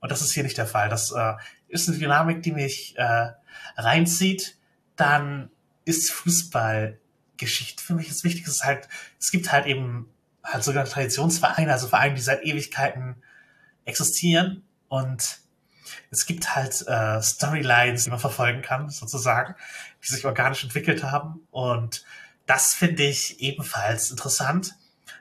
Und 0.00 0.12
das 0.12 0.20
ist 0.20 0.32
hier 0.32 0.42
nicht 0.42 0.58
der 0.58 0.66
Fall. 0.66 0.88
Das 0.88 1.10
äh, 1.12 1.34
ist 1.68 1.88
eine 1.88 1.98
Dynamik, 1.98 2.42
die 2.42 2.52
mich 2.52 2.94
äh, 2.98 3.32
reinzieht. 3.76 4.58
Dann 4.96 5.50
ist 5.84 6.12
Fußball 6.12 6.98
Geschichte 7.38 7.82
für 7.82 7.94
mich 7.94 8.08
das 8.08 8.24
Wichtigste. 8.24 8.50
Es, 8.50 8.64
halt, 8.64 8.88
es 9.18 9.30
gibt 9.30 9.50
halt 9.50 9.66
eben 9.66 10.10
halt 10.44 10.62
sogar 10.62 10.84
Traditionsvereine, 10.84 11.72
also 11.72 11.88
Vereine, 11.88 12.14
die 12.14 12.20
seit 12.20 12.44
Ewigkeiten 12.44 13.16
existieren 13.84 14.62
und 14.88 15.40
es 16.10 16.26
gibt 16.26 16.54
halt 16.54 16.86
äh, 16.86 17.22
Storylines, 17.22 18.04
die 18.04 18.10
man 18.10 18.18
verfolgen 18.18 18.62
kann, 18.62 18.90
sozusagen, 18.90 19.54
die 20.02 20.12
sich 20.12 20.24
organisch 20.24 20.64
entwickelt 20.64 21.02
haben. 21.02 21.46
Und 21.50 22.04
das 22.46 22.74
finde 22.74 23.02
ich 23.02 23.40
ebenfalls 23.40 24.10
interessant, 24.10 24.74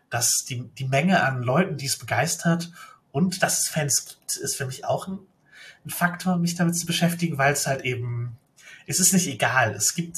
dass 0.09 0.45
die, 0.47 0.69
die 0.77 0.85
Menge 0.85 1.23
an 1.23 1.41
Leuten, 1.41 1.77
die 1.77 1.87
es 1.87 1.97
begeistert 1.97 2.71
und 3.11 3.41
dass 3.41 3.59
es 3.59 3.67
Fans 3.67 4.05
gibt, 4.05 4.37
ist 4.37 4.55
für 4.55 4.65
mich 4.65 4.85
auch 4.85 5.07
ein, 5.07 5.19
ein 5.85 5.89
Faktor, 5.89 6.37
mich 6.37 6.55
damit 6.55 6.77
zu 6.77 6.85
beschäftigen, 6.85 7.37
weil 7.37 7.53
es 7.53 7.67
halt 7.67 7.81
eben, 7.81 8.37
es 8.87 8.99
ist 8.99 9.13
nicht 9.13 9.27
egal. 9.27 9.73
Es 9.73 9.95
gibt 9.95 10.17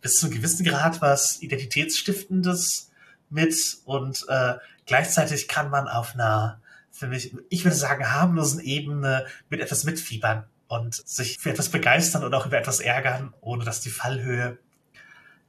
bis 0.00 0.14
zu 0.14 0.26
einem 0.26 0.34
gewissen 0.36 0.64
Grad 0.64 1.00
was 1.00 1.40
Identitätsstiftendes 1.42 2.90
mit 3.30 3.54
und 3.84 4.26
äh, 4.28 4.54
gleichzeitig 4.86 5.48
kann 5.48 5.70
man 5.70 5.88
auf 5.88 6.14
einer, 6.14 6.60
für 7.02 7.08
mich, 7.08 7.34
ich 7.48 7.64
würde 7.64 7.76
sagen, 7.76 8.12
harmlosen 8.12 8.60
Ebene 8.60 9.26
mit 9.48 9.60
etwas 9.60 9.82
mitfiebern 9.82 10.44
und 10.68 10.94
sich 10.94 11.38
für 11.38 11.50
etwas 11.50 11.68
begeistern 11.68 12.22
oder 12.22 12.38
auch 12.38 12.46
über 12.46 12.58
etwas 12.58 12.78
ärgern, 12.78 13.34
ohne 13.40 13.64
dass 13.64 13.80
die 13.80 13.90
Fallhöhe 13.90 14.56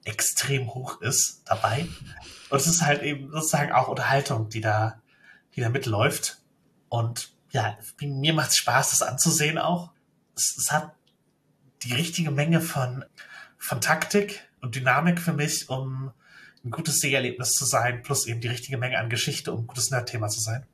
extrem 0.03 0.73
hoch 0.73 0.99
ist 1.01 1.43
dabei. 1.45 1.87
Und 2.49 2.57
es 2.57 2.65
ist 2.65 2.81
halt 2.81 3.03
eben 3.03 3.31
sozusagen 3.31 3.71
auch 3.71 3.87
Unterhaltung, 3.87 4.49
die 4.49 4.61
da, 4.61 4.99
die 5.55 5.61
da 5.61 5.69
mitläuft. 5.69 6.39
Und 6.89 7.31
ja, 7.51 7.77
mir 8.01 8.33
macht 8.33 8.49
es 8.49 8.57
Spaß, 8.57 8.89
das 8.89 9.03
anzusehen 9.03 9.59
auch. 9.59 9.91
Es, 10.35 10.57
es 10.57 10.71
hat 10.71 10.91
die 11.83 11.93
richtige 11.93 12.31
Menge 12.31 12.61
von 12.61 13.05
von 13.59 13.79
Taktik 13.79 14.41
und 14.59 14.75
Dynamik 14.75 15.21
für 15.21 15.31
mich, 15.31 15.69
um 15.69 16.11
ein 16.65 16.71
gutes 16.71 16.99
Seherlebnis 16.99 17.53
zu 17.53 17.63
sein, 17.63 18.01
plus 18.01 18.25
eben 18.25 18.41
die 18.41 18.49
richtige 18.49 18.77
Menge 18.77 18.97
an 18.97 19.09
Geschichte, 19.09 19.53
um 19.53 19.61
ein 19.61 19.67
gutes 19.67 19.89
Nerdthema 19.89 20.27
zu 20.27 20.41
sein. 20.41 20.65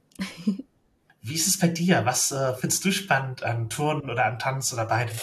Wie 1.22 1.36
ist 1.36 1.48
es 1.48 1.60
bei 1.60 1.68
dir? 1.68 2.06
Was 2.06 2.32
äh, 2.32 2.54
findest 2.56 2.86
du 2.86 2.92
spannend 2.92 3.44
an 3.44 3.70
Turnen 3.70 4.10
oder 4.10 4.26
an 4.26 4.40
Tanz 4.40 4.72
oder 4.74 4.86
beidem? 4.86 5.16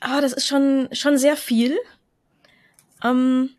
Ah, 0.00 0.20
das 0.20 0.32
ist 0.32 0.46
schon, 0.46 0.88
schon 0.92 1.18
sehr 1.18 1.36
viel. 1.36 1.76
Ähm, 3.02 3.50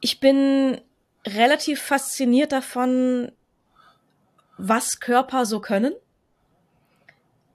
ich 0.00 0.20
bin 0.20 0.80
relativ 1.26 1.80
fasziniert 1.80 2.52
davon, 2.52 3.32
was 4.56 5.00
Körper 5.00 5.46
so 5.46 5.60
können 5.60 5.94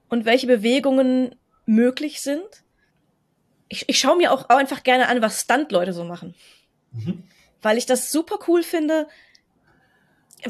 und 0.09 0.25
welche 0.25 0.47
Bewegungen 0.47 1.35
möglich 1.65 2.21
sind 2.21 2.63
ich, 3.73 3.89
ich 3.89 3.97
schaue 3.97 4.17
mir 4.17 4.31
auch 4.31 4.49
einfach 4.49 4.83
gerne 4.83 5.07
an, 5.07 5.21
was 5.21 5.41
Stunt-Leute 5.41 5.93
so 5.93 6.03
machen. 6.03 6.35
Mhm. 6.91 7.23
Weil 7.61 7.77
ich 7.77 7.85
das 7.85 8.11
super 8.11 8.37
cool 8.47 8.61
finde, 8.61 9.07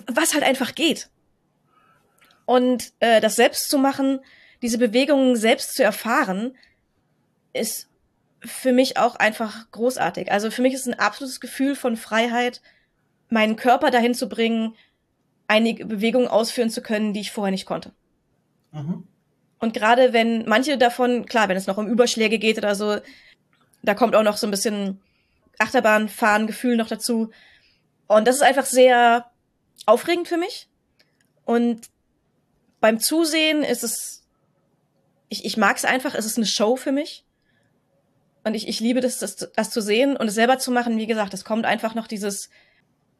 was 0.07 0.33
halt 0.33 0.43
einfach 0.43 0.75
geht. 0.75 1.09
Und 2.45 2.93
äh, 2.99 3.21
das 3.21 3.35
selbst 3.35 3.69
zu 3.69 3.77
machen, 3.77 4.19
diese 4.61 4.77
Bewegungen 4.77 5.35
selbst 5.35 5.75
zu 5.75 5.83
erfahren, 5.83 6.55
ist 7.53 7.89
für 8.41 8.73
mich 8.73 8.97
auch 8.97 9.15
einfach 9.15 9.69
großartig. 9.71 10.31
Also 10.31 10.51
für 10.51 10.61
mich 10.61 10.73
ist 10.73 10.87
ein 10.87 10.99
absolutes 10.99 11.39
Gefühl 11.39 11.75
von 11.75 11.95
Freiheit, 11.95 12.61
meinen 13.29 13.55
Körper 13.55 13.91
dahin 13.91 14.13
zu 14.13 14.27
bringen, 14.27 14.75
einige 15.47 15.85
Bewegungen 15.85 16.27
ausführen 16.27 16.69
zu 16.69 16.81
können, 16.81 17.13
die 17.13 17.21
ich 17.21 17.31
vorher 17.31 17.51
nicht 17.51 17.65
konnte. 17.65 17.91
Mhm. 18.71 19.07
Und 19.59 19.73
gerade 19.73 20.11
wenn 20.11 20.45
manche 20.45 20.77
davon, 20.77 21.25
klar, 21.25 21.47
wenn 21.47 21.57
es 21.57 21.67
noch 21.67 21.77
um 21.77 21.87
Überschläge 21.87 22.37
geht 22.37 22.57
oder 22.57 22.75
so, 22.75 22.97
da 23.81 23.93
kommt 23.93 24.15
auch 24.15 24.23
noch 24.23 24.37
so 24.37 24.47
ein 24.47 24.51
bisschen 24.51 25.01
Achterbahnfahren-Gefühl 25.57 26.75
noch 26.75 26.87
dazu. 26.87 27.31
Und 28.07 28.27
das 28.27 28.35
ist 28.35 28.41
einfach 28.41 28.65
sehr 28.65 29.29
aufregend 29.85 30.27
für 30.27 30.37
mich. 30.37 30.67
Und 31.45 31.89
beim 32.83 32.99
Zusehen 32.99 33.63
ist 33.63 33.81
es, 33.81 34.25
ich, 35.29 35.45
ich 35.45 35.55
mag 35.55 35.77
es 35.77 35.85
einfach, 35.85 36.15
es 36.15 36.25
ist 36.25 36.35
eine 36.35 36.45
Show 36.45 36.75
für 36.75 36.91
mich. 36.91 37.23
Und 38.43 38.55
ich, 38.55 38.67
ich 38.67 38.81
liebe 38.81 38.99
das, 38.99 39.19
das, 39.19 39.37
das 39.37 39.69
zu 39.69 39.81
sehen 39.81 40.17
und 40.17 40.27
es 40.27 40.33
selber 40.33 40.59
zu 40.59 40.69
machen. 40.69 40.97
Wie 40.97 41.07
gesagt, 41.07 41.33
es 41.33 41.45
kommt 41.45 41.65
einfach 41.65 41.95
noch 41.95 42.07
dieses, 42.07 42.49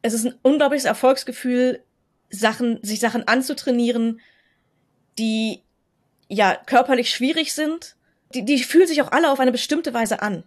es 0.02 0.12
ist 0.12 0.26
ein 0.26 0.34
unglaubliches 0.42 0.84
Erfolgsgefühl, 0.84 1.82
Sachen, 2.28 2.78
sich 2.82 3.00
Sachen 3.00 3.26
anzutrainieren, 3.26 4.20
die 5.16 5.62
ja 6.28 6.54
körperlich 6.66 7.08
schwierig 7.08 7.54
sind, 7.54 7.96
die, 8.34 8.44
die 8.44 8.62
fühlen 8.62 8.86
sich 8.86 9.00
auch 9.00 9.12
alle 9.12 9.32
auf 9.32 9.40
eine 9.40 9.52
bestimmte 9.52 9.94
Weise 9.94 10.20
an. 10.20 10.44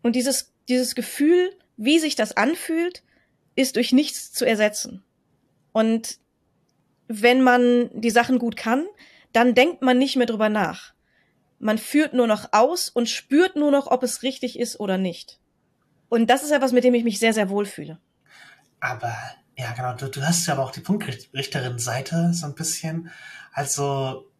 Und 0.00 0.14
dieses, 0.14 0.52
dieses 0.68 0.94
Gefühl, 0.94 1.50
wie 1.76 1.98
sich 1.98 2.14
das 2.14 2.36
anfühlt, 2.36 3.02
ist 3.56 3.74
durch 3.74 3.90
nichts 3.90 4.32
zu 4.32 4.44
ersetzen. 4.44 5.02
Und 5.72 6.20
wenn 7.08 7.42
man 7.42 7.90
die 7.92 8.10
Sachen 8.10 8.38
gut 8.38 8.56
kann, 8.56 8.86
dann 9.32 9.54
denkt 9.54 9.82
man 9.82 9.98
nicht 9.98 10.16
mehr 10.16 10.26
drüber 10.26 10.48
nach. 10.48 10.94
Man 11.58 11.78
führt 11.78 12.14
nur 12.14 12.26
noch 12.26 12.48
aus 12.52 12.88
und 12.88 13.08
spürt 13.08 13.56
nur 13.56 13.70
noch, 13.70 13.86
ob 13.86 14.02
es 14.02 14.22
richtig 14.22 14.58
ist 14.58 14.80
oder 14.80 14.98
nicht. 14.98 15.38
Und 16.08 16.28
das 16.28 16.42
ist 16.42 16.50
etwas, 16.50 16.72
mit 16.72 16.84
dem 16.84 16.94
ich 16.94 17.04
mich 17.04 17.18
sehr, 17.18 17.32
sehr 17.32 17.48
wohl 17.48 17.66
fühle. 17.66 17.98
Aber, 18.80 19.16
ja, 19.56 19.72
genau, 19.72 19.94
du, 19.94 20.08
du 20.08 20.22
hast 20.22 20.46
ja 20.46 20.54
aber 20.54 20.64
auch 20.64 20.70
die 20.70 20.80
Punktrichterin-Seite 20.80 22.32
so 22.34 22.46
ein 22.46 22.54
bisschen. 22.54 23.10
Also, 23.52 24.30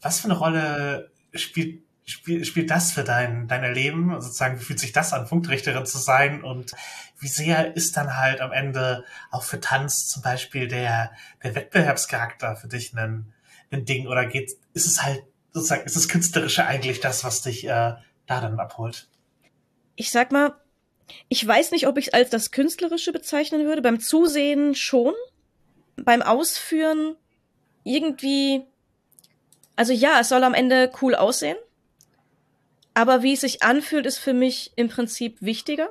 was 0.00 0.20
für 0.20 0.28
eine 0.28 0.38
Rolle 0.38 1.10
spielt, 1.34 1.82
spielt, 2.04 2.46
spielt 2.46 2.70
das 2.70 2.92
für 2.92 3.04
dein, 3.04 3.48
dein 3.48 3.62
Erleben? 3.62 4.20
Sozusagen, 4.20 4.58
wie 4.58 4.64
fühlt 4.64 4.80
sich 4.80 4.92
das 4.92 5.12
an, 5.12 5.26
Punktrichterin 5.26 5.86
zu 5.86 5.98
sein? 5.98 6.42
Und 6.42 6.72
wie 7.18 7.28
sehr 7.28 7.76
ist 7.76 7.96
dann 7.96 8.16
halt 8.16 8.40
am 8.40 8.52
Ende 8.52 9.04
auch 9.30 9.44
für 9.44 9.60
Tanz 9.60 10.08
zum 10.08 10.22
Beispiel 10.22 10.68
der, 10.68 11.12
der 11.42 11.54
Wettbewerbscharakter 11.54 12.56
für 12.56 12.68
dich 12.68 12.94
ein, 12.94 13.32
ein 13.70 13.84
Ding? 13.84 14.06
Oder 14.06 14.26
geht, 14.26 14.52
ist 14.74 14.86
es 14.86 15.02
halt 15.02 15.22
sozusagen, 15.52 15.84
ist 15.84 15.96
das 15.96 16.08
Künstlerische 16.08 16.66
eigentlich 16.66 17.00
das, 17.00 17.24
was 17.24 17.42
dich 17.42 17.64
äh, 17.64 17.68
da 17.68 18.40
dann 18.40 18.58
abholt? 18.58 19.08
Ich 19.96 20.10
sag 20.10 20.32
mal, 20.32 20.54
ich 21.28 21.46
weiß 21.46 21.70
nicht, 21.72 21.86
ob 21.86 21.98
ich 21.98 22.08
es 22.08 22.12
als 22.14 22.30
das 22.30 22.50
Künstlerische 22.50 23.12
bezeichnen 23.12 23.66
würde. 23.66 23.82
Beim 23.82 24.00
Zusehen 24.00 24.74
schon. 24.74 25.14
Beim 25.96 26.22
Ausführen 26.22 27.16
irgendwie, 27.84 28.62
also 29.76 29.92
ja, 29.92 30.20
es 30.20 30.30
soll 30.30 30.42
am 30.44 30.54
Ende 30.54 30.90
cool 31.02 31.14
aussehen. 31.14 31.56
Aber 32.94 33.22
wie 33.22 33.32
es 33.32 33.40
sich 33.40 33.62
anfühlt, 33.62 34.06
ist 34.06 34.18
für 34.18 34.34
mich 34.34 34.72
im 34.76 34.88
Prinzip 34.88 35.40
wichtiger. 35.40 35.90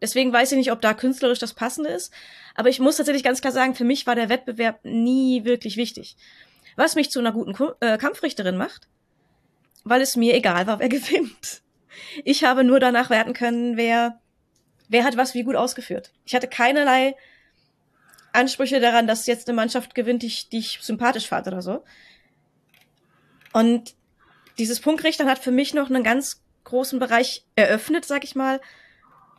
Deswegen 0.00 0.32
weiß 0.32 0.52
ich 0.52 0.58
nicht, 0.58 0.72
ob 0.72 0.80
da 0.80 0.94
künstlerisch 0.94 1.38
das 1.38 1.54
Passende 1.54 1.90
ist. 1.90 2.12
Aber 2.54 2.68
ich 2.68 2.80
muss 2.80 2.96
tatsächlich 2.96 3.22
ganz 3.22 3.40
klar 3.40 3.52
sagen, 3.52 3.74
für 3.74 3.84
mich 3.84 4.06
war 4.06 4.14
der 4.14 4.28
Wettbewerb 4.28 4.80
nie 4.84 5.44
wirklich 5.44 5.76
wichtig. 5.76 6.16
Was 6.76 6.94
mich 6.94 7.10
zu 7.10 7.20
einer 7.20 7.32
guten 7.32 7.54
äh, 7.80 7.98
Kampfrichterin 7.98 8.56
macht, 8.56 8.88
weil 9.84 10.00
es 10.00 10.16
mir 10.16 10.34
egal 10.34 10.66
war, 10.66 10.80
wer 10.80 10.88
gewinnt. 10.88 11.62
Ich 12.24 12.44
habe 12.44 12.64
nur 12.64 12.80
danach 12.80 13.10
werten 13.10 13.32
können, 13.32 13.76
wer, 13.76 14.20
wer 14.88 15.04
hat 15.04 15.16
was 15.16 15.34
wie 15.34 15.44
gut 15.44 15.56
ausgeführt. 15.56 16.12
Ich 16.24 16.34
hatte 16.34 16.48
keinerlei 16.48 17.14
Ansprüche 18.32 18.80
daran, 18.80 19.06
dass 19.06 19.26
jetzt 19.26 19.48
eine 19.48 19.56
Mannschaft 19.56 19.94
gewinnt, 19.94 20.22
die 20.22 20.28
ich, 20.28 20.48
die 20.48 20.58
ich 20.58 20.78
sympathisch 20.80 21.28
fand 21.28 21.46
oder 21.46 21.62
so. 21.62 21.84
Und 23.52 23.94
dieses 24.58 24.80
Punktrichtern 24.80 25.28
hat 25.28 25.38
für 25.38 25.50
mich 25.50 25.74
noch 25.74 25.88
einen 25.88 26.04
ganz 26.04 26.42
großen 26.64 26.98
Bereich 26.98 27.44
eröffnet, 27.56 28.04
sag 28.04 28.24
ich 28.24 28.34
mal, 28.34 28.60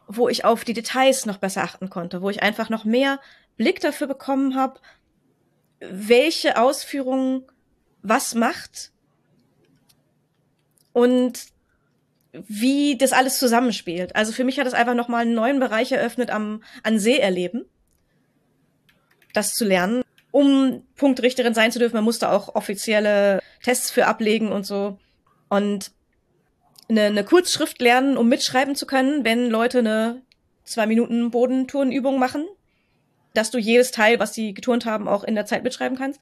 wo 0.08 0.30
ich 0.30 0.46
auf 0.46 0.64
die 0.64 0.74
Details 0.74 1.26
noch 1.26 1.38
besser 1.38 1.64
achten 1.64 1.90
konnte, 1.90 2.22
wo 2.22 2.30
ich 2.30 2.44
einfach 2.44 2.70
noch 2.70 2.86
mehr 2.86 3.20
Blick 3.58 3.80
dafür 3.80 4.08
bekommen 4.08 4.56
habe, 4.56 4.80
welche 5.80 6.58
Ausführung 6.58 7.52
was 8.02 8.36
macht 8.36 8.92
und 10.92 11.46
wie 12.32 12.98
das 12.98 13.14
alles 13.14 13.38
zusammenspielt. 13.38 14.16
Also 14.16 14.32
für 14.32 14.44
mich 14.44 14.60
hat 14.60 14.68
es 14.68 14.74
einfach 14.74 14.96
nochmal 14.96 15.22
einen 15.22 15.36
neuen 15.36 15.60
Bereich 15.60 15.92
eröffnet 15.92 16.32
am, 16.32 16.64
an 16.82 17.00
Seherleben, 17.00 17.66
das 19.34 19.54
zu 19.54 19.66
lernen. 19.66 20.04
Um 20.32 20.84
Punktrichterin 20.96 21.54
sein 21.54 21.72
zu 21.72 21.78
dürfen, 21.78 21.96
man 21.96 22.04
musste 22.04 22.32
auch 22.32 22.56
offizielle 22.56 23.40
Tests 23.62 23.92
für 23.92 24.08
ablegen 24.08 24.52
und 24.52 24.66
so. 24.66 24.98
Und 25.54 25.92
eine, 26.90 27.04
eine 27.04 27.24
Kurzschrift 27.24 27.80
lernen, 27.80 28.18
um 28.18 28.28
mitschreiben 28.28 28.76
zu 28.76 28.88
können, 28.88 29.24
wenn 29.24 29.52
Leute 29.52 29.80
eine 29.80 30.24
zwei 30.64 30.88
Minuten 30.88 31.30
Bodenturnübung 31.30 32.18
machen, 32.18 32.48
dass 33.36 33.52
du 33.52 33.60
jedes 33.60 33.92
Teil, 33.92 34.18
was 34.18 34.34
sie 34.34 34.56
geturnt 34.56 34.88
haben, 34.88 35.08
auch 35.08 35.24
in 35.24 35.36
der 35.36 35.46
Zeit 35.46 35.64
mitschreiben 35.64 35.96
kannst. 35.96 36.20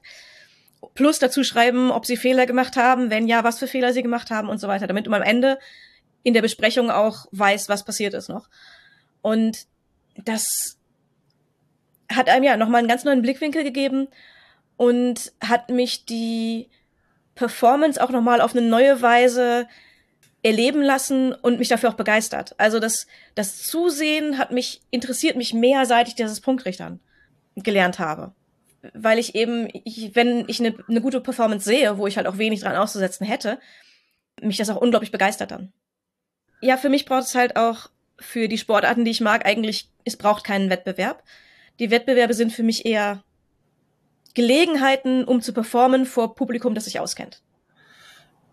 Plus 0.92 1.18
dazu 1.18 1.44
schreiben, 1.44 1.90
ob 1.90 2.04
sie 2.04 2.18
Fehler 2.18 2.44
gemacht 2.44 2.76
haben, 2.76 3.08
wenn 3.08 3.26
ja, 3.26 3.42
was 3.42 3.58
für 3.58 3.66
Fehler 3.66 3.94
sie 3.94 4.02
gemacht 4.02 4.30
haben 4.30 4.50
und 4.50 4.58
so 4.58 4.68
weiter, 4.68 4.86
damit 4.86 5.06
du 5.06 5.12
am 5.12 5.22
Ende 5.22 5.58
in 6.24 6.34
der 6.34 6.42
Besprechung 6.42 6.90
auch 6.90 7.24
weißt, 7.30 7.70
was 7.70 7.86
passiert 7.86 8.12
ist 8.12 8.28
noch. 8.28 8.50
Und 9.22 9.66
das 10.14 10.76
hat 12.10 12.28
einem 12.28 12.44
ja 12.44 12.58
nochmal 12.58 12.80
einen 12.80 12.88
ganz 12.88 13.04
neuen 13.04 13.22
Blickwinkel 13.22 13.64
gegeben 13.64 14.08
und 14.76 15.32
hat 15.40 15.70
mich 15.70 16.04
die 16.04 16.68
Performance 17.42 18.00
auch 18.00 18.10
nochmal 18.10 18.40
auf 18.40 18.54
eine 18.54 18.64
neue 18.64 19.02
Weise 19.02 19.66
erleben 20.44 20.80
lassen 20.80 21.32
und 21.32 21.58
mich 21.58 21.68
dafür 21.68 21.90
auch 21.90 21.94
begeistert. 21.94 22.54
Also 22.56 22.78
das, 22.78 23.08
das 23.34 23.64
Zusehen 23.64 24.38
hat 24.38 24.52
mich, 24.52 24.80
interessiert 24.92 25.34
mich 25.34 25.52
mehr, 25.52 25.84
seit 25.84 26.06
ich 26.06 26.14
dieses 26.14 26.40
Punktrichtern 26.40 27.00
gelernt 27.56 27.98
habe. 27.98 28.32
Weil 28.94 29.18
ich 29.18 29.34
eben, 29.34 29.68
ich, 29.72 30.14
wenn 30.14 30.44
ich 30.46 30.60
eine, 30.60 30.76
eine 30.88 31.00
gute 31.00 31.20
Performance 31.20 31.64
sehe, 31.64 31.98
wo 31.98 32.06
ich 32.06 32.16
halt 32.16 32.28
auch 32.28 32.38
wenig 32.38 32.60
dran 32.60 32.76
auszusetzen 32.76 33.26
hätte, 33.26 33.58
mich 34.40 34.56
das 34.56 34.70
auch 34.70 34.80
unglaublich 34.80 35.10
begeistert 35.10 35.50
dann. 35.50 35.72
Ja, 36.60 36.76
für 36.76 36.90
mich 36.90 37.06
braucht 37.06 37.24
es 37.24 37.34
halt 37.34 37.56
auch 37.56 37.90
für 38.20 38.46
die 38.46 38.58
Sportarten, 38.58 39.04
die 39.04 39.10
ich 39.10 39.20
mag, 39.20 39.46
eigentlich, 39.46 39.90
es 40.04 40.16
braucht 40.16 40.44
keinen 40.44 40.70
Wettbewerb. 40.70 41.24
Die 41.80 41.90
Wettbewerbe 41.90 42.34
sind 42.34 42.52
für 42.52 42.62
mich 42.62 42.86
eher 42.86 43.24
Gelegenheiten, 44.34 45.24
um 45.24 45.40
zu 45.42 45.52
performen 45.52 46.06
vor 46.06 46.34
Publikum, 46.34 46.74
das 46.74 46.84
sich 46.84 47.00
auskennt. 47.00 47.42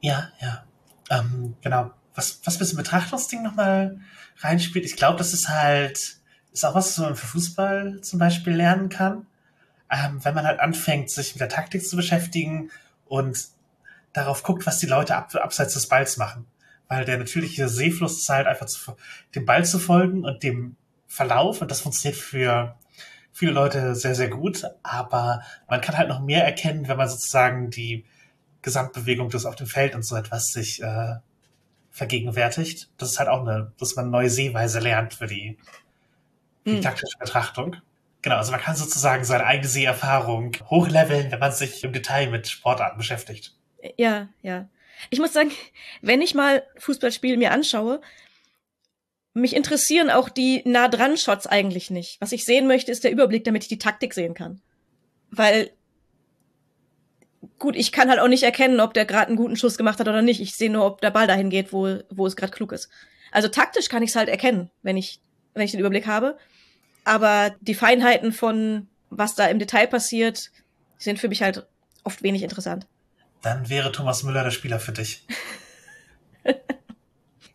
Ja, 0.01 0.29
ja. 0.39 0.63
Ähm, 1.09 1.55
genau. 1.61 1.91
Was, 2.15 2.41
was 2.43 2.59
mit 2.59 2.71
dem 2.71 2.77
Betrachtungsding 2.77 3.43
nochmal 3.43 3.99
reinspielt, 4.37 4.85
ich 4.85 4.95
glaube, 4.95 5.17
das 5.17 5.33
ist 5.33 5.49
halt, 5.49 6.17
ist 6.51 6.65
auch 6.65 6.75
was, 6.75 6.97
was 6.97 6.97
man 6.97 7.15
für 7.15 7.27
Fußball 7.27 8.01
zum 8.01 8.19
Beispiel 8.19 8.53
lernen 8.53 8.89
kann. 8.89 9.25
Ähm, 9.89 10.23
wenn 10.23 10.35
man 10.35 10.45
halt 10.45 10.59
anfängt, 10.59 11.09
sich 11.09 11.33
mit 11.33 11.41
der 11.41 11.49
Taktik 11.49 11.85
zu 11.87 11.95
beschäftigen 11.95 12.69
und 13.05 13.47
darauf 14.13 14.43
guckt, 14.43 14.65
was 14.65 14.79
die 14.79 14.85
Leute 14.85 15.15
ab, 15.15 15.33
abseits 15.35 15.73
des 15.73 15.87
Balls 15.87 16.17
machen. 16.17 16.45
Weil 16.87 17.05
der 17.05 17.17
natürliche 17.17 17.69
Seefluss 17.69 18.19
ist 18.19 18.29
halt 18.29 18.47
einfach 18.47 18.65
zu, 18.65 18.95
dem 19.35 19.45
Ball 19.45 19.65
zu 19.65 19.79
folgen 19.79 20.25
und 20.25 20.43
dem 20.43 20.75
Verlauf 21.07 21.61
und 21.61 21.71
das 21.71 21.81
funktioniert 21.81 22.19
für 22.19 22.75
viele 23.39 23.53
Leute 23.53 23.95
sehr, 23.95 24.15
sehr 24.15 24.27
gut, 24.27 24.65
aber 24.83 25.43
man 25.69 25.79
kann 25.79 25.97
halt 25.97 26.09
noch 26.09 26.19
mehr 26.19 26.43
erkennen, 26.43 26.89
wenn 26.89 26.97
man 26.97 27.07
sozusagen 27.07 27.69
die 27.69 28.03
Gesamtbewegung 28.61 29.29
des 29.29 29.45
auf 29.45 29.55
dem 29.55 29.65
Feld 29.65 29.95
und 29.95 30.05
so 30.05 30.17
etwas 30.17 30.47
sich 30.51 30.83
äh, 30.83 31.15
vergegenwärtigt. 31.89 32.89
Das 32.97 33.11
ist 33.11 33.19
halt 33.19 33.29
auch 33.29 33.47
eine, 33.47 33.71
dass 33.79 33.95
man 33.95 34.09
neue 34.09 34.29
Sehweise 34.29 34.79
lernt 34.79 35.13
für 35.13 35.27
die, 35.27 35.57
für 36.65 36.71
die 36.71 36.75
hm. 36.75 36.81
taktische 36.81 37.17
Betrachtung. 37.17 37.77
Genau, 38.21 38.35
also 38.35 38.51
man 38.51 38.59
kann 38.59 38.75
sozusagen 38.75 39.23
seine 39.23 39.45
eigene 39.45 39.69
Seherfahrung 39.69 40.57
hochleveln, 40.69 41.31
wenn 41.31 41.39
man 41.39 41.53
sich 41.53 41.81
im 41.85 41.93
Detail 41.93 42.29
mit 42.29 42.49
Sportarten 42.49 42.97
beschäftigt. 42.97 43.55
Ja, 43.95 44.27
ja. 44.41 44.67
Ich 45.11 45.19
muss 45.19 45.31
sagen, 45.31 45.51
wenn 46.01 46.21
ich 46.21 46.35
mal 46.35 46.63
Fußballspiele 46.77 47.37
mir 47.37 47.53
anschaue, 47.53 48.01
mich 49.33 49.55
interessieren 49.55 50.09
auch 50.09 50.29
die 50.29 50.61
nah 50.65 50.87
dran 50.87 51.17
Shots 51.17 51.47
eigentlich 51.47 51.89
nicht. 51.89 52.17
Was 52.19 52.31
ich 52.31 52.45
sehen 52.45 52.67
möchte, 52.67 52.91
ist 52.91 53.03
der 53.03 53.11
Überblick, 53.11 53.43
damit 53.43 53.63
ich 53.63 53.69
die 53.69 53.77
Taktik 53.77 54.13
sehen 54.13 54.33
kann. 54.33 54.61
Weil 55.31 55.71
gut, 57.57 57.75
ich 57.75 57.91
kann 57.91 58.09
halt 58.09 58.19
auch 58.19 58.27
nicht 58.27 58.43
erkennen, 58.43 58.79
ob 58.79 58.93
der 58.93 59.05
gerade 59.05 59.27
einen 59.27 59.37
guten 59.37 59.55
Schuss 59.55 59.77
gemacht 59.77 59.99
hat 59.99 60.07
oder 60.07 60.21
nicht. 60.21 60.41
Ich 60.41 60.55
sehe 60.55 60.71
nur, 60.71 60.85
ob 60.85 61.01
der 61.01 61.11
Ball 61.11 61.27
dahin 61.27 61.49
geht, 61.49 61.71
wo, 61.71 61.99
wo 62.09 62.25
es 62.25 62.35
gerade 62.35 62.51
klug 62.51 62.71
ist. 62.71 62.89
Also 63.31 63.47
taktisch 63.47 63.89
kann 63.89 64.03
ich 64.03 64.09
es 64.09 64.15
halt 64.15 64.29
erkennen, 64.29 64.71
wenn 64.81 64.97
ich, 64.97 65.21
wenn 65.53 65.63
ich 65.63 65.71
den 65.71 65.79
Überblick 65.79 66.07
habe. 66.07 66.37
Aber 67.03 67.55
die 67.61 67.75
Feinheiten 67.75 68.31
von 68.31 68.87
was 69.09 69.35
da 69.35 69.47
im 69.47 69.59
Detail 69.59 69.87
passiert, 69.87 70.51
sind 70.97 71.19
für 71.19 71.29
mich 71.29 71.41
halt 71.41 71.65
oft 72.03 72.23
wenig 72.23 72.43
interessant. 72.43 72.87
Dann 73.41 73.69
wäre 73.69 73.91
Thomas 73.91 74.23
Müller 74.23 74.43
der 74.43 74.51
Spieler 74.51 74.79
für 74.79 74.91
dich. 74.91 75.25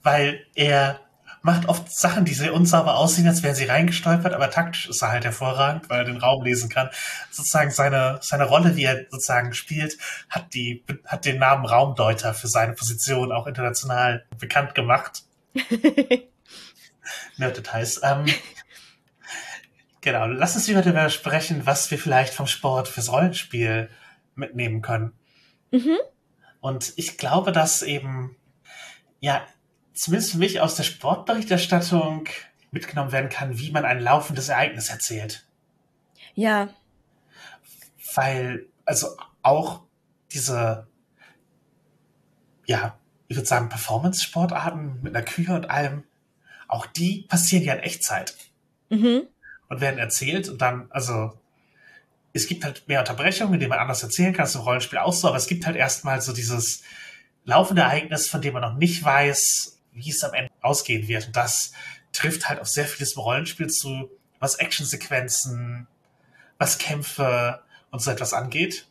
Weil 0.03 0.45
er 0.55 1.01
macht 1.45 1.69
oft 1.69 1.93
Sachen, 1.93 2.25
die 2.25 2.33
sehr 2.33 2.55
unsauber 2.55 2.97
aussehen, 2.97 3.29
als 3.29 3.43
wären 3.43 3.55
sie 3.55 3.67
reingestolpert, 3.67 4.33
aber 4.33 4.51
taktisch 4.51 4.89
ist 4.89 5.03
er 5.03 5.11
halt 5.13 5.25
hervorragend, 5.25 5.91
weil 5.91 5.99
er 5.99 6.05
den 6.05 6.17
Raum 6.17 6.43
lesen 6.43 6.71
kann. 6.71 6.89
Sozusagen 7.31 7.71
seine, 7.71 8.19
seine 8.23 8.45
Rolle, 8.45 8.77
wie 8.77 8.85
er 8.85 9.05
sozusagen 9.11 9.53
spielt, 9.53 9.99
hat 10.31 10.55
die, 10.55 10.83
hat 11.05 11.27
den 11.27 11.39
Namen 11.39 11.67
Raumdeuter 11.67 12.33
für 12.33 12.49
seine 12.49 12.73
Position 12.73 13.31
auch 13.31 13.47
international 13.47 14.25
bekannt 14.39 14.75
gemacht. 14.75 15.25
Nerd-Details. 17.37 18.01
Ähm, 18.03 18.25
genau, 20.01 20.25
lass 20.25 20.55
uns 20.55 20.67
lieber 20.67 20.81
darüber 20.81 21.11
sprechen, 21.11 21.67
was 21.67 21.91
wir 21.91 21.99
vielleicht 21.99 22.33
vom 22.33 22.47
Sport 22.47 22.89
fürs 22.89 23.13
Rollenspiel 23.13 23.91
mitnehmen 24.35 24.81
können. 24.81 25.13
Mhm. 25.73 25.99
Und 26.61 26.95
ich 26.97 27.19
glaube, 27.19 27.53
dass 27.53 27.83
eben, 27.83 28.35
ja, 29.21 29.47
zumindest 29.95 30.33
für 30.33 30.39
mich 30.39 30.61
aus 30.61 30.75
der 30.75 30.83
Sportberichterstattung 30.83 32.29
mitgenommen 32.71 33.13
werden 33.13 33.31
kann, 33.31 33.59
wie 33.59 33.71
man 33.71 33.85
ein 33.85 34.01
laufendes 34.01 34.49
Ereignis 34.49 34.91
erzählt. 34.91 35.47
Ja. 36.35 36.69
Weil, 38.15 38.67
also 38.85 39.17
auch 39.43 39.83
diese, 40.33 40.87
ja, 42.67 42.99
ich 43.29 43.37
würde 43.37 43.47
sagen, 43.47 43.69
Performance-Sportarten 43.69 45.01
mit 45.03 45.15
einer 45.15 45.25
Kühe 45.25 45.55
und 45.55 45.71
allem, 45.71 46.05
auch 46.69 46.87
die 46.87 47.23
passieren 47.29 47.65
ja 47.65 47.75
in 47.75 47.81
Echtzeit. 47.81 48.35
Mhm. 48.91 49.23
Und 49.69 49.81
werden 49.81 49.99
erzählt 49.99 50.49
und 50.49 50.61
dann, 50.61 50.89
also, 50.91 51.39
es 52.33 52.49
gibt 52.49 52.65
halt 52.65 52.87
mehr 52.89 53.01
Unterbrechungen, 53.01 53.55
in 53.55 53.61
denen 53.61 53.71
man 53.71 53.79
anders 53.79 54.03
erzählen 54.03 54.33
kann, 54.33 54.45
ist 54.45 54.57
im 54.57 54.61
Rollenspiel 54.63 54.99
auch 54.99 55.13
so, 55.13 55.29
aber 55.29 55.37
es 55.37 55.47
gibt 55.47 55.67
halt 55.67 55.77
erstmal 55.77 56.21
so 56.21 56.33
dieses 56.33 56.83
laufende 57.45 57.83
Ereignis, 57.83 58.29
von 58.29 58.43
dem 58.43 58.55
man 58.55 58.63
noch 58.63 58.75
nicht 58.75 59.03
weiß, 59.05 59.74
wie 59.95 60.11
es 60.11 60.23
am 60.25 60.35
Ende 60.35 60.51
ausgehen 60.61 61.09
wird. 61.09 61.29
Und 61.29 61.37
das 61.37 61.73
trifft 62.13 62.49
halt 62.49 62.61
auf 62.61 62.69
sehr 62.69 62.87
vieles 62.87 63.15
im 63.15 63.23
Rollenspiel 63.23 63.69
zu, 63.69 64.11
was 64.39 64.57
Actionsequenzen, 64.57 65.87
was 66.59 66.79
Kämpfe 66.79 67.63
und 67.91 68.01
so 68.01 68.11
etwas 68.11 68.33
angeht. 68.33 68.87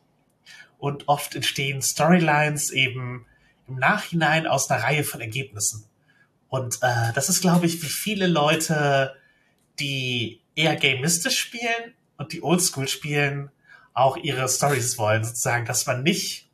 Und 0.78 1.08
oft 1.08 1.36
entstehen 1.36 1.82
Storylines 1.82 2.72
eben 2.72 3.26
im 3.68 3.76
Nachhinein 3.76 4.48
aus 4.48 4.70
einer 4.70 4.84
Reihe 4.84 5.04
von 5.04 5.22
Ergebnissen. 5.22 5.86
Und 6.50 6.80
äh, 6.82 7.14
das 7.14 7.30
ist, 7.30 7.42
glaube 7.42 7.66
ich, 7.66 7.82
wie 7.82 7.88
viele 7.88 8.28
Leute, 8.28 9.16
die 9.80 10.42
eher 10.56 10.76
gamistisch 10.76 11.40
spielen 11.40 11.94
und 12.18 12.34
die 12.34 12.44
Oldschool 12.44 12.88
spielen, 12.88 13.50
auch 13.94 14.18
ihre 14.18 14.48
Stories 14.50 14.98
wollen, 14.98 15.24
sozusagen, 15.24 15.66
dass 15.66 15.86
man 15.86 16.04
nicht 16.04 16.50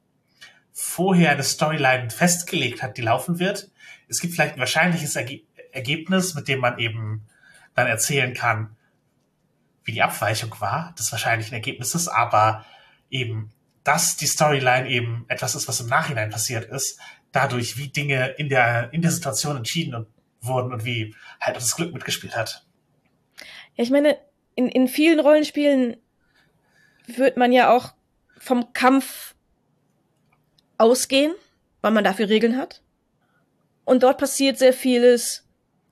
vorher 0.71 1.31
eine 1.31 1.43
Storyline 1.43 2.09
festgelegt 2.09 2.81
hat, 2.81 2.97
die 2.97 3.01
laufen 3.01 3.39
wird, 3.39 3.69
es 4.09 4.19
gibt 4.19 4.33
vielleicht 4.33 4.55
ein 4.55 4.59
wahrscheinliches 4.59 5.15
Erge 5.15 5.41
Ergebnis, 5.71 6.33
mit 6.33 6.47
dem 6.47 6.61
man 6.61 6.79
eben 6.79 7.27
dann 7.75 7.85
erzählen 7.85 8.33
kann, 8.33 8.75
wie 9.83 9.91
die 9.91 10.01
Abweichung 10.01 10.59
war 10.59 10.95
des 10.97 11.11
wahrscheinlichen 11.11 11.53
Ergebnisses, 11.53 12.07
aber 12.07 12.65
eben, 13.11 13.51
dass 13.83 14.17
die 14.17 14.25
Storyline 14.25 14.89
eben 14.89 15.25
etwas 15.27 15.53
ist, 15.53 15.67
was 15.67 15.79
im 15.79 15.87
Nachhinein 15.87 16.31
passiert 16.31 16.65
ist, 16.65 16.99
dadurch, 17.31 17.77
wie 17.77 17.89
Dinge 17.89 18.29
in 18.29 18.49
der, 18.49 18.91
in 18.93 19.03
der 19.03 19.11
Situation 19.11 19.57
entschieden 19.57 20.07
wurden 20.41 20.73
und 20.73 20.85
wie 20.85 21.15
halt 21.39 21.55
das 21.55 21.75
Glück 21.75 21.93
mitgespielt 21.93 22.35
hat. 22.35 22.65
Ja, 23.75 23.83
ich 23.83 23.91
meine, 23.91 24.17
in, 24.55 24.69
in 24.69 24.87
vielen 24.87 25.19
Rollenspielen 25.19 25.97
wird 27.05 27.37
man 27.37 27.51
ja 27.51 27.71
auch 27.71 27.93
vom 28.37 28.73
Kampf 28.73 29.35
ausgehen, 30.77 31.33
weil 31.81 31.91
man 31.91 32.03
dafür 32.03 32.27
Regeln 32.29 32.57
hat. 32.57 32.81
Und 33.89 34.03
dort 34.03 34.19
passiert 34.19 34.59
sehr 34.59 34.71
vieles, 34.71 35.47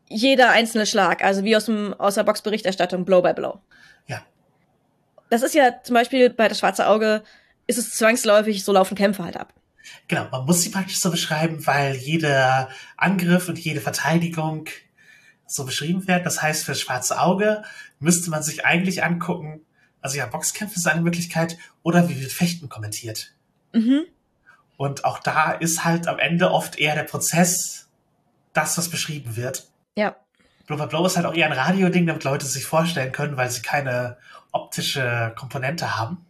jeder 0.07 0.51
einzelne 0.51 0.85
Schlag, 0.85 1.23
also 1.23 1.43
wie 1.43 1.55
aus, 1.55 1.65
dem, 1.65 1.95
aus 1.95 2.13
der 2.13 2.23
Boxberichterstattung, 2.25 3.05
Blow 3.05 3.23
by 3.23 3.33
Blow. 3.33 3.59
Ja. 4.05 4.23
Das 5.31 5.41
ist 5.41 5.55
ja 5.55 5.81
zum 5.81 5.95
Beispiel 5.95 6.29
bei 6.29 6.47
das 6.47 6.59
Schwarze 6.59 6.87
Auge, 6.87 7.23
ist 7.65 7.79
es 7.79 7.95
zwangsläufig, 7.95 8.63
so 8.63 8.71
laufen 8.71 8.93
Kämpfe 8.93 9.23
halt 9.23 9.35
ab. 9.35 9.51
Genau, 10.07 10.27
man 10.29 10.45
muss 10.45 10.61
sie 10.61 10.69
praktisch 10.69 10.99
so 10.99 11.09
beschreiben, 11.09 11.65
weil 11.65 11.95
jeder 11.95 12.69
Angriff 12.97 13.49
und 13.49 13.57
jede 13.57 13.81
Verteidigung 13.81 14.69
so 15.47 15.65
beschrieben 15.65 16.07
wird. 16.07 16.23
Das 16.23 16.39
heißt, 16.39 16.65
für 16.65 16.73
das 16.73 16.81
Schwarze 16.81 17.19
Auge 17.19 17.63
müsste 17.97 18.29
man 18.29 18.43
sich 18.43 18.63
eigentlich 18.63 19.03
angucken, 19.03 19.65
Also 20.01 20.19
ja, 20.19 20.27
Boxkämpfe 20.27 20.75
ist 20.75 20.85
eine 20.85 21.01
Möglichkeit 21.01 21.57
oder 21.81 22.09
wie 22.09 22.21
wird 22.21 22.31
Fechten 22.31 22.69
kommentiert. 22.69 23.33
Mhm. 23.73 24.03
Und 24.77 25.03
auch 25.03 25.17
da 25.17 25.51
ist 25.51 25.83
halt 25.83 26.07
am 26.07 26.19
Ende 26.19 26.51
oft 26.51 26.77
eher 26.77 26.93
der 26.93 27.03
Prozess 27.03 27.86
das, 28.53 28.77
was 28.77 28.89
beschrieben 28.89 29.35
wird. 29.35 29.67
Ja. 29.95 30.15
Blow 30.65 30.77
by 30.77 30.87
Blow 30.87 31.05
ist 31.05 31.15
halt 31.15 31.25
auch 31.25 31.33
eher 31.33 31.45
ein 31.45 31.53
Radioding, 31.53 32.05
damit 32.05 32.23
Leute 32.23 32.45
sich 32.45 32.65
vorstellen 32.65 33.11
können, 33.11 33.37
weil 33.37 33.49
sie 33.49 33.61
keine 33.61 34.17
optische 34.51 35.33
Komponente 35.35 35.97
haben. 35.97 36.25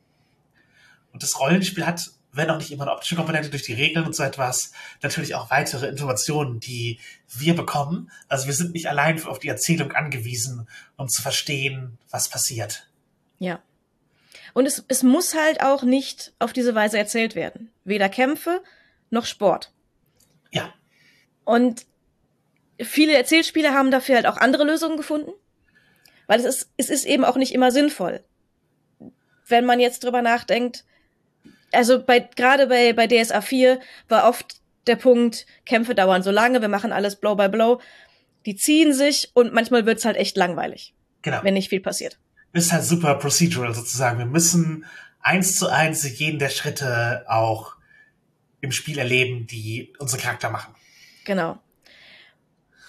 Und 1.11 1.23
das 1.23 1.39
Rollenspiel 1.39 1.85
hat, 1.85 2.11
wenn 2.31 2.49
auch 2.51 2.57
nicht 2.57 2.71
immer 2.71 2.83
eine 2.83 2.91
optische 2.91 3.15
Komponente 3.15 3.49
durch 3.49 3.63
die 3.63 3.73
Regeln 3.73 4.05
und 4.05 4.15
so 4.15 4.21
etwas, 4.21 4.71
natürlich 5.01 5.33
auch 5.33 5.49
weitere 5.49 5.87
Informationen, 5.87 6.59
die 6.59 6.99
wir 7.29 7.55
bekommen. 7.55 8.11
Also 8.27 8.45
wir 8.45 8.53
sind 8.53 8.73
nicht 8.73 8.87
allein 8.87 9.21
auf 9.25 9.39
die 9.39 9.47
Erzählung 9.47 9.93
angewiesen, 9.93 10.67
um 10.97 11.09
zu 11.09 11.21
verstehen, 11.21 11.97
was 12.11 12.29
passiert. 12.29 12.87
Ja. 13.39 13.59
Und 14.53 14.65
es, 14.65 14.83
es 14.87 15.03
muss 15.03 15.33
halt 15.33 15.61
auch 15.61 15.83
nicht 15.83 16.33
auf 16.39 16.53
diese 16.53 16.75
Weise 16.75 16.97
erzählt 16.97 17.35
werden. 17.35 17.71
Weder 17.83 18.09
Kämpfe 18.09 18.61
noch 19.09 19.25
Sport. 19.25 19.71
Ja. 20.51 20.73
Und 21.43 21.85
viele 22.81 23.15
Erzählspiele 23.15 23.73
haben 23.73 23.91
dafür 23.91 24.15
halt 24.15 24.25
auch 24.27 24.37
andere 24.37 24.63
Lösungen 24.63 24.97
gefunden. 24.97 25.31
Weil 26.27 26.39
es 26.41 26.45
ist, 26.45 26.69
es 26.77 26.89
ist 26.89 27.05
eben 27.05 27.23
auch 27.23 27.37
nicht 27.37 27.53
immer 27.53 27.71
sinnvoll. 27.71 28.21
Wenn 29.47 29.65
man 29.65 29.79
jetzt 29.79 30.03
drüber 30.03 30.21
nachdenkt, 30.21 30.83
also 31.71 32.03
bei, 32.03 32.19
gerade 32.19 32.67
bei, 32.67 32.93
bei 32.93 33.07
DSA 33.07 33.41
4 33.41 33.79
war 34.09 34.27
oft 34.27 34.57
der 34.87 34.97
Punkt, 34.97 35.45
Kämpfe 35.65 35.95
dauern 35.95 36.23
so 36.23 36.31
lange, 36.31 36.61
wir 36.61 36.67
machen 36.69 36.91
alles 36.91 37.15
Blow 37.17 37.35
by 37.35 37.47
Blow. 37.49 37.79
Die 38.45 38.55
ziehen 38.55 38.93
sich 38.93 39.31
und 39.33 39.53
manchmal 39.53 39.85
wird's 39.85 40.05
halt 40.05 40.17
echt 40.17 40.37
langweilig, 40.37 40.93
Genau. 41.21 41.43
wenn 41.43 41.53
nicht 41.53 41.69
viel 41.69 41.81
passiert. 41.81 42.17
ist 42.53 42.71
halt 42.71 42.83
super 42.83 43.15
procedural 43.15 43.73
sozusagen. 43.73 44.17
Wir 44.19 44.25
müssen 44.25 44.85
eins 45.19 45.57
zu 45.57 45.67
eins 45.67 46.03
jeden 46.19 46.39
der 46.39 46.49
Schritte 46.49 47.25
auch 47.27 47.75
im 48.61 48.71
Spiel 48.71 48.97
erleben, 48.97 49.47
die 49.47 49.93
unsere 49.99 50.21
Charakter 50.21 50.49
machen. 50.49 50.73
Genau. 51.25 51.59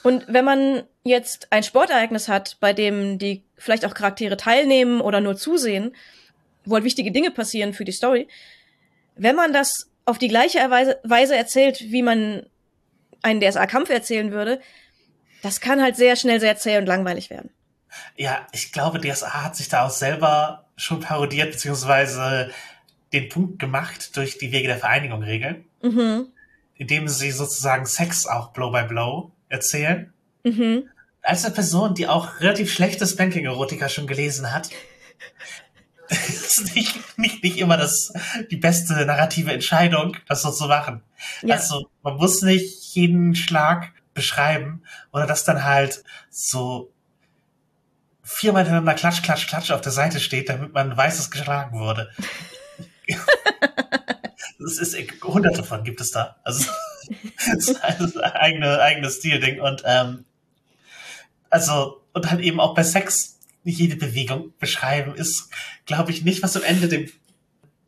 Und 0.09 0.25
wenn 0.27 0.47
man 0.47 0.85
jetzt 1.05 1.49
ein 1.53 1.63
Sportereignis 1.63 2.29
hat, 2.29 2.57
bei 2.61 2.73
dem 2.73 3.19
die 3.19 3.45
vielleicht 3.59 3.85
auch 3.85 3.93
Charaktere 3.93 4.39
teilnehmen 4.39 5.03
oder 5.03 5.21
nur 5.21 5.37
zusehen, 5.37 5.95
wo 6.65 6.77
halt 6.77 6.85
wichtige 6.85 7.13
Dinge 7.13 7.31
passieren 7.31 7.75
für 7.75 7.85
die 7.85 7.93
Story, 7.93 8.27
wenn 9.17 9.37
man 9.37 9.53
das 9.53 9.91
auf 10.07 10.17
die 10.17 10.29
gleiche 10.29 10.61
Weise, 10.71 11.37
erzählt, 11.37 11.83
wie 11.83 12.03
man 12.03 12.47
einen 13.21 13.43
DSA-Kampf 13.43 13.91
erzählen 13.91 14.33
würde, 14.33 14.63
das 15.43 15.61
kann 15.61 15.83
halt 15.83 15.97
sehr 15.97 16.17
schnell 16.17 16.41
sehr 16.41 16.57
zäh 16.57 16.79
und 16.79 16.87
langweilig 16.87 17.29
werden. 17.29 17.51
Ja, 18.17 18.47
ich 18.53 18.73
glaube, 18.73 19.03
DSA 19.03 19.45
hat 19.45 19.57
sich 19.57 19.69
da 19.69 19.85
auch 19.85 19.91
selber 19.91 20.65
schon 20.77 21.01
parodiert, 21.01 21.51
beziehungsweise 21.51 22.51
den 23.13 23.29
Punkt 23.29 23.59
gemacht 23.59 24.17
durch 24.17 24.39
die 24.39 24.53
Wege 24.53 24.69
der 24.69 24.79
Vereinigung 24.79 25.23
regeln, 25.23 25.67
Mhm. 25.83 26.29
indem 26.77 27.09
sie 27.09 27.31
sozusagen 27.31 27.85
Sex 27.85 28.27
auch 28.27 28.55
Blow 28.55 28.71
by 28.73 28.85
Blow 28.85 29.33
erzählen. 29.49 30.13
Mhm. 30.45 30.89
Als 31.23 31.45
eine 31.45 31.55
Person, 31.55 31.95
die 31.95 32.07
auch 32.07 32.41
relativ 32.41 32.73
schlechtes 32.73 33.17
Banking-Erotika 33.17 33.89
schon 33.89 34.07
gelesen 34.07 34.53
hat, 34.53 34.71
ist 36.09 36.75
nicht, 36.75 37.19
nicht, 37.19 37.43
nicht 37.43 37.59
immer 37.59 37.77
das, 37.77 38.13
die 38.51 38.57
beste 38.57 38.95
narrative 39.05 39.53
Entscheidung, 39.53 40.17
das 40.27 40.43
so 40.43 40.51
zu 40.51 40.67
machen. 40.67 41.03
Ja. 41.43 41.57
Also, 41.57 41.91
man 42.03 42.17
muss 42.17 42.43
nicht 42.43 42.95
jeden 42.95 43.35
Schlag 43.35 43.93
beschreiben 44.15 44.83
oder 45.13 45.27
das 45.27 45.45
dann 45.45 45.65
halt 45.65 46.03
so 46.31 46.93
viermal 48.23 48.63
hintereinander 48.63 48.95
klatsch, 48.95 49.23
klatsch, 49.23 49.47
klatsch 49.47 49.71
auf 49.71 49.81
der 49.81 49.93
Seite 49.93 50.21
steht, 50.21 50.49
damit 50.49 50.73
man 50.73 50.97
weiß, 50.97 51.17
dass 51.17 51.31
geschlagen 51.31 51.79
wurde. 51.79 52.11
Das 54.61 54.79
ist 54.79 54.97
hunderte 55.23 55.63
von 55.63 55.85
gibt 55.85 56.01
es 56.01 56.11
da. 56.11 56.37
Also 56.43 56.69
das 57.47 57.69
ist 58.01 58.17
ein 58.19 58.33
eigene, 58.33 58.81
eigenes 58.81 59.17
Stilding 59.17 59.61
und 59.61 59.83
ähm, 59.85 60.25
also 61.51 62.03
und 62.13 62.31
halt 62.31 62.41
eben 62.41 62.61
auch 62.61 62.75
bei 62.75 62.83
Sex 62.83 63.39
jede 63.65 63.97
Bewegung 63.97 64.55
beschreiben 64.59 65.15
ist, 65.15 65.51
glaube 65.85 66.11
ich, 66.11 66.25
nicht, 66.25 66.43
was 66.43 66.57
am 66.57 66.63
Ende 66.63 66.89
dem 66.89 67.11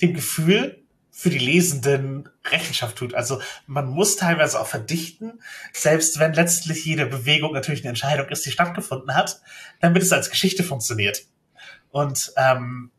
dem 0.01 0.15
Gefühl 0.15 0.81
für 1.11 1.31
die 1.31 1.39
Lesenden 1.39 2.29
Rechenschaft 2.47 2.97
tut. 2.97 3.15
Also 3.15 3.43
man 3.67 3.87
muss 3.89 4.17
teilweise 4.17 4.59
auch 4.61 4.67
verdichten, 4.67 5.41
selbst 5.73 6.19
wenn 6.19 6.33
letztlich 6.33 6.85
jede 6.87 7.05
Bewegung 7.05 7.53
natürlich 7.53 7.81
eine 7.81 7.91
Entscheidung 7.91 8.29
ist, 8.29 8.47
die 8.47 8.51
stattgefunden 8.51 9.15
hat, 9.15 9.41
damit 9.81 10.03
es 10.03 10.13
als 10.13 10.31
Geschichte 10.31 10.65
funktioniert. 10.65 11.27
Und 11.91 12.33
ähm, 12.37 12.91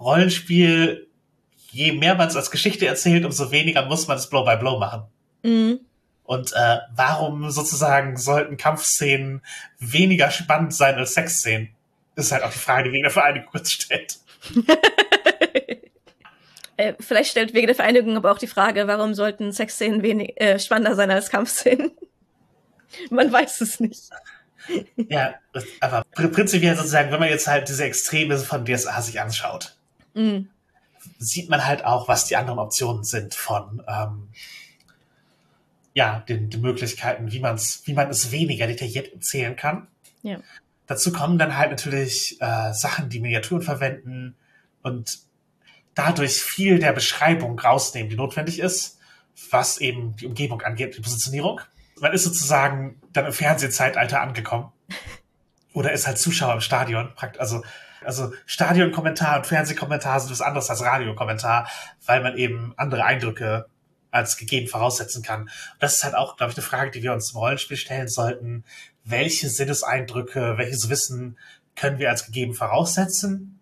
Rollenspiel, 0.00 1.06
je 1.70 1.92
mehr 1.92 2.14
man 2.16 2.28
es 2.28 2.36
als 2.36 2.50
Geschichte 2.50 2.86
erzählt, 2.86 3.24
umso 3.24 3.50
weniger 3.50 3.84
muss 3.86 4.08
man 4.08 4.16
es 4.16 4.28
Blow 4.28 4.44
by 4.44 4.56
Blow 4.56 4.78
machen. 4.78 5.04
Mhm. 5.46 5.80
Und 6.24 6.52
äh, 6.54 6.78
warum 6.94 7.50
sozusagen 7.50 8.16
sollten 8.16 8.56
Kampfszenen 8.56 9.42
weniger 9.78 10.30
spannend 10.32 10.74
sein 10.74 10.96
als 10.96 11.14
Sexszenen? 11.14 11.68
Ist 12.16 12.32
halt 12.32 12.42
auch 12.42 12.50
die 12.52 12.58
Frage, 12.58 12.84
die 12.88 12.92
wegen 12.94 13.02
der 13.04 13.12
Vereinigung 13.12 13.48
kurz 13.50 13.70
stellt. 13.70 14.18
Äh, 16.78 16.92
vielleicht 17.00 17.30
stellt 17.30 17.54
wegen 17.54 17.66
der 17.68 17.74
Vereinigung 17.74 18.18
aber 18.18 18.30
auch 18.30 18.36
die 18.38 18.46
Frage, 18.46 18.86
warum 18.86 19.14
sollten 19.14 19.50
Sexszenen 19.50 20.02
wenig, 20.02 20.38
äh, 20.38 20.58
spannender 20.58 20.94
sein 20.94 21.10
als 21.10 21.30
Kampfszenen? 21.30 21.90
Man 23.10 23.32
weiß 23.32 23.62
es 23.62 23.80
nicht. 23.80 24.10
Ja, 24.96 25.36
das- 25.54 25.64
aber 25.80 26.04
pr- 26.14 26.28
prinzipiell 26.28 26.76
sozusagen, 26.76 27.10
wenn 27.12 27.20
man 27.20 27.30
jetzt 27.30 27.46
halt 27.46 27.68
diese 27.70 27.84
Extreme 27.84 28.36
von 28.36 28.66
DSA 28.66 29.00
sich 29.00 29.18
anschaut, 29.20 29.74
Mhm. 30.12 30.50
sieht 31.18 31.48
man 31.48 31.64
halt 31.64 31.82
auch, 31.84 32.08
was 32.08 32.26
die 32.26 32.36
anderen 32.36 32.58
Optionen 32.58 33.04
sind 33.04 33.34
von 33.34 33.82
ähm, 33.88 34.28
ja, 35.96 36.22
den, 36.28 36.50
den 36.50 36.60
Möglichkeiten, 36.60 37.32
wie 37.32 37.40
man 37.40 37.54
es, 37.54 37.80
wie 37.86 37.94
man 37.94 38.10
es 38.10 38.30
weniger 38.30 38.66
detailliert 38.66 39.14
erzählen 39.14 39.56
kann. 39.56 39.88
Ja. 40.20 40.40
Dazu 40.86 41.10
kommen 41.10 41.38
dann 41.38 41.56
halt 41.56 41.70
natürlich 41.70 42.36
äh, 42.38 42.74
Sachen, 42.74 43.08
die 43.08 43.18
Miniaturen 43.18 43.62
verwenden 43.62 44.36
und 44.82 45.20
dadurch 45.94 46.42
viel 46.42 46.80
der 46.80 46.92
Beschreibung 46.92 47.58
rausnehmen, 47.58 48.10
die 48.10 48.16
notwendig 48.16 48.58
ist, 48.58 48.98
was 49.50 49.78
eben 49.78 50.14
die 50.16 50.26
Umgebung 50.26 50.60
angeht, 50.60 50.98
die 50.98 51.00
Positionierung. 51.00 51.62
Man 51.98 52.12
ist 52.12 52.24
sozusagen 52.24 53.00
dann 53.14 53.24
im 53.24 53.32
Fernsehzeitalter 53.32 54.20
angekommen. 54.20 54.72
Oder 55.72 55.92
ist 55.92 56.06
halt 56.06 56.18
Zuschauer 56.18 56.52
im 56.52 56.60
Stadion. 56.60 57.14
Also, 57.38 57.64
also 58.04 58.34
Stadionkommentar 58.44 59.38
und 59.38 59.46
Fernsehkommentar 59.46 60.20
sind 60.20 60.30
was 60.30 60.42
anderes 60.42 60.68
als 60.68 60.82
Radiokommentar, 60.82 61.70
weil 62.04 62.22
man 62.22 62.36
eben 62.36 62.74
andere 62.76 63.04
Eindrücke 63.04 63.70
als 64.10 64.36
gegeben 64.36 64.68
voraussetzen 64.68 65.22
kann. 65.22 65.50
Das 65.78 65.94
ist 65.94 66.04
halt 66.04 66.14
auch, 66.14 66.36
glaube 66.36 66.52
ich, 66.52 66.58
eine 66.58 66.66
Frage, 66.66 66.90
die 66.90 67.02
wir 67.02 67.12
uns 67.12 67.32
im 67.32 67.38
Rollenspiel 67.38 67.76
stellen 67.76 68.08
sollten. 68.08 68.64
Welche 69.04 69.48
Sinneseindrücke, 69.48 70.54
welches 70.56 70.88
Wissen 70.88 71.38
können 71.74 71.98
wir 71.98 72.10
als 72.10 72.24
gegeben 72.24 72.54
voraussetzen? 72.54 73.60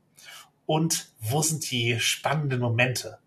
Und 0.67 1.13
wo 1.21 1.43
sind 1.43 1.71
die 1.71 2.01
spannenden 2.01 2.61
Momente? 2.61 3.19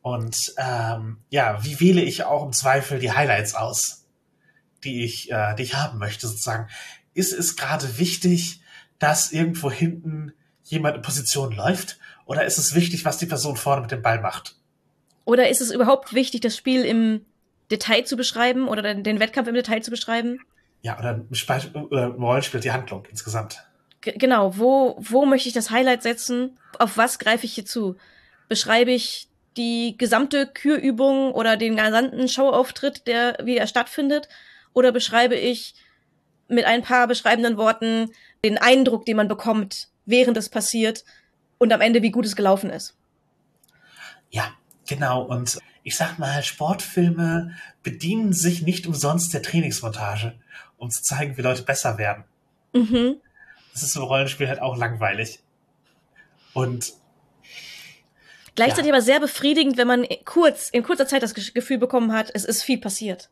Und 0.00 0.54
ähm, 0.58 1.18
ja, 1.30 1.64
wie 1.64 1.80
wähle 1.80 2.02
ich 2.02 2.24
auch 2.24 2.44
im 2.44 2.52
Zweifel 2.52 2.98
die 2.98 3.12
Highlights 3.12 3.54
aus, 3.54 4.06
die 4.84 5.04
ich, 5.04 5.30
äh, 5.30 5.54
die 5.54 5.62
ich 5.62 5.74
haben 5.74 5.98
möchte, 5.98 6.28
sozusagen? 6.28 6.68
Ist 7.14 7.32
es 7.32 7.56
gerade 7.56 7.98
wichtig, 7.98 8.60
dass 8.98 9.32
irgendwo 9.32 9.70
hinten 9.70 10.32
jemand 10.62 10.96
in 10.96 11.02
Position 11.02 11.52
läuft? 11.52 11.98
Oder 12.26 12.44
ist 12.44 12.58
es 12.58 12.74
wichtig, 12.74 13.04
was 13.04 13.18
die 13.18 13.26
Person 13.26 13.56
vorne 13.56 13.82
mit 13.82 13.90
dem 13.90 14.02
Ball 14.02 14.20
macht? 14.20 14.56
Oder 15.24 15.48
ist 15.48 15.60
es 15.60 15.70
überhaupt 15.70 16.14
wichtig, 16.14 16.40
das 16.40 16.56
Spiel 16.56 16.84
im 16.84 17.24
Detail 17.70 18.04
zu 18.04 18.16
beschreiben 18.16 18.68
oder 18.68 18.94
den, 18.94 19.20
Wettkampf 19.20 19.48
im 19.48 19.54
Detail 19.54 19.82
zu 19.82 19.90
beschreiben? 19.90 20.40
Ja, 20.82 20.98
oder 20.98 21.24
oder 21.90 22.06
Rollenspiel 22.08 22.60
die 22.60 22.72
Handlung 22.72 23.06
insgesamt. 23.10 23.64
G 24.02 24.12
genau, 24.12 24.58
wo, 24.58 24.96
wo 24.98 25.24
möchte 25.24 25.48
ich 25.48 25.54
das 25.54 25.70
Highlight 25.70 26.02
setzen? 26.02 26.58
Auf 26.78 26.98
was 26.98 27.18
greife 27.18 27.46
ich 27.46 27.54
hier 27.54 27.64
zu? 27.64 27.96
Beschreibe 28.48 28.90
ich 28.90 29.28
die 29.56 29.96
gesamte 29.96 30.46
Kürübung 30.46 31.32
oder 31.32 31.56
den 31.56 31.76
gesamten 31.76 32.28
Showauftritt, 32.28 33.06
der 33.06 33.38
wie 33.42 33.56
er 33.56 33.66
stattfindet? 33.66 34.28
Oder 34.74 34.92
beschreibe 34.92 35.36
ich 35.36 35.74
mit 36.48 36.66
ein 36.66 36.82
paar 36.82 37.06
beschreibenden 37.06 37.56
Worten 37.56 38.10
den 38.44 38.58
Eindruck, 38.58 39.06
den 39.06 39.16
man 39.16 39.28
bekommt, 39.28 39.88
während 40.04 40.36
es 40.36 40.50
passiert 40.50 41.04
und 41.58 41.72
am 41.72 41.80
Ende, 41.80 42.02
wie 42.02 42.10
gut 42.10 42.26
es 42.26 42.36
gelaufen 42.36 42.68
ist? 42.68 42.94
Ja, 44.30 44.52
genau. 44.86 45.22
Und 45.22 45.58
ich 45.82 45.96
sag 45.96 46.18
mal, 46.18 46.42
Sportfilme 46.42 47.54
bedienen 47.82 48.32
sich 48.32 48.62
nicht 48.62 48.86
umsonst 48.86 49.34
der 49.34 49.42
Trainingsmontage, 49.42 50.34
um 50.78 50.90
zu 50.90 51.02
zeigen, 51.02 51.36
wie 51.36 51.42
Leute 51.42 51.62
besser 51.62 51.98
werden. 51.98 52.24
Mhm. 52.72 53.16
Das 53.72 53.82
ist 53.82 53.96
im 53.96 54.02
Rollenspiel 54.02 54.48
halt 54.48 54.60
auch 54.62 54.76
langweilig. 54.76 55.40
Und 56.52 56.92
Gleichzeitig 58.54 58.86
Ja. 58.90 58.94
aber 58.94 59.02
sehr 59.02 59.18
befriedigend, 59.18 59.76
wenn 59.76 59.88
man 59.88 60.06
kurz, 60.24 60.68
in 60.70 60.84
kurzer 60.84 61.08
Zeit 61.08 61.24
das 61.24 61.34
Ge- 61.34 61.50
Gefühl 61.52 61.78
bekommen 61.78 62.12
hat, 62.12 62.30
es 62.34 62.44
ist 62.44 62.62
viel 62.62 62.78
passiert. 62.78 63.28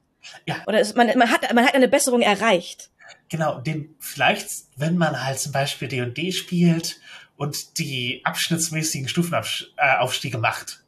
ja, 0.46 0.56
Oder 0.66 0.80
es, 0.80 0.94
man, 0.96 1.06
man, 1.16 1.30
hat, 1.30 1.52
man 1.54 1.64
hat 1.64 1.74
eine 1.74 1.86
Besserung 1.88 2.22
erreicht. 2.22 2.90
genau, 3.28 3.60
den 3.60 3.94
vielleicht, 4.00 4.48
wenn 4.76 4.96
man 4.98 5.24
halt 5.24 5.38
zum 5.38 5.52
Beispiel 5.52 5.86
D&D 5.86 6.32
spielt 6.32 7.00
und 7.36 7.78
die 7.78 8.20
abschnittsmäßigen 8.24 9.08
Stufenaufstiege 9.08 10.38
macht. 10.38 10.81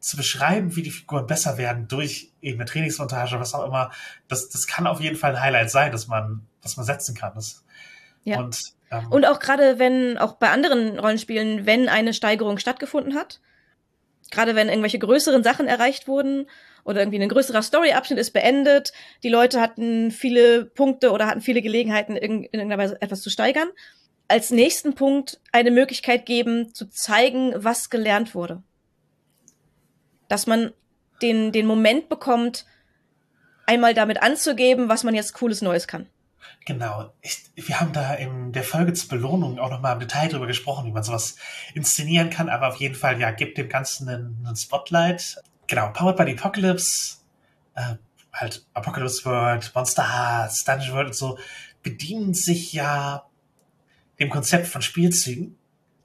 Zu 0.00 0.16
beschreiben, 0.16 0.76
wie 0.76 0.82
die 0.82 0.90
Figuren 0.90 1.26
besser 1.26 1.58
werden 1.58 1.86
durch 1.86 2.32
eben 2.40 2.58
eine 2.58 2.68
Trainingsmontage, 2.68 3.38
was 3.38 3.54
auch 3.54 3.66
immer, 3.66 3.90
das, 4.28 4.48
das 4.48 4.66
kann 4.66 4.86
auf 4.86 5.00
jeden 5.00 5.16
Fall 5.16 5.36
ein 5.36 5.42
Highlight 5.42 5.70
sein, 5.70 5.92
dass 5.92 6.08
man, 6.08 6.46
dass 6.62 6.76
man 6.76 6.86
setzen 6.86 7.14
kann. 7.14 7.32
Das, 7.34 7.64
ja. 8.24 8.38
Und, 8.38 8.58
ähm, 8.90 9.08
und 9.10 9.26
auch 9.26 9.38
gerade 9.38 9.78
wenn, 9.78 10.16
auch 10.18 10.34
bei 10.34 10.50
anderen 10.50 10.98
Rollenspielen, 10.98 11.66
wenn 11.66 11.88
eine 11.88 12.14
Steigerung 12.14 12.58
stattgefunden 12.58 13.14
hat, 13.14 13.40
gerade 14.30 14.54
wenn 14.54 14.68
irgendwelche 14.68 14.98
größeren 14.98 15.42
Sachen 15.42 15.66
erreicht 15.66 16.08
wurden 16.08 16.48
oder 16.84 17.00
irgendwie 17.00 17.20
ein 17.20 17.28
größerer 17.28 17.62
Story-Abschnitt 17.62 18.18
ist 18.18 18.32
beendet, 18.32 18.92
die 19.22 19.28
Leute 19.28 19.60
hatten 19.60 20.10
viele 20.10 20.64
Punkte 20.64 21.10
oder 21.12 21.26
hatten 21.26 21.40
viele 21.40 21.62
Gelegenheiten, 21.62 22.16
in, 22.16 22.44
in 22.44 22.60
irgendeiner 22.60 22.82
Weise 22.82 23.02
etwas 23.02 23.20
zu 23.20 23.30
steigern, 23.30 23.68
als 24.28 24.50
nächsten 24.50 24.94
Punkt 24.94 25.40
eine 25.52 25.70
Möglichkeit 25.70 26.24
geben, 26.24 26.72
zu 26.72 26.88
zeigen, 26.88 27.52
was 27.56 27.90
gelernt 27.90 28.34
wurde. 28.34 28.62
Dass 30.30 30.46
man 30.46 30.72
den, 31.20 31.52
den 31.52 31.66
Moment 31.66 32.08
bekommt, 32.08 32.64
einmal 33.66 33.94
damit 33.94 34.22
anzugeben, 34.22 34.88
was 34.88 35.04
man 35.04 35.14
jetzt 35.14 35.34
cooles 35.34 35.60
Neues 35.60 35.86
kann. 35.86 36.06
Genau. 36.66 37.12
Ich, 37.20 37.50
wir 37.54 37.80
haben 37.80 37.92
da 37.92 38.14
in 38.14 38.52
der 38.52 38.64
Folge 38.64 38.92
zur 38.92 39.08
Belohnung 39.08 39.58
auch 39.58 39.70
nochmal 39.70 39.94
im 39.94 40.00
Detail 40.00 40.28
drüber 40.28 40.46
gesprochen, 40.46 40.86
wie 40.86 40.92
man 40.92 41.02
sowas 41.02 41.36
inszenieren 41.74 42.30
kann, 42.30 42.48
aber 42.48 42.68
auf 42.68 42.76
jeden 42.76 42.94
Fall, 42.94 43.20
ja, 43.20 43.30
gibt 43.30 43.58
dem 43.58 43.68
Ganzen 43.68 44.08
einen, 44.08 44.44
einen 44.46 44.56
Spotlight. 44.56 45.42
Genau, 45.66 45.90
Powered 45.92 46.16
by 46.16 46.24
the 46.24 46.38
Apocalypse, 46.38 47.18
äh, 47.74 47.94
halt 48.32 48.66
Apocalypse 48.74 49.24
World, 49.24 49.70
Monster 49.74 50.12
Hearts, 50.12 50.64
Dungeon 50.64 50.94
World 50.94 51.06
und 51.08 51.14
so, 51.14 51.38
bedienen 51.82 52.34
sich 52.34 52.72
ja 52.72 53.26
dem 54.18 54.30
Konzept 54.30 54.66
von 54.66 54.82
Spielzügen 54.82 55.56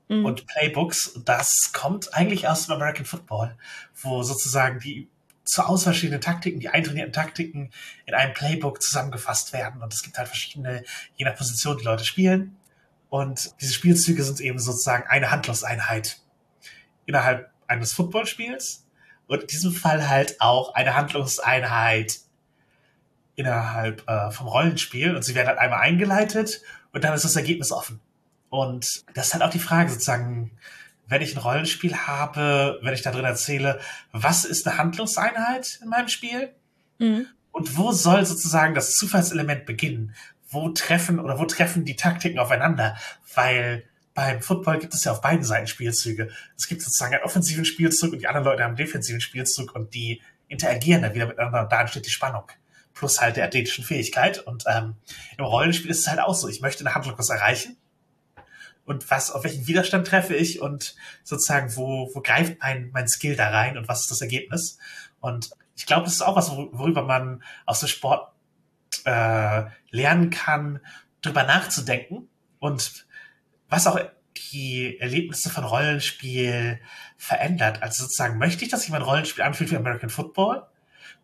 mhm. 0.07 0.25
und 0.25 0.47
Playbooks. 0.47 1.19
Das 1.25 1.71
kommt 1.73 2.13
eigentlich 2.13 2.47
aus 2.47 2.65
dem 2.65 2.75
American 2.75 3.05
Football, 3.05 3.55
wo 4.01 4.23
sozusagen 4.23 4.79
die 4.79 5.09
zur 5.45 5.69
Auswahl 5.69 5.93
stehenden 5.93 6.21
Taktiken, 6.21 6.59
die 6.59 6.69
eintrainierten 6.69 7.13
Taktiken 7.13 7.69
in 8.05 8.13
einem 8.13 8.33
Playbook 8.33 8.81
zusammengefasst 8.81 9.53
werden. 9.53 9.81
Und 9.81 9.93
es 9.93 10.01
gibt 10.01 10.17
halt 10.17 10.27
verschiedene, 10.27 10.83
je 11.15 11.25
nach 11.25 11.35
Position, 11.35 11.77
die 11.77 11.85
Leute 11.85 12.03
spielen. 12.03 12.57
Und 13.09 13.53
diese 13.61 13.73
Spielzüge 13.73 14.23
sind 14.23 14.41
eben 14.41 14.59
sozusagen 14.59 15.07
eine 15.07 15.29
Handlungseinheit 15.29 16.19
innerhalb 17.05 17.51
eines 17.67 17.93
Footballspiels. 17.93 18.87
Und 19.27 19.41
in 19.41 19.47
diesem 19.47 19.71
Fall 19.71 20.09
halt 20.09 20.41
auch 20.41 20.73
eine 20.73 20.95
Handlungseinheit 20.95 22.19
innerhalb 23.35 24.07
äh, 24.09 24.31
vom 24.31 24.47
Rollenspiel. 24.47 25.15
Und 25.15 25.23
sie 25.23 25.35
werden 25.35 25.47
halt 25.47 25.59
einmal 25.59 25.81
eingeleitet 25.81 26.61
und 26.91 27.03
dann 27.03 27.13
ist 27.13 27.25
das 27.25 27.35
Ergebnis 27.35 27.71
offen. 27.71 28.01
Und 28.55 29.03
das 29.13 29.27
ist 29.27 29.33
halt 29.33 29.43
auch 29.43 29.49
die 29.49 29.59
Frage 29.59 29.91
sozusagen, 29.91 30.51
wenn 31.07 31.21
ich 31.21 31.35
ein 31.35 31.41
Rollenspiel 31.41 31.93
habe, 31.93 32.79
wenn 32.81 32.93
ich 32.93 33.01
da 33.01 33.11
drin 33.11 33.25
erzähle, 33.25 33.81
was 34.13 34.45
ist 34.45 34.65
eine 34.65 34.77
Handlungseinheit 34.77 35.79
in 35.83 35.89
meinem 35.89 36.07
Spiel? 36.07 36.55
Mhm. 36.97 37.27
Und 37.51 37.77
wo 37.77 37.91
soll 37.91 38.25
sozusagen 38.25 38.73
das 38.73 38.93
Zufallselement 38.93 39.65
beginnen? 39.65 40.15
Wo 40.47 40.69
treffen 40.69 41.19
oder 41.19 41.37
wo 41.37 41.45
treffen 41.45 41.83
die 41.83 41.97
Taktiken 41.97 42.39
aufeinander? 42.39 42.95
Weil 43.33 43.83
beim 44.13 44.41
Football 44.41 44.79
gibt 44.79 44.93
es 44.93 45.03
ja 45.03 45.11
auf 45.11 45.19
beiden 45.19 45.43
Seiten 45.43 45.67
Spielzüge. 45.67 46.29
Es 46.57 46.67
gibt 46.67 46.81
sozusagen 46.81 47.13
einen 47.13 47.23
offensiven 47.23 47.65
Spielzug 47.65 48.13
und 48.13 48.19
die 48.19 48.27
anderen 48.27 48.45
Leute 48.45 48.63
haben 48.63 48.69
einen 48.69 48.77
defensiven 48.77 49.19
Spielzug 49.19 49.75
und 49.75 49.93
die 49.93 50.21
interagieren 50.47 51.01
dann 51.01 51.13
wieder 51.13 51.27
miteinander 51.27 51.63
und 51.63 51.71
da 51.73 51.81
entsteht 51.81 52.05
die 52.05 52.11
Spannung. 52.11 52.49
Plus 52.93 53.19
halt 53.19 53.35
der 53.35 53.45
athletischen 53.45 53.83
Fähigkeit. 53.83 54.39
Und 54.39 54.63
ähm, 54.67 54.95
im 55.37 55.43
Rollenspiel 55.43 55.91
ist 55.91 55.99
es 55.99 56.07
halt 56.07 56.21
auch 56.21 56.35
so. 56.35 56.47
Ich 56.47 56.61
möchte 56.61 56.85
eine 56.85 56.95
Handlung 56.95 57.17
was 57.17 57.29
erreichen 57.29 57.75
und 58.85 59.09
was, 59.09 59.31
auf 59.31 59.43
welchen 59.43 59.67
Widerstand 59.67 60.07
treffe 60.07 60.35
ich 60.35 60.61
und 60.61 60.95
sozusagen, 61.23 61.75
wo, 61.75 62.11
wo 62.13 62.21
greift 62.21 62.59
mein, 62.61 62.91
mein 62.93 63.07
Skill 63.07 63.35
da 63.35 63.49
rein 63.49 63.77
und 63.77 63.87
was 63.87 64.01
ist 64.01 64.11
das 64.11 64.21
Ergebnis? 64.21 64.77
Und 65.19 65.49
ich 65.75 65.85
glaube, 65.85 66.05
das 66.05 66.13
ist 66.13 66.21
auch 66.21 66.35
was, 66.35 66.51
worüber 66.51 67.03
man 67.03 67.43
aus 67.65 67.79
dem 67.79 67.89
Sport 67.89 68.31
äh, 69.05 69.63
lernen 69.89 70.29
kann, 70.29 70.79
drüber 71.21 71.43
nachzudenken 71.43 72.29
und 72.59 73.05
was 73.69 73.87
auch 73.87 73.99
die 74.37 74.99
Erlebnisse 74.99 75.49
von 75.49 75.63
Rollenspiel 75.63 76.79
verändert. 77.17 77.81
Also 77.81 78.03
sozusagen, 78.03 78.37
möchte 78.37 78.63
ich, 78.63 78.71
dass 78.71 78.81
sich 78.81 78.91
mein 78.91 79.01
Rollenspiel 79.01 79.43
anfühlt 79.43 79.71
wie 79.71 79.77
American 79.77 80.09
Football? 80.09 80.67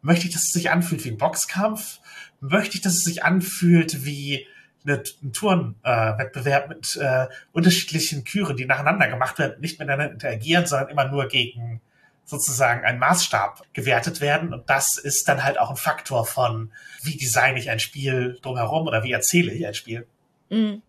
Möchte 0.01 0.28
ich, 0.28 0.34
dass 0.34 0.43
es 0.43 0.53
sich 0.53 0.72
anfühlt 0.72 1.05
wie 1.05 1.12
ein 1.12 1.18
Boxkampf? 1.18 1.99
Möchte 2.39 2.76
ich, 2.76 2.82
dass 2.82 2.93
es 2.93 3.03
sich 3.03 3.24
anfühlt 3.24 4.03
wie 4.03 4.47
einen 4.86 5.34
Tourenwettbewerb 5.34 6.65
äh, 6.65 6.67
mit 6.69 6.95
äh, 6.97 7.27
unterschiedlichen 7.51 8.23
Küren, 8.23 8.57
die 8.57 8.65
nacheinander 8.65 9.07
gemacht 9.07 9.39
werden, 9.39 9.59
nicht 9.61 9.79
miteinander 9.79 10.11
interagieren, 10.11 10.65
sondern 10.65 10.89
immer 10.89 11.07
nur 11.07 11.27
gegen 11.27 11.82
sozusagen 12.25 12.86
einen 12.86 12.99
Maßstab 12.99 13.61
gewertet 13.73 14.21
werden. 14.21 14.53
Und 14.53 14.69
das 14.69 14.97
ist 14.97 15.27
dann 15.27 15.43
halt 15.43 15.59
auch 15.59 15.69
ein 15.69 15.75
Faktor 15.75 16.25
von, 16.25 16.71
wie 17.03 17.17
designe 17.17 17.59
ich 17.59 17.69
ein 17.69 17.79
Spiel 17.79 18.39
drumherum 18.41 18.88
oder 18.88 19.03
wie 19.03 19.11
erzähle 19.11 19.51
ich 19.51 19.67
ein 19.67 19.73
Spiel. 19.73 20.07
Mhm. 20.49 20.82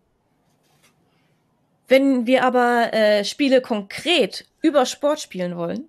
Wenn 1.88 2.26
wir 2.26 2.44
aber 2.44 2.92
äh, 2.94 3.24
Spiele 3.24 3.60
konkret 3.60 4.46
über 4.62 4.86
Sport 4.86 5.20
spielen 5.20 5.56
wollen, 5.56 5.88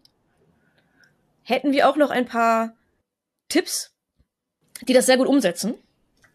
hätten 1.44 1.72
wir 1.72 1.88
auch 1.88 1.96
noch 1.96 2.10
ein 2.10 2.26
paar 2.26 2.74
Tipps, 3.48 3.94
die 4.82 4.94
das 4.94 5.06
sehr 5.06 5.18
gut 5.18 5.28
umsetzen 5.28 5.76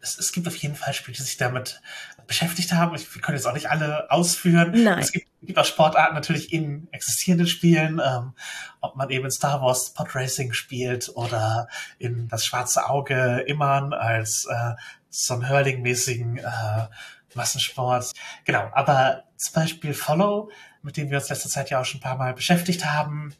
es, 0.01 0.17
es 0.17 0.31
gibt 0.31 0.47
auf 0.47 0.55
jeden 0.55 0.75
Fall 0.75 0.93
Spiele, 0.93 1.17
die 1.17 1.23
sich 1.23 1.37
damit 1.37 1.81
beschäftigt 2.27 2.73
haben. 2.73 2.95
Ich, 2.95 3.13
wir 3.13 3.21
können 3.21 3.37
jetzt 3.37 3.45
auch 3.45 3.53
nicht 3.53 3.69
alle 3.69 4.09
ausführen. 4.11 4.71
Nein. 4.83 4.99
Es 4.99 5.11
gibt, 5.11 5.27
gibt 5.41 5.57
auch 5.57 5.65
Sportarten 5.65 6.15
natürlich 6.15 6.53
in 6.53 6.87
existierenden 6.91 7.47
Spielen, 7.47 8.01
ähm, 8.03 8.33
ob 8.81 8.95
man 8.95 9.09
eben 9.09 9.25
in 9.25 9.31
Star 9.31 9.61
Wars 9.61 9.93
Pod 9.93 10.15
Racing 10.15 10.53
spielt 10.53 11.09
oder 11.15 11.67
in 11.97 12.27
das 12.27 12.45
schwarze 12.45 12.87
Auge 12.89 13.43
Immern 13.47 13.93
als 13.93 14.45
äh, 14.45 14.73
so 15.09 15.33
einen 15.33 15.49
Hurling-mäßigen 15.49 16.37
äh, 16.37 16.87
Massensport. 17.35 18.11
Genau, 18.45 18.69
aber 18.73 19.23
zum 19.37 19.53
Beispiel 19.53 19.93
Follow, 19.93 20.51
mit 20.81 20.97
dem 20.97 21.09
wir 21.09 21.17
uns 21.17 21.29
letzte 21.29 21.49
Zeit 21.49 21.69
ja 21.69 21.81
auch 21.81 21.85
schon 21.85 21.99
ein 21.99 22.03
paar 22.03 22.17
Mal 22.17 22.33
beschäftigt 22.33 22.85
haben, 22.85 23.33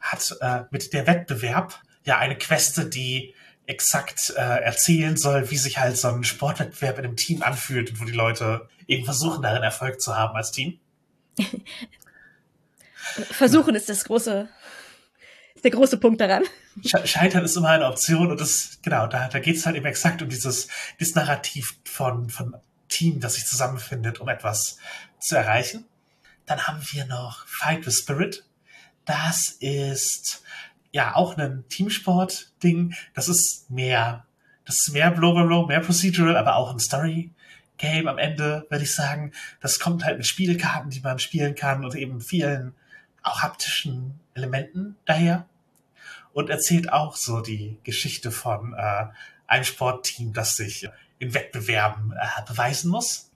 hat 0.00 0.36
äh, 0.40 0.62
mit 0.70 0.92
der 0.92 1.06
Wettbewerb 1.06 1.80
ja 2.04 2.18
eine 2.18 2.36
Queste, 2.36 2.86
die 2.86 3.34
exakt 3.66 4.32
äh, 4.36 4.40
erzählen 4.40 5.16
soll, 5.16 5.50
wie 5.50 5.56
sich 5.56 5.78
halt 5.78 5.96
so 5.96 6.08
ein 6.08 6.24
Sportwettbewerb 6.24 6.98
in 6.98 7.04
einem 7.04 7.16
Team 7.16 7.42
anfühlt 7.42 7.90
und 7.90 8.00
wo 8.00 8.04
die 8.04 8.12
Leute 8.12 8.68
eben 8.86 9.04
versuchen, 9.04 9.42
darin 9.42 9.62
Erfolg 9.62 10.00
zu 10.00 10.16
haben 10.16 10.36
als 10.36 10.52
Team. 10.52 10.78
Versuchen 13.30 13.74
ja. 13.74 13.80
ist 13.80 13.88
das 13.88 14.04
große, 14.04 14.48
ist 15.54 15.64
der 15.64 15.70
große 15.70 15.98
Punkt 15.98 16.20
daran. 16.20 16.44
Scheitern 17.04 17.44
ist 17.44 17.56
immer 17.56 17.70
eine 17.70 17.86
Option 17.86 18.30
und 18.30 18.40
das, 18.40 18.78
genau, 18.82 19.06
da, 19.06 19.28
da 19.28 19.38
geht 19.38 19.56
es 19.56 19.66
halt 19.66 19.76
eben 19.76 19.86
exakt 19.86 20.22
um 20.22 20.28
dieses, 20.28 20.68
dieses 21.00 21.14
Narrativ 21.14 21.76
von, 21.84 22.28
von 22.28 22.56
Team, 22.88 23.20
das 23.20 23.34
sich 23.34 23.46
zusammenfindet, 23.46 24.20
um 24.20 24.28
etwas 24.28 24.78
zu 25.18 25.36
erreichen. 25.36 25.84
Dann 26.44 26.66
haben 26.66 26.80
wir 26.90 27.06
noch 27.06 27.46
Fight 27.46 27.86
with 27.86 27.98
Spirit. 27.98 28.44
Das 29.04 29.48
ist 29.60 30.42
ja 30.96 31.14
auch 31.14 31.36
ein 31.36 31.64
Teamsport-Ding. 31.68 32.94
Das 33.14 33.28
ist 33.28 33.70
mehr, 33.70 34.24
das 34.64 34.80
ist 34.80 34.92
mehr 34.94 35.10
Blow 35.10 35.34
by 35.34 35.46
Blow, 35.46 35.66
mehr 35.66 35.80
Procedural, 35.80 36.36
aber 36.36 36.56
auch 36.56 36.72
ein 36.72 36.78
Story-Game 36.78 38.08
am 38.08 38.18
Ende, 38.18 38.66
würde 38.70 38.82
ich 38.82 38.94
sagen. 38.94 39.32
Das 39.60 39.78
kommt 39.78 40.04
halt 40.04 40.16
mit 40.16 40.26
Spielkarten, 40.26 40.90
die 40.90 41.00
man 41.00 41.18
spielen 41.18 41.54
kann 41.54 41.84
und 41.84 41.94
eben 41.94 42.20
vielen 42.20 42.74
auch 43.22 43.42
haptischen 43.42 44.18
Elementen 44.34 44.96
daher. 45.04 45.46
Und 46.32 46.48
erzählt 46.50 46.92
auch 46.92 47.14
so 47.16 47.40
die 47.40 47.78
Geschichte 47.84 48.30
von 48.30 48.74
äh, 48.74 49.06
einem 49.46 49.64
Sportteam, 49.64 50.32
das 50.32 50.56
sich 50.56 50.88
in 51.18 51.34
Wettbewerben 51.34 52.12
äh, 52.12 52.42
beweisen 52.46 52.90
muss. 52.90 53.30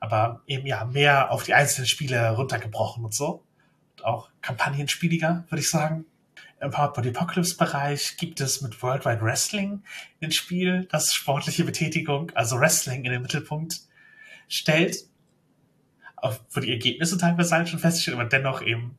Aber 0.00 0.42
eben 0.48 0.66
ja 0.66 0.84
mehr 0.84 1.30
auf 1.30 1.44
die 1.44 1.54
einzelnen 1.54 1.86
Spiele 1.86 2.30
runtergebrochen 2.30 3.04
und 3.04 3.14
so. 3.14 3.44
Und 3.96 4.04
auch 4.04 4.30
kampagnenspieliger, 4.40 5.44
würde 5.48 5.60
ich 5.60 5.70
sagen 5.70 6.06
im 6.62 6.70
Powered 6.70 6.94
by 6.94 7.02
the 7.02 7.10
Apocalypse 7.10 7.56
Bereich 7.56 8.16
gibt 8.16 8.40
es 8.40 8.60
mit 8.60 8.82
Worldwide 8.82 9.20
Wrestling 9.20 9.82
ein 10.22 10.30
Spiel, 10.30 10.86
das 10.90 11.12
sportliche 11.12 11.64
Betätigung, 11.64 12.30
also 12.34 12.58
Wrestling 12.58 13.04
in 13.04 13.12
den 13.12 13.22
Mittelpunkt 13.22 13.80
stellt, 14.48 14.96
wo 16.22 16.60
die 16.60 16.70
Ergebnisse 16.70 17.18
teilweise 17.18 17.56
halt 17.56 17.68
schon 17.68 17.80
feststehen, 17.80 18.18
aber 18.18 18.28
dennoch 18.28 18.62
eben 18.62 18.96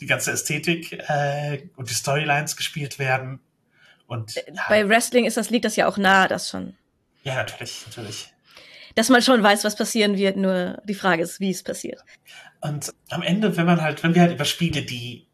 die 0.00 0.06
ganze 0.06 0.32
Ästhetik 0.32 0.92
äh, 1.08 1.68
und 1.76 1.88
die 1.90 1.94
Storylines 1.94 2.56
gespielt 2.56 2.98
werden. 2.98 3.40
Und 4.06 4.36
äh, 4.36 4.52
bei 4.68 4.86
Wrestling 4.88 5.24
ist 5.24 5.36
das 5.36 5.50
liegt 5.50 5.64
das 5.64 5.76
ja 5.76 5.86
auch 5.86 5.96
nahe, 5.96 6.28
das 6.28 6.50
schon. 6.50 6.74
Ja, 7.22 7.36
natürlich, 7.36 7.84
natürlich. 7.86 8.32
Dass 8.94 9.08
man 9.08 9.22
schon 9.22 9.42
weiß, 9.42 9.64
was 9.64 9.76
passieren 9.76 10.16
wird, 10.16 10.36
nur 10.36 10.82
die 10.84 10.94
Frage 10.94 11.22
ist, 11.22 11.40
wie 11.40 11.50
es 11.50 11.62
passiert. 11.62 12.02
Und 12.60 12.92
am 13.08 13.22
Ende, 13.22 13.56
wenn 13.56 13.66
man 13.66 13.80
halt, 13.80 14.02
wenn 14.02 14.14
wir 14.14 14.22
halt 14.22 14.32
über 14.32 14.44
Spiele, 14.44 14.82
die 14.82 15.29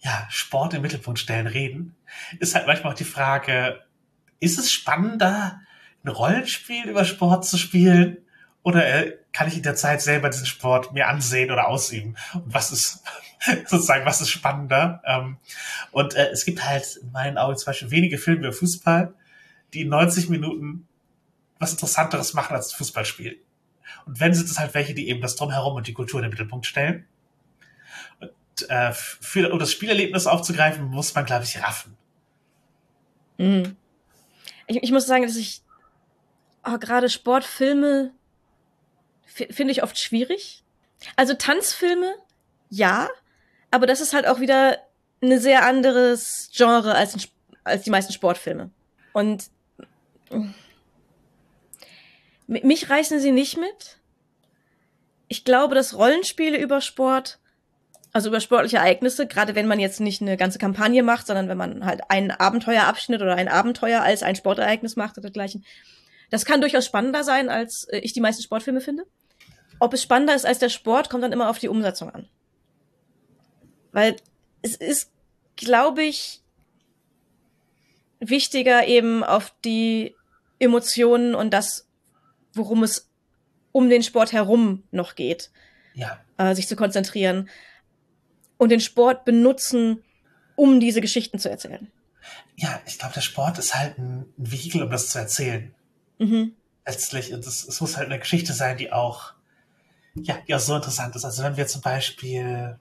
ja, 0.00 0.26
Sport 0.30 0.74
im 0.74 0.82
Mittelpunkt 0.82 1.18
stellen, 1.18 1.46
reden, 1.46 1.96
ist 2.38 2.54
halt 2.54 2.66
manchmal 2.66 2.92
auch 2.92 2.96
die 2.96 3.04
Frage, 3.04 3.80
ist 4.40 4.58
es 4.58 4.70
spannender, 4.70 5.60
ein 6.04 6.08
Rollenspiel 6.08 6.88
über 6.88 7.04
Sport 7.04 7.44
zu 7.44 7.58
spielen 7.58 8.18
oder 8.62 8.86
äh, 8.86 9.16
kann 9.32 9.48
ich 9.48 9.56
in 9.56 9.62
der 9.62 9.74
Zeit 9.74 10.02
selber 10.02 10.30
diesen 10.30 10.46
Sport 10.46 10.92
mir 10.92 11.08
ansehen 11.08 11.50
oder 11.50 11.68
ausüben? 11.68 12.16
Und 12.34 12.52
was 12.52 12.72
ist 12.72 13.02
sozusagen, 13.66 14.06
was 14.06 14.20
ist 14.20 14.30
spannender? 14.30 15.02
Ähm, 15.04 15.38
und 15.90 16.14
äh, 16.14 16.28
es 16.30 16.44
gibt 16.44 16.64
halt 16.64 16.96
in 16.96 17.10
meinen 17.12 17.38
Augen 17.38 17.56
zum 17.56 17.66
Beispiel 17.66 17.90
wenige 17.90 18.18
Filme 18.18 18.40
über 18.40 18.52
Fußball, 18.52 19.14
die 19.74 19.82
in 19.82 19.88
90 19.88 20.28
Minuten 20.28 20.86
was 21.58 21.72
Interessanteres 21.72 22.34
machen 22.34 22.54
als 22.54 22.72
Fußballspiel. 22.72 23.40
Und 24.06 24.20
wenn 24.20 24.34
sind 24.34 24.48
es 24.48 24.58
halt 24.58 24.74
welche, 24.74 24.94
die 24.94 25.08
eben 25.08 25.20
das 25.20 25.36
Drumherum 25.36 25.74
und 25.74 25.86
die 25.86 25.92
Kultur 25.92 26.20
in 26.20 26.24
den 26.24 26.30
Mittelpunkt 26.30 26.66
stellen. 26.66 27.06
Äh, 28.62 28.92
für, 28.92 29.52
um 29.52 29.58
das 29.58 29.72
Spielerlebnis 29.72 30.26
aufzugreifen, 30.26 30.84
muss 30.84 31.14
man, 31.14 31.24
glaube 31.24 31.44
ich, 31.44 31.62
raffen. 31.62 31.96
Mhm. 33.38 33.76
Ich, 34.66 34.82
ich 34.82 34.92
muss 34.92 35.06
sagen, 35.06 35.24
dass 35.24 35.36
ich 35.36 35.62
oh, 36.64 36.78
gerade 36.78 37.08
Sportfilme 37.08 38.12
finde 39.24 39.72
ich 39.72 39.82
oft 39.82 39.98
schwierig. 39.98 40.64
Also 41.16 41.34
Tanzfilme, 41.34 42.14
ja, 42.70 43.08
aber 43.70 43.86
das 43.86 44.00
ist 44.00 44.14
halt 44.14 44.26
auch 44.26 44.40
wieder 44.40 44.78
ein 45.22 45.38
sehr 45.38 45.64
anderes 45.64 46.50
Genre 46.52 46.94
als, 46.94 47.14
ein, 47.14 47.22
als 47.64 47.82
die 47.82 47.90
meisten 47.90 48.12
Sportfilme. 48.12 48.70
Und 49.12 49.50
mich 52.46 52.90
reißen 52.90 53.20
sie 53.20 53.32
nicht 53.32 53.56
mit. 53.56 53.98
Ich 55.28 55.44
glaube, 55.44 55.74
dass 55.74 55.96
Rollenspiele 55.96 56.58
über 56.58 56.80
Sport, 56.80 57.38
also 58.12 58.28
über 58.28 58.40
sportliche 58.40 58.78
Ereignisse, 58.78 59.26
gerade 59.26 59.54
wenn 59.54 59.66
man 59.66 59.80
jetzt 59.80 60.00
nicht 60.00 60.22
eine 60.22 60.36
ganze 60.36 60.58
Kampagne 60.58 61.02
macht, 61.02 61.26
sondern 61.26 61.48
wenn 61.48 61.58
man 61.58 61.84
halt 61.84 62.02
einen 62.08 62.30
Abenteuerabschnitt 62.30 63.20
oder 63.20 63.36
ein 63.36 63.48
Abenteuer 63.48 64.02
als 64.02 64.22
ein 64.22 64.36
Sportereignis 64.36 64.96
macht 64.96 65.18
oder 65.18 65.28
dergleichen, 65.28 65.64
das 66.30 66.44
kann 66.44 66.60
durchaus 66.60 66.86
spannender 66.86 67.24
sein, 67.24 67.48
als 67.48 67.84
äh, 67.84 67.98
ich 67.98 68.12
die 68.12 68.20
meisten 68.20 68.42
Sportfilme 68.42 68.80
finde. 68.80 69.04
Ob 69.80 69.94
es 69.94 70.02
spannender 70.02 70.34
ist 70.34 70.46
als 70.46 70.58
der 70.58 70.68
Sport, 70.68 71.10
kommt 71.10 71.22
dann 71.22 71.32
immer 71.32 71.50
auf 71.50 71.58
die 71.58 71.68
Umsetzung 71.68 72.10
an. 72.10 72.28
Weil 73.92 74.16
es 74.62 74.74
ist, 74.74 75.10
glaube 75.56 76.02
ich, 76.02 76.42
wichtiger 78.20 78.86
eben 78.86 79.22
auf 79.22 79.54
die 79.64 80.16
Emotionen 80.58 81.34
und 81.34 81.54
das, 81.54 81.88
worum 82.52 82.82
es 82.82 83.08
um 83.70 83.88
den 83.88 84.02
Sport 84.02 84.32
herum 84.32 84.82
noch 84.90 85.14
geht, 85.14 85.50
ja. 85.94 86.18
äh, 86.36 86.54
sich 86.54 86.66
zu 86.66 86.74
konzentrieren 86.74 87.48
und 88.58 88.70
den 88.70 88.80
Sport 88.80 89.24
benutzen, 89.24 90.04
um 90.56 90.80
diese 90.80 91.00
Geschichten 91.00 91.38
zu 91.38 91.48
erzählen. 91.48 91.90
Ja, 92.56 92.80
ich 92.86 92.98
glaube, 92.98 93.14
der 93.14 93.20
Sport 93.20 93.58
ist 93.58 93.74
halt 93.74 93.98
ein, 93.98 94.26
Vehikel, 94.36 94.82
um 94.82 94.90
das 94.90 95.08
zu 95.08 95.18
erzählen. 95.18 95.74
Mhm. 96.18 96.54
Letztlich, 96.84 97.32
und 97.32 97.46
es, 97.46 97.80
muss 97.80 97.96
halt 97.96 98.06
eine 98.06 98.18
Geschichte 98.18 98.52
sein, 98.52 98.76
die 98.76 98.92
auch, 98.92 99.32
ja, 100.14 100.36
die 100.46 100.54
auch 100.54 100.60
so 100.60 100.74
interessant 100.74 101.14
ist. 101.16 101.24
Also 101.24 101.42
wenn 101.44 101.56
wir 101.56 101.66
zum 101.66 101.80
Beispiel 101.80 102.78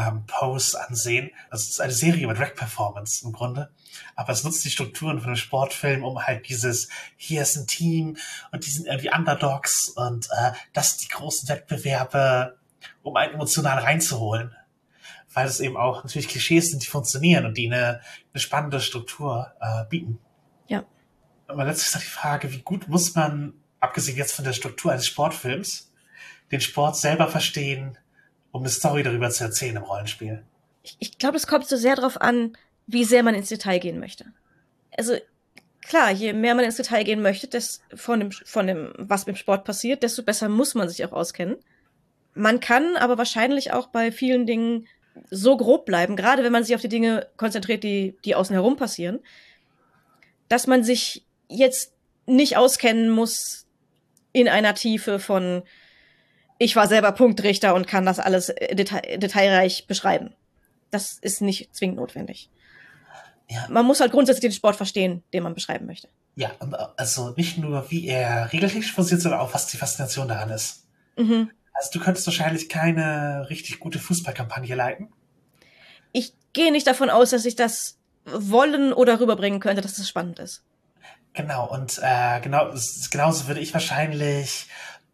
ähm, 0.00 0.24
Pose 0.26 0.80
ansehen. 0.88 1.30
Das 1.50 1.68
ist 1.68 1.80
eine 1.80 1.92
Serie 1.92 2.26
mit 2.26 2.38
Rack-Performance 2.38 3.24
im 3.24 3.32
Grunde. 3.32 3.70
Aber 4.16 4.32
es 4.32 4.44
nutzt 4.44 4.64
die 4.64 4.70
Strukturen 4.70 5.18
von 5.18 5.28
einem 5.28 5.36
Sportfilm, 5.36 6.04
um 6.04 6.26
halt 6.26 6.48
dieses, 6.48 6.88
hier 7.16 7.42
ist 7.42 7.56
ein 7.56 7.66
Team 7.66 8.16
und 8.52 8.66
die 8.66 8.70
sind 8.70 8.86
irgendwie 8.86 9.10
Underdogs 9.12 9.88
und 9.88 10.28
äh, 10.30 10.52
das 10.72 10.90
sind 10.90 11.02
die 11.02 11.14
großen 11.14 11.48
Wettbewerbe, 11.48 12.58
um 13.02 13.16
einen 13.16 13.34
emotional 13.34 13.78
reinzuholen. 13.78 14.54
Weil 15.32 15.46
es 15.46 15.60
eben 15.60 15.76
auch 15.76 16.02
natürlich 16.02 16.28
Klischees 16.28 16.70
sind, 16.70 16.82
die 16.82 16.88
funktionieren 16.88 17.46
und 17.46 17.56
die 17.56 17.66
eine, 17.66 18.00
eine 18.32 18.40
spannende 18.40 18.80
Struktur 18.80 19.52
äh, 19.60 19.84
bieten. 19.88 20.18
Ja. 20.66 20.84
Aber 21.46 21.64
letztlich 21.64 21.88
ist 21.88 21.96
auch 21.96 22.00
die 22.00 22.06
Frage, 22.06 22.52
wie 22.52 22.62
gut 22.62 22.88
muss 22.88 23.14
man, 23.14 23.54
abgesehen 23.78 24.16
jetzt 24.16 24.32
von 24.32 24.44
der 24.44 24.52
Struktur 24.52 24.92
eines 24.92 25.06
Sportfilms, 25.06 25.92
den 26.50 26.60
Sport 26.60 26.96
selber 26.96 27.28
verstehen, 27.28 27.96
um 28.50 28.62
eine 28.62 28.70
Story 28.70 29.02
darüber 29.02 29.30
zu 29.30 29.44
erzählen 29.44 29.76
im 29.76 29.84
Rollenspiel. 29.84 30.42
Ich, 30.82 30.96
ich 30.98 31.18
glaube, 31.18 31.36
es 31.36 31.46
kommt 31.46 31.68
so 31.68 31.76
sehr 31.76 31.96
darauf 31.96 32.20
an, 32.20 32.56
wie 32.86 33.04
sehr 33.04 33.22
man 33.22 33.34
ins 33.34 33.48
Detail 33.48 33.78
gehen 33.78 34.00
möchte. 34.00 34.26
Also 34.96 35.14
klar, 35.82 36.10
je 36.10 36.32
mehr 36.32 36.54
man 36.54 36.64
ins 36.64 36.76
Detail 36.76 37.04
gehen 37.04 37.22
möchte, 37.22 37.46
des, 37.46 37.82
von, 37.94 38.20
dem, 38.20 38.32
von 38.32 38.66
dem, 38.66 38.92
was 38.96 39.26
mit 39.26 39.36
dem 39.36 39.38
Sport 39.38 39.64
passiert, 39.64 40.02
desto 40.02 40.22
besser 40.22 40.48
muss 40.48 40.74
man 40.74 40.88
sich 40.88 41.04
auch 41.04 41.12
auskennen. 41.12 41.56
Man 42.34 42.60
kann 42.60 42.96
aber 42.96 43.18
wahrscheinlich 43.18 43.72
auch 43.72 43.88
bei 43.88 44.12
vielen 44.12 44.46
Dingen 44.46 44.86
so 45.30 45.56
grob 45.56 45.86
bleiben, 45.86 46.16
gerade 46.16 46.44
wenn 46.44 46.52
man 46.52 46.64
sich 46.64 46.74
auf 46.74 46.80
die 46.80 46.88
Dinge 46.88 47.26
konzentriert, 47.36 47.84
die, 47.84 48.16
die 48.24 48.34
außen 48.34 48.54
herum 48.54 48.76
passieren, 48.76 49.20
dass 50.48 50.66
man 50.66 50.84
sich 50.84 51.24
jetzt 51.48 51.92
nicht 52.26 52.56
auskennen 52.56 53.10
muss 53.10 53.66
in 54.32 54.48
einer 54.48 54.74
Tiefe 54.74 55.18
von 55.18 55.62
ich 56.58 56.76
war 56.76 56.86
selber 56.86 57.12
Punktrichter 57.12 57.74
und 57.74 57.86
kann 57.86 58.04
das 58.04 58.18
alles 58.18 58.50
äh, 58.50 58.74
detail 58.74 59.18
detailreich 59.18 59.86
beschreiben. 59.86 60.34
Das 60.90 61.18
ist 61.18 61.40
nicht 61.40 61.74
zwingend 61.74 61.96
notwendig. 61.96 62.50
Ja. 63.48 63.66
Man 63.68 63.86
muss 63.86 64.00
halt 64.00 64.12
grundsätzlich 64.12 64.42
den 64.42 64.52
Sport 64.52 64.76
verstehen, 64.76 65.24
den 65.32 65.42
man 65.42 65.54
beschreiben 65.54 65.86
möchte. 65.86 66.08
Ja, 66.36 66.52
und 66.60 66.74
also 66.74 67.34
nicht 67.36 67.58
nur, 67.58 67.90
wie 67.90 68.06
er 68.06 68.52
regeltechnisch 68.52 68.92
funktioniert, 68.92 69.22
sondern 69.22 69.40
auch, 69.40 69.54
was 69.54 69.66
die 69.66 69.76
Faszination 69.76 70.28
daran 70.28 70.50
ist. 70.50 70.84
Mhm. 71.16 71.50
Also 71.80 71.92
du 71.98 72.04
könntest 72.04 72.26
wahrscheinlich 72.26 72.68
keine 72.68 73.46
richtig 73.48 73.80
gute 73.80 73.98
Fußballkampagne 73.98 74.74
leiten. 74.74 75.10
Ich 76.12 76.34
gehe 76.52 76.72
nicht 76.72 76.86
davon 76.86 77.08
aus, 77.08 77.30
dass 77.30 77.46
ich 77.46 77.56
das 77.56 77.96
wollen 78.26 78.92
oder 78.92 79.18
rüberbringen 79.18 79.60
könnte, 79.60 79.80
dass 79.80 79.94
das 79.94 80.06
spannend 80.06 80.38
ist. 80.40 80.62
Genau, 81.32 81.66
und 81.72 81.98
äh, 82.02 82.40
genau, 82.42 82.70
genauso 83.10 83.46
würde 83.46 83.60
ich 83.60 83.72
wahrscheinlich 83.72 84.66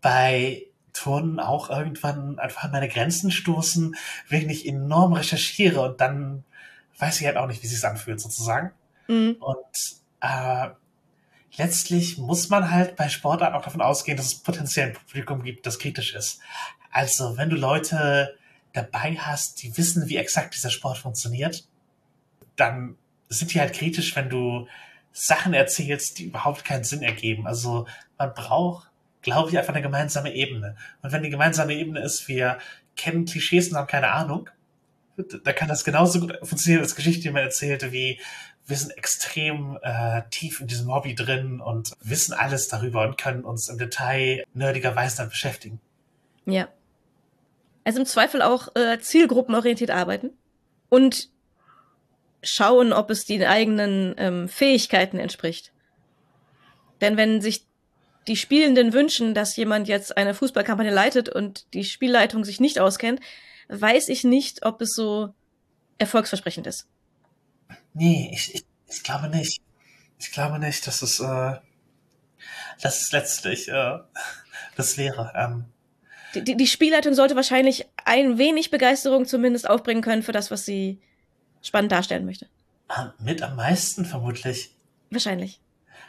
bei 0.03 0.67
Turnen 0.93 1.39
auch 1.39 1.71
irgendwann 1.71 2.41
einfach 2.41 2.65
an 2.65 2.73
meine 2.73 2.89
Grenzen 2.89 3.31
stoßen, 3.31 3.95
wenn 4.29 4.51
ich 4.51 4.67
enorm 4.67 5.13
recherchiere 5.13 5.81
und 5.83 6.01
dann 6.01 6.43
weiß 6.99 7.21
ich 7.21 7.27
halt 7.29 7.37
auch 7.37 7.47
nicht, 7.47 7.63
wie 7.63 7.69
sich 7.69 7.85
anfühlt 7.85 8.21
sozusagen. 8.21 8.73
Mhm. 9.07 9.37
Und 9.39 10.01
äh, 10.21 10.71
letztlich 11.57 12.19
muss 12.19 12.49
man 12.49 12.71
halt 12.71 12.97
bei 12.97 13.09
Sportarten 13.09 13.57
auch 13.57 13.65
davon 13.65 13.81
ausgehen, 13.81 14.17
dass 14.17 14.27
es 14.27 14.35
potenziell 14.37 14.89
ein 14.89 14.95
Publikum 14.95 15.43
gibt, 15.43 15.67
das 15.67 15.79
kritisch 15.79 16.15
ist. 16.15 16.41
Also 16.91 17.37
wenn 17.37 17.51
du 17.51 17.57
Leute 17.57 18.37
dabei 18.73 19.17
hast, 19.17 19.63
die 19.63 19.77
wissen, 19.77 20.09
wie 20.09 20.17
exakt 20.17 20.55
dieser 20.55 20.71
Sport 20.71 20.99
funktioniert, 20.99 21.67
dann 22.57 22.97
sind 23.29 23.53
die 23.53 23.61
halt 23.61 23.75
kritisch, 23.75 24.15
wenn 24.17 24.29
du 24.29 24.67
Sachen 25.13 25.55
erzählst, 25.55 26.19
die 26.19 26.25
überhaupt 26.25 26.65
keinen 26.65 26.85
Sinn 26.85 27.03
ergeben. 27.03 27.47
Also 27.47 27.87
man 28.19 28.35
braucht 28.35 28.91
glaube 29.27 29.51
ich, 29.51 29.59
einfach 29.59 29.75
eine 29.75 29.83
gemeinsame 29.83 30.33
Ebene. 30.33 30.77
Und 31.03 31.11
wenn 31.11 31.25
die 31.25 31.31
gemeinsame 31.31 31.75
Ebene 31.75 32.01
ist, 32.01 32.29
wir 32.29 32.59
kennen 32.95 33.25
Klischees 33.25 33.71
und 33.71 33.77
haben 33.77 33.89
keine 33.89 34.13
Ahnung, 34.13 34.49
da 35.43 35.53
kann 35.53 35.69
das 35.69 35.85
genauso 35.85 36.21
gut 36.21 36.39
funktionieren 36.45 36.85
als 36.85 36.95
Geschichte, 36.95 37.23
die 37.23 37.31
man 37.31 37.43
erzählte, 37.43 37.91
wie 37.91 38.21
wir 38.67 38.77
sind 38.77 38.97
extrem 38.97 39.79
äh, 39.83 40.23
tief 40.31 40.61
in 40.61 40.67
diesem 40.67 40.93
Hobby 40.93 41.15
drin 41.15 41.61
und 41.61 41.93
wissen 42.01 42.33
alles 42.35 42.69
darüber 42.69 43.03
und 43.03 43.17
können 43.17 43.45
uns 43.45 43.69
im 43.69 43.79
Detail 43.79 44.45
nerdigerweise 44.55 45.19
damit 45.19 45.31
beschäftigen. 45.31 45.81
Ja. 46.47 46.69
Also 47.85 48.01
im 48.01 48.07
Zweifel 48.07 48.43
auch 48.43 48.75
äh, 48.75 48.99
zielgruppenorientiert 48.99 49.91
arbeiten 49.91 50.31
und 50.89 51.31
schauen, 52.43 52.93
ob 52.93 53.11
es 53.11 53.25
den 53.25 53.45
eigenen 53.45 54.15
ähm, 54.19 54.49
Fähigkeiten 54.49 55.19
entspricht. 55.19 55.73
Denn 57.01 57.17
wenn 57.17 57.41
sich 57.41 57.67
die 58.27 58.37
Spielenden 58.37 58.93
wünschen, 58.93 59.35
dass 59.35 59.57
jemand 59.57 59.87
jetzt 59.87 60.17
eine 60.17 60.35
Fußballkampagne 60.35 60.93
leitet 60.93 61.29
und 61.29 61.73
die 61.75 61.85
Spielleitung 61.85 62.45
sich 62.45 62.59
nicht 62.59 62.81
auskennt, 62.81 63.21
weiß 63.69 64.09
ich 64.09 64.25
nicht, 64.25 64.65
ob 64.65 64.81
es 64.81 64.95
so 64.95 65.33
erfolgsversprechend 65.99 66.67
ist. 66.67 66.89
Nee, 67.97 68.31
ich, 68.35 68.55
ich, 68.55 68.67
ich 68.89 69.03
glaube 69.03 69.29
nicht. 69.29 69.63
Ich 70.19 70.31
glaube 70.31 70.59
nicht, 70.59 70.87
dass 70.87 71.01
es, 71.01 71.19
äh, 71.19 71.55
dass 72.83 73.01
es 73.01 73.13
letztlich 73.13 73.69
äh, 73.69 73.99
das 74.77 74.99
wäre. 74.99 75.33
Ähm, 75.35 75.65
die, 76.35 76.45
die, 76.45 76.57
die 76.57 76.67
Spielleitung 76.67 77.15
sollte 77.15 77.37
wahrscheinlich 77.37 77.87
ein 78.05 78.37
wenig 78.37 78.71
Begeisterung 78.71 79.25
zumindest 79.25 79.69
aufbringen 79.69 80.03
können 80.03 80.23
für 80.23 80.33
das, 80.33 80.51
was 80.51 80.67
sie 80.67 81.01
spannend 81.63 81.91
darstellen 81.91 82.27
möchte. 82.27 82.49
Ah, 82.89 83.15
mit 83.19 83.41
am 83.43 83.57
meisten 83.57 84.05
vermutlich. 84.05 84.77
Wahrscheinlich. 85.11 85.61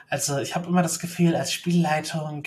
Also 0.09 0.39
ich 0.39 0.55
habe 0.55 0.67
immer 0.67 0.83
das 0.83 0.99
Gefühl, 0.99 1.37
als 1.37 1.53
Spielleitung 1.53 2.43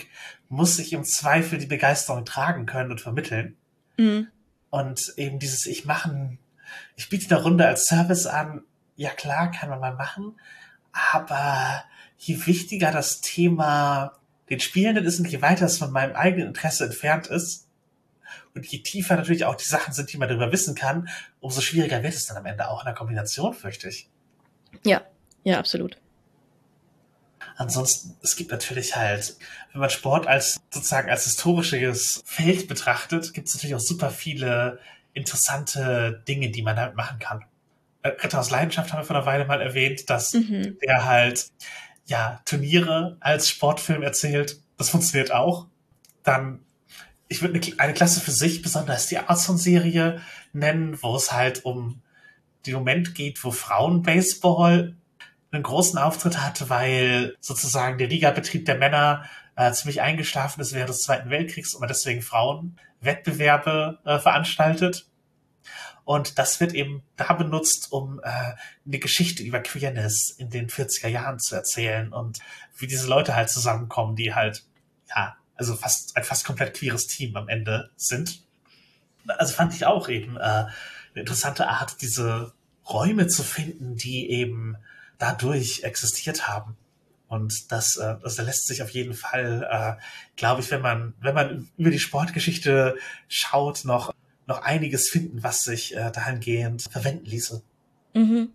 muss 0.50 0.78
ich 0.78 0.92
im 0.92 1.04
Zweifel 1.04 1.58
die 1.58 1.66
Begeisterung 1.66 2.26
tragen 2.26 2.66
können 2.66 2.90
und 2.90 3.00
vermitteln. 3.00 3.56
Mhm. 3.96 4.28
Und 4.68 5.14
eben 5.16 5.38
dieses 5.38 5.66
Ich 5.66 5.86
machen, 5.86 6.38
ich 6.96 7.08
biete 7.08 7.34
eine 7.34 7.42
Runde 7.42 7.66
als 7.66 7.84
Service 7.84 8.26
an, 8.26 8.64
ja 9.00 9.10
klar, 9.10 9.50
kann 9.50 9.70
man 9.70 9.80
mal 9.80 9.94
machen, 9.94 10.38
aber 10.92 11.84
je 12.18 12.46
wichtiger 12.46 12.92
das 12.92 13.22
Thema 13.22 14.12
den 14.50 14.60
Spielenden 14.60 15.06
ist 15.06 15.18
und 15.18 15.26
je 15.26 15.40
weiter 15.40 15.64
es 15.64 15.78
von 15.78 15.90
meinem 15.90 16.14
eigenen 16.14 16.48
Interesse 16.48 16.84
entfernt 16.84 17.26
ist, 17.28 17.66
und 18.54 18.66
je 18.66 18.80
tiefer 18.80 19.16
natürlich 19.16 19.44
auch 19.44 19.54
die 19.54 19.64
Sachen 19.64 19.94
sind, 19.94 20.12
die 20.12 20.18
man 20.18 20.28
darüber 20.28 20.52
wissen 20.52 20.74
kann, 20.74 21.08
umso 21.40 21.60
schwieriger 21.60 22.02
wird 22.02 22.14
es 22.14 22.26
dann 22.26 22.36
am 22.36 22.46
Ende 22.46 22.68
auch 22.68 22.80
in 22.80 22.86
der 22.86 22.94
Kombination, 22.94 23.54
fürchte 23.54 23.88
ich. 23.88 24.08
Ja, 24.84 25.02
ja, 25.44 25.58
absolut. 25.58 25.96
Ansonsten, 27.56 28.16
es 28.22 28.36
gibt 28.36 28.50
natürlich 28.50 28.96
halt, 28.96 29.36
wenn 29.72 29.80
man 29.80 29.90
Sport 29.90 30.26
als 30.26 30.60
sozusagen 30.70 31.10
als 31.10 31.24
historisches 31.24 32.22
Feld 32.24 32.68
betrachtet, 32.68 33.32
gibt 33.34 33.48
es 33.48 33.54
natürlich 33.54 33.76
auch 33.76 33.80
super 33.80 34.10
viele 34.10 34.80
interessante 35.12 36.22
Dinge, 36.26 36.50
die 36.50 36.62
man 36.62 36.76
halt 36.76 36.96
machen 36.96 37.18
kann. 37.18 37.44
Äh, 38.02 38.08
Ritter 38.08 38.40
aus 38.40 38.50
Leidenschaft 38.50 38.92
haben 38.92 39.00
wir 39.00 39.04
vor 39.04 39.16
einer 39.16 39.26
Weile 39.26 39.44
mal 39.44 39.60
erwähnt, 39.60 40.08
dass 40.10 40.32
mhm. 40.32 40.78
der 40.82 41.04
halt 41.04 41.48
ja 42.06 42.40
Turniere 42.44 43.16
als 43.20 43.48
Sportfilm 43.48 44.02
erzählt. 44.02 44.60
Das 44.76 44.90
funktioniert 44.90 45.32
auch. 45.32 45.66
Dann, 46.22 46.60
ich 47.28 47.42
würde 47.42 47.60
eine, 47.60 47.78
eine 47.78 47.94
Klasse 47.94 48.20
für 48.20 48.32
sich, 48.32 48.62
besonders 48.62 49.06
die 49.06 49.18
Arson-Serie 49.18 50.20
nennen, 50.52 51.02
wo 51.02 51.14
es 51.16 51.32
halt 51.32 51.64
um 51.64 52.02
den 52.66 52.74
Moment 52.74 53.14
geht, 53.14 53.42
wo 53.44 53.50
Frauenbaseball 53.50 54.96
einen 55.52 55.62
großen 55.62 55.98
Auftritt 55.98 56.40
hatte, 56.40 56.70
weil 56.70 57.36
sozusagen 57.40 57.98
der 57.98 58.08
Ligabetrieb 58.08 58.66
der 58.66 58.76
Männer 58.76 59.24
äh, 59.56 59.72
ziemlich 59.72 60.00
eingeschlafen 60.00 60.60
ist 60.60 60.72
während 60.72 60.90
des 60.90 61.00
Zweiten 61.00 61.30
Weltkriegs 61.30 61.74
und 61.74 61.80
man 61.80 61.88
deswegen 61.88 62.22
Frauenwettbewerbe 62.22 63.98
äh, 64.04 64.18
veranstaltet. 64.18 65.09
Und 66.04 66.38
das 66.38 66.60
wird 66.60 66.74
eben 66.74 67.02
da 67.16 67.32
benutzt, 67.32 67.92
um 67.92 68.20
äh, 68.22 68.54
eine 68.86 68.98
Geschichte 68.98 69.42
über 69.42 69.60
Queerness 69.60 70.30
in 70.30 70.50
den 70.50 70.68
40er 70.68 71.08
Jahren 71.08 71.38
zu 71.38 71.54
erzählen 71.54 72.12
und 72.12 72.38
wie 72.76 72.86
diese 72.86 73.06
Leute 73.06 73.34
halt 73.34 73.50
zusammenkommen, 73.50 74.16
die 74.16 74.34
halt, 74.34 74.64
ja, 75.08 75.36
also 75.54 75.76
fast 75.76 76.16
ein 76.16 76.24
fast 76.24 76.44
komplett 76.44 76.74
queeres 76.74 77.06
Team 77.06 77.36
am 77.36 77.48
Ende 77.48 77.90
sind. 77.96 78.42
Also 79.26 79.52
fand 79.52 79.74
ich 79.74 79.84
auch 79.84 80.08
eben 80.08 80.36
äh, 80.36 80.40
eine 80.40 80.70
interessante 81.14 81.68
Art, 81.68 82.00
diese 82.00 82.52
Räume 82.88 83.26
zu 83.26 83.42
finden, 83.42 83.96
die 83.96 84.30
eben 84.30 84.76
dadurch 85.18 85.82
existiert 85.84 86.48
haben. 86.48 86.76
Und 87.28 87.70
das, 87.70 87.96
äh, 87.96 88.16
das 88.22 88.38
lässt 88.38 88.66
sich 88.66 88.82
auf 88.82 88.90
jeden 88.90 89.14
Fall, 89.14 89.68
äh, 89.70 90.02
glaube 90.36 90.62
ich, 90.62 90.70
wenn 90.72 90.80
man, 90.80 91.14
wenn 91.20 91.34
man 91.34 91.70
über 91.76 91.90
die 91.90 92.00
Sportgeschichte 92.00 92.96
schaut, 93.28 93.84
noch, 93.84 94.12
noch 94.50 94.62
einiges 94.62 95.08
finden, 95.08 95.42
was 95.42 95.60
sich 95.60 95.96
äh, 95.96 96.10
dahingehend 96.10 96.82
verwenden 96.82 97.24
ließe. 97.24 97.62
Mhm. 98.14 98.52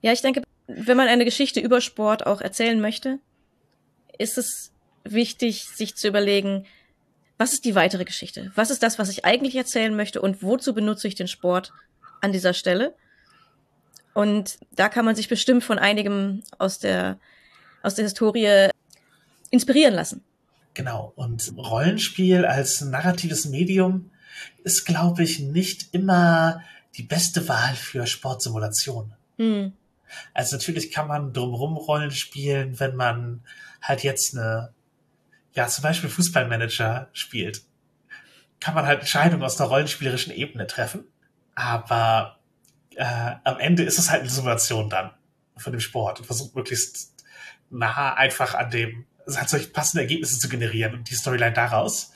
Ja, 0.00 0.12
ich 0.12 0.22
denke, 0.22 0.42
wenn 0.66 0.96
man 0.96 1.08
eine 1.08 1.24
Geschichte 1.24 1.60
über 1.60 1.80
Sport 1.80 2.26
auch 2.26 2.40
erzählen 2.40 2.80
möchte, 2.80 3.18
ist 4.18 4.38
es 4.38 4.72
wichtig, 5.04 5.64
sich 5.64 5.96
zu 5.96 6.08
überlegen, 6.08 6.64
was 7.38 7.52
ist 7.52 7.64
die 7.64 7.74
weitere 7.74 8.04
Geschichte? 8.04 8.50
Was 8.54 8.70
ist 8.70 8.82
das, 8.82 8.98
was 8.98 9.10
ich 9.10 9.24
eigentlich 9.24 9.56
erzählen 9.56 9.94
möchte 9.94 10.22
und 10.22 10.42
wozu 10.42 10.72
benutze 10.72 11.06
ich 11.08 11.14
den 11.14 11.28
Sport 11.28 11.72
an 12.20 12.32
dieser 12.32 12.54
Stelle? 12.54 12.94
Und 14.14 14.58
da 14.74 14.88
kann 14.88 15.04
man 15.04 15.14
sich 15.14 15.28
bestimmt 15.28 15.62
von 15.62 15.78
einigem 15.78 16.42
aus 16.58 16.78
der, 16.78 17.18
aus 17.82 17.96
der 17.96 18.04
Historie 18.04 18.70
inspirieren 19.50 19.94
lassen. 19.94 20.22
Genau. 20.72 21.12
Und 21.16 21.52
Rollenspiel 21.56 22.46
als 22.46 22.80
narratives 22.80 23.46
Medium 23.46 24.10
ist, 24.64 24.84
glaube 24.84 25.22
ich, 25.22 25.40
nicht 25.40 25.94
immer 25.94 26.62
die 26.96 27.02
beste 27.02 27.48
Wahl 27.48 27.74
für 27.74 28.06
Sportsimulation. 28.06 29.14
Hm. 29.38 29.72
Also 30.34 30.56
natürlich 30.56 30.92
kann 30.92 31.08
man 31.08 31.32
drumherum 31.32 31.76
Rollen 31.76 32.10
spielen, 32.10 32.78
wenn 32.78 32.96
man 32.96 33.42
halt 33.82 34.02
jetzt 34.02 34.36
eine, 34.36 34.72
ja, 35.52 35.66
zum 35.66 35.82
Beispiel 35.82 36.10
Fußballmanager 36.10 37.08
spielt. 37.12 37.62
Kann 38.60 38.74
man 38.74 38.86
halt 38.86 39.00
Entscheidungen 39.00 39.42
aus 39.42 39.56
der 39.56 39.66
rollenspielerischen 39.66 40.32
Ebene 40.32 40.66
treffen. 40.66 41.04
Aber 41.54 42.38
äh, 42.94 43.34
am 43.44 43.58
Ende 43.58 43.82
ist 43.82 43.98
es 43.98 44.10
halt 44.10 44.22
eine 44.22 44.30
Simulation 44.30 44.88
dann 44.88 45.10
von 45.56 45.72
dem 45.72 45.80
Sport 45.80 46.20
und 46.20 46.26
versucht 46.26 46.54
möglichst 46.54 47.14
nah 47.70 48.14
einfach 48.14 48.54
an 48.54 48.70
dem, 48.70 49.06
also 49.26 49.38
halt 49.38 49.48
solche 49.48 49.68
passende 49.68 50.02
Ergebnisse 50.02 50.38
zu 50.38 50.48
generieren 50.48 50.94
und 50.94 51.10
die 51.10 51.14
Storyline 51.14 51.52
daraus. 51.52 52.12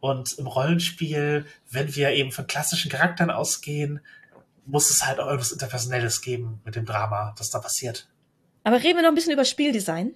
Und 0.00 0.34
im 0.34 0.46
Rollenspiel, 0.46 1.46
wenn 1.70 1.94
wir 1.94 2.10
eben 2.10 2.32
von 2.32 2.46
klassischen 2.46 2.90
Charakteren 2.90 3.30
ausgehen, 3.30 4.00
muss 4.66 4.90
es 4.90 5.06
halt 5.06 5.20
auch 5.20 5.26
irgendwas 5.26 5.52
Interpersonelles 5.52 6.20
geben 6.20 6.60
mit 6.64 6.76
dem 6.76 6.84
Drama, 6.84 7.34
das 7.38 7.50
da 7.50 7.58
passiert. 7.58 8.08
Aber 8.64 8.82
reden 8.82 8.96
wir 8.96 9.02
noch 9.02 9.10
ein 9.10 9.14
bisschen 9.14 9.32
über 9.32 9.44
Spieldesign. 9.44 10.14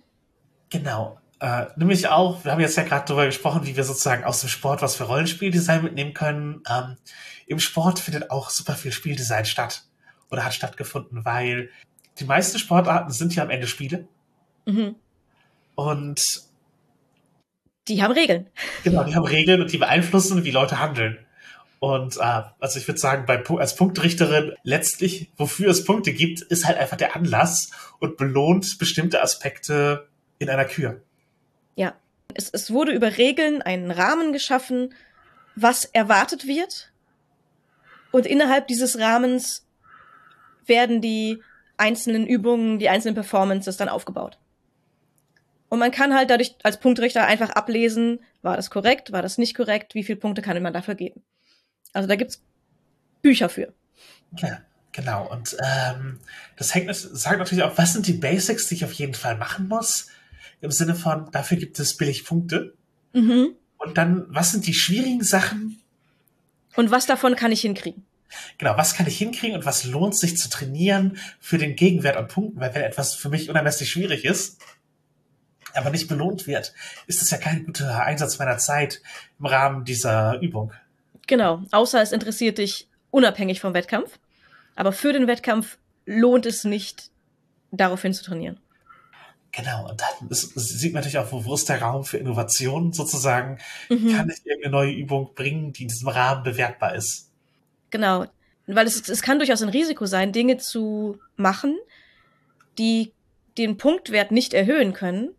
Genau. 0.71 1.21
Äh, 1.41 1.67
nämlich 1.77 2.09
auch, 2.09 2.45
wir 2.45 2.53
haben 2.53 2.61
jetzt 2.61 2.77
ja 2.77 2.83
gerade 2.83 3.07
darüber 3.07 3.25
gesprochen, 3.27 3.65
wie 3.65 3.77
wir 3.77 3.85
sozusagen 3.85 4.25
aus 4.25 4.41
dem 4.41 4.51
Sport 4.51 4.83
was 4.83 4.97
für 4.97 5.05
Rollenspieldesign 5.05 5.83
mitnehmen 5.83 6.13
können. 6.13 6.63
Ähm, 6.69 6.97
Im 7.47 7.61
Sport 7.61 7.99
findet 7.99 8.31
auch 8.31 8.51
super 8.51 8.75
viel 8.75 8.93
Spieldesign 8.93 9.47
statt 9.47 9.85
oder 10.31 10.45
hat 10.45 10.55
stattgefunden, 10.55 11.25
weil 11.25 11.71
die 12.19 12.25
meisten 12.25 12.59
Sportarten 12.59 13.11
sind 13.11 13.35
ja 13.35 13.43
am 13.43 13.51
Ende 13.51 13.67
Spiele. 13.67 14.07
Mhm. 14.67 14.97
Und 15.77 16.23
die 17.89 18.03
haben 18.03 18.13
Regeln. 18.13 18.49
Genau, 18.85 19.05
die 19.05 19.15
haben 19.15 19.25
Regeln 19.25 19.61
und 19.61 19.73
die 19.73 19.79
beeinflussen, 19.79 20.45
wie 20.45 20.51
Leute 20.51 20.81
handeln. 20.81 21.19
Und 21.81 22.19
äh, 22.19 22.43
also 22.61 22.79
ich 22.79 22.87
würde 22.87 23.01
sagen, 23.01 23.25
bei, 23.27 23.43
als 23.57 23.75
Punktrichterin 23.75 24.53
letztlich, 24.63 25.31
wofür 25.37 25.71
es 25.71 25.85
Punkte 25.85 26.13
gibt, 26.13 26.43
ist 26.43 26.67
halt 26.67 26.79
einfach 26.79 26.99
der 26.99 27.17
Anlass 27.17 27.71
und 27.99 28.19
belohnt 28.19 28.79
bestimmte 28.79 29.23
Aspekte 29.23 30.09
in 30.39 30.51
einer 30.51 30.67
Kür. 30.67 31.01
Ja. 31.75 31.95
Es, 32.35 32.51
es 32.51 32.71
wurde 32.71 32.93
über 32.93 33.17
Regeln 33.17 33.63
einen 33.63 33.91
Rahmen 33.91 34.33
geschaffen, 34.33 34.95
was 35.57 35.85
erwartet 35.87 36.47
wird. 36.47 36.93
Und 38.13 38.27
innerhalb 38.27 38.69
dieses 38.69 38.99
Rahmens 38.99 39.67
werden 40.67 41.01
die 41.01 41.43
einzelnen 41.77 42.27
Übungen, 42.27 42.79
die 42.79 42.89
einzelnen 42.89 43.15
Performances 43.15 43.77
dann 43.79 43.89
aufgebaut. 43.89 44.39
Und 45.71 45.79
man 45.79 45.91
kann 45.91 46.15
halt 46.15 46.29
dadurch 46.29 46.57
als 46.63 46.79
Punktrichter 46.79 47.27
einfach 47.27 47.51
ablesen, 47.51 48.21
war 48.43 48.57
das 48.57 48.71
korrekt, 48.71 49.13
war 49.13 49.23
das 49.23 49.39
nicht 49.39 49.57
korrekt, 49.57 49.95
wie 49.95 50.05
viele 50.05 50.19
Punkte 50.19 50.43
kann 50.43 50.63
man 50.63 50.75
dafür 50.75 50.95
geben. 50.95 51.23
Also 51.93 52.09
da 52.09 52.17
gibt's 52.17 52.43
Bücher 53.23 53.49
für. 53.49 53.73
Ja, 54.37 54.61
genau. 54.93 55.31
Und 55.31 55.57
ähm, 55.65 56.21
das 56.57 56.75
hängt, 56.75 56.95
sagt 56.95 57.39
natürlich 57.39 57.65
auch, 57.65 57.79
was 57.79 57.95
sind 57.95 58.07
die 58.07 58.13
Basics, 58.13 58.69
die 58.69 58.75
ich 58.75 58.85
auf 58.85 58.93
jeden 58.93 59.15
Fall 59.15 59.37
machen 59.39 59.69
muss? 59.69 60.11
im 60.61 60.71
Sinne 60.71 60.95
von, 60.95 61.31
dafür 61.33 61.57
gibt 61.57 61.79
es 61.79 61.97
billig 61.97 62.25
Punkte. 62.25 62.75
Mhm. 63.13 63.55
Und 63.79 63.99
dann, 63.99 64.27
was 64.29 64.53
sind 64.53 64.67
die 64.67 64.75
schwierigen 64.75 65.25
Sachen? 65.25 65.81
Und 66.77 66.91
was 66.91 67.07
davon 67.07 67.35
kann 67.35 67.53
ich 67.53 67.63
hinkriegen? 67.63 68.05
Genau, 68.59 68.77
was 68.77 68.95
kann 68.95 69.07
ich 69.07 69.19
hinkriegen 69.19 69.57
und 69.57 69.65
was 69.65 69.85
lohnt 69.85 70.17
sich 70.17 70.37
zu 70.37 70.49
trainieren 70.49 71.19
für 71.41 71.59
den 71.59 71.75
Gegenwert 71.75 72.17
an 72.17 72.29
Punkten? 72.29 72.61
Weil 72.61 72.75
wenn 72.75 72.83
etwas 72.83 73.15
für 73.15 73.29
mich 73.29 73.49
unermesslich 73.49 73.91
schwierig 73.91 74.25
ist, 74.25 74.61
aber 75.75 75.91
nicht 75.91 76.09
belohnt 76.09 76.47
wird, 76.47 76.75
ist 77.07 77.21
das 77.21 77.31
ja 77.31 77.39
kein 77.39 77.65
guter 77.65 78.03
Einsatz 78.05 78.39
meiner 78.39 78.59
Zeit 78.59 79.01
im 79.39 79.47
Rahmen 79.47 79.85
dieser 79.85 80.41
Übung. 80.41 80.73
Genau, 81.27 81.63
außer 81.71 82.03
es 82.03 82.13
interessiert 82.13 82.59
dich 82.59 82.89
unabhängig 83.11 83.61
vom 83.61 83.75
Wettkampf. 83.75 84.19
Aber 84.77 84.93
für 84.93 85.13
den 85.13 85.27
Wettkampf 85.27 85.79
lohnt 86.07 86.47
es 86.47 86.65
nicht, 86.65 87.11
daraufhin 87.71 88.13
zu 88.13 88.25
trainieren. 88.25 88.59
Genau, 89.53 89.89
und 89.89 90.01
dann 90.01 90.29
ist, 90.29 90.53
sieht 90.55 90.93
man 90.93 91.01
natürlich 91.01 91.19
auch, 91.19 91.33
wo, 91.33 91.45
wo 91.45 91.55
ist 91.55 91.69
der 91.69 91.83
Raum 91.83 92.05
für 92.05 92.19
Innovation 92.19 92.93
sozusagen. 92.93 93.59
Mhm. 93.89 94.15
Kann 94.15 94.31
ich 94.31 94.47
irgendeine 94.47 94.73
neue 94.73 94.93
Übung 94.93 95.35
bringen, 95.35 95.73
die 95.73 95.83
in 95.83 95.89
diesem 95.89 96.09
Rahmen 96.09 96.45
bewertbar 96.45 96.95
ist? 96.95 97.31
Genau, 97.91 98.27
weil 98.67 98.87
es, 98.87 99.09
es 99.09 99.23
kann 99.23 99.39
durchaus 99.39 99.63
ein 99.63 99.69
Risiko 99.69 100.07
sein, 100.07 100.33
Dinge 100.33 100.59
zu 100.59 101.19
machen, 101.37 101.77
die 102.79 103.13
den 103.59 103.77
Punktwert 103.77 104.31
nicht 104.31 104.55
erhöhen 104.55 104.93
können, 104.93 105.31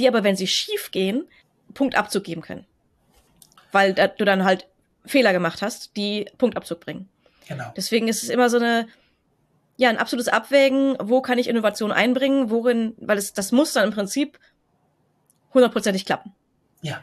die 0.00 0.08
aber, 0.08 0.24
wenn 0.24 0.36
sie 0.36 0.48
schief 0.48 0.90
gehen, 0.90 1.28
Punktabzug 1.74 2.24
geben 2.24 2.42
können. 2.42 2.66
Weil 3.70 3.94
du 3.94 4.24
dann 4.24 4.44
halt 4.44 4.66
Fehler 5.06 5.32
gemacht 5.32 5.62
hast, 5.62 5.96
die 5.96 6.26
Punktabzug 6.38 6.80
bringen. 6.80 7.08
Genau. 7.46 7.72
Deswegen 7.76 8.08
ist 8.08 8.22
es 8.22 8.28
immer 8.28 8.50
so 8.50 8.56
eine 8.56 8.88
ja, 9.80 9.88
ein 9.88 9.96
absolutes 9.96 10.28
Abwägen, 10.28 10.94
wo 11.00 11.22
kann 11.22 11.38
ich 11.38 11.48
Innovation 11.48 11.90
einbringen, 11.90 12.50
worin, 12.50 12.94
weil 12.98 13.16
es, 13.16 13.32
das 13.32 13.50
muss 13.50 13.72
dann 13.72 13.84
im 13.88 13.94
Prinzip 13.94 14.38
hundertprozentig 15.54 16.04
klappen. 16.04 16.34
Ja. 16.82 17.02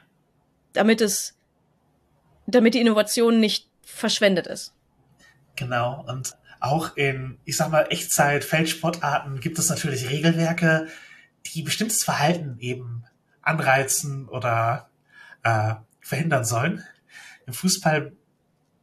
Damit 0.73 1.01
es, 1.01 1.35
damit 2.45 2.75
die 2.75 2.79
Innovation 2.79 3.39
nicht 3.39 3.67
verschwendet 3.81 4.45
ist. 4.45 4.75
Genau. 5.55 6.05
Und 6.07 6.37
auch 6.59 6.95
in, 6.95 7.39
ich 7.45 7.57
sag 7.57 7.71
mal, 7.71 7.87
Echtzeit, 7.89 8.43
Feldsportarten 8.43 9.39
gibt 9.39 9.57
es 9.57 9.69
natürlich 9.69 10.11
Regelwerke, 10.11 10.87
die 11.51 11.63
bestimmtes 11.63 12.03
Verhalten 12.03 12.57
eben 12.59 13.03
anreizen 13.41 14.27
oder 14.27 14.89
äh, 15.43 15.75
verhindern 16.01 16.45
sollen. 16.45 16.83
Im 17.45 17.53
Fußball 17.53 18.13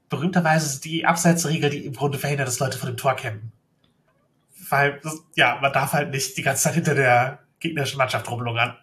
berühmterweise 0.08 0.66
ist 0.66 0.84
die 0.84 1.06
Abseitsregel, 1.06 1.70
die 1.70 1.84
im 1.86 1.94
Grunde 1.94 2.18
verhindert, 2.18 2.48
dass 2.48 2.58
Leute 2.58 2.78
vor 2.78 2.88
dem 2.88 2.96
Tor 2.96 3.16
kämpfen 3.16 3.52
weil, 4.70 5.00
ja, 5.34 5.58
man 5.60 5.72
darf 5.72 5.92
halt 5.92 6.10
nicht 6.10 6.36
die 6.36 6.42
ganze 6.42 6.64
Zeit 6.64 6.74
hinter 6.74 6.94
der 6.94 7.40
gegnerischen 7.60 7.98
Mannschaft 7.98 8.30
rumlungern. 8.30 8.76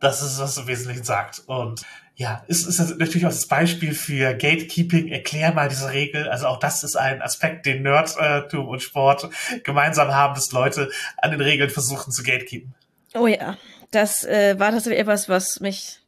Das 0.00 0.22
ist, 0.22 0.38
was 0.38 0.58
im 0.58 0.66
Wesentlichen 0.66 1.04
sagt. 1.04 1.42
Und 1.46 1.82
ja, 2.16 2.44
ist, 2.48 2.66
ist 2.66 2.98
natürlich 2.98 3.26
auch 3.26 3.30
das 3.30 3.46
Beispiel 3.46 3.94
für 3.94 4.34
Gatekeeping. 4.34 5.08
Erklär 5.08 5.52
mal 5.52 5.68
diese 5.68 5.90
Regel. 5.90 6.28
Also 6.28 6.46
auch 6.46 6.58
das 6.58 6.82
ist 6.82 6.96
ein 6.96 7.22
Aspekt, 7.22 7.66
den 7.66 7.82
Nerdtum 7.82 8.68
und 8.68 8.82
Sport 8.82 9.28
gemeinsam 9.64 10.08
haben, 10.08 10.34
dass 10.34 10.52
Leute 10.52 10.90
an 11.18 11.30
den 11.30 11.40
Regeln 11.40 11.70
versuchen 11.70 12.12
zu 12.12 12.22
gatekeepen. 12.22 12.74
Oh 13.16 13.26
ja, 13.26 13.56
das 13.90 14.24
äh, 14.24 14.58
war 14.58 14.70
tatsächlich 14.70 15.00
etwas, 15.00 15.28
was 15.28 15.60
mich 15.60 16.00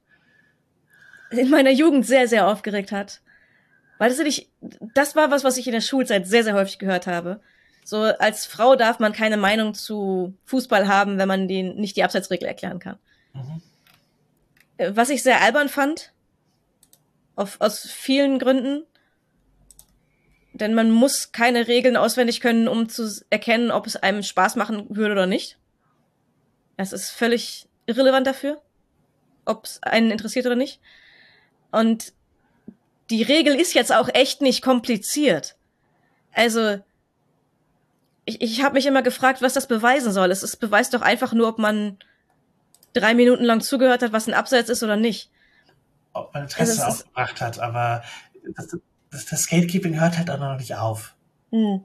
in 1.31 1.51
meiner 1.51 1.71
Jugend 1.71 2.07
sehr, 2.07 2.29
sehr 2.29 2.47
aufgeregt 2.49 2.93
hat. 2.93 3.21
Weil 3.99 4.11
tatsächlich, 4.11 4.49
das 4.95 5.17
war 5.17 5.31
was, 5.31 5.45
was 5.45 5.57
ich 5.57 5.67
in 5.67 5.73
der 5.73 5.81
Schulzeit 5.81 6.27
sehr, 6.27 6.45
sehr 6.45 6.55
häufig 6.55 6.79
gehört 6.79 7.07
habe. 7.07 7.41
So, 7.85 8.03
als 8.03 8.47
Frau 8.47 8.77
darf 8.77 8.99
man 8.99 9.13
keine 9.13 9.37
Meinung 9.37 9.75
zu 9.75 10.35
Fußball 10.45 10.89
haben, 10.89 11.19
wenn 11.19 11.29
man 11.29 11.49
den 11.49 11.77
nicht 11.77 11.97
die 11.97 12.05
Abseitsregel 12.05 12.47
erklären 12.47 12.79
kann. 12.79 12.99
Mhm. 13.33 13.63
Äh, 14.77 14.93
was 14.95 15.11
ich 15.11 15.23
sehr 15.23 15.41
albern 15.43 15.69
fand, 15.69 16.13
auf, 17.35 17.57
aus 17.61 17.81
vielen 17.91 18.39
Gründen. 18.39 18.85
Denn 20.53 20.75
man 20.75 20.91
muss 20.91 21.33
keine 21.33 21.69
Regeln 21.69 21.97
auswendig 21.97 22.41
können, 22.41 22.69
um 22.69 22.89
zu 22.89 23.09
erkennen, 23.31 23.71
ob 23.71 23.87
es 23.87 23.97
einem 23.97 24.23
Spaß 24.23 24.57
machen 24.57 24.87
würde 24.89 25.13
oder 25.13 25.27
nicht. 25.27 25.58
Es 26.79 26.93
ist 26.93 27.11
völlig 27.11 27.69
irrelevant 27.87 28.27
dafür, 28.27 28.63
ob 29.45 29.65
es 29.67 29.83
einen 29.83 30.11
interessiert 30.11 30.47
oder 30.47 30.57
nicht. 30.57 30.81
Und 31.71 32.15
die 33.11 33.23
Regel 33.23 33.55
ist 33.55 33.75
jetzt 33.75 33.93
auch 33.93 34.09
echt 34.15 34.41
nicht 34.43 34.63
kompliziert. 34.63 35.57
Also, 36.33 36.79
ich, 38.25 38.41
ich 38.41 38.63
habe 38.63 38.75
mich 38.75 38.87
immer 38.87 39.03
gefragt, 39.03 39.43
was 39.43 39.55
das 39.55 39.67
beweisen 39.67 40.13
soll. 40.13 40.31
Es, 40.31 40.43
es 40.43 40.57
beweist 40.57 40.95
doch 40.95 41.03
einfach 41.03 41.33
nur, 41.33 41.49
ob 41.49 41.59
man 41.59 41.99
drei 42.93 43.13
Minuten 43.15 43.45
lang 43.45 43.61
zugehört 43.61 44.03
hat, 44.03 44.13
was 44.13 44.29
ein 44.29 44.35
Abseits 44.35 44.71
ist 44.71 44.83
oder 44.83 44.97
nicht. 44.97 45.31
Ob 46.13 46.33
man 46.33 46.45
Interesse 46.45 46.85
also 46.85 47.03
aufgebracht 47.03 47.41
hat, 47.41 47.59
aber 47.59 48.05
das, 48.55 48.77
das, 49.11 49.27
das 49.27 49.47
Gatekeeping 49.49 49.99
hört 49.99 50.17
halt 50.17 50.31
auch 50.31 50.39
noch 50.39 50.57
nicht 50.59 50.77
auf. 50.77 51.17
Hm. 51.51 51.85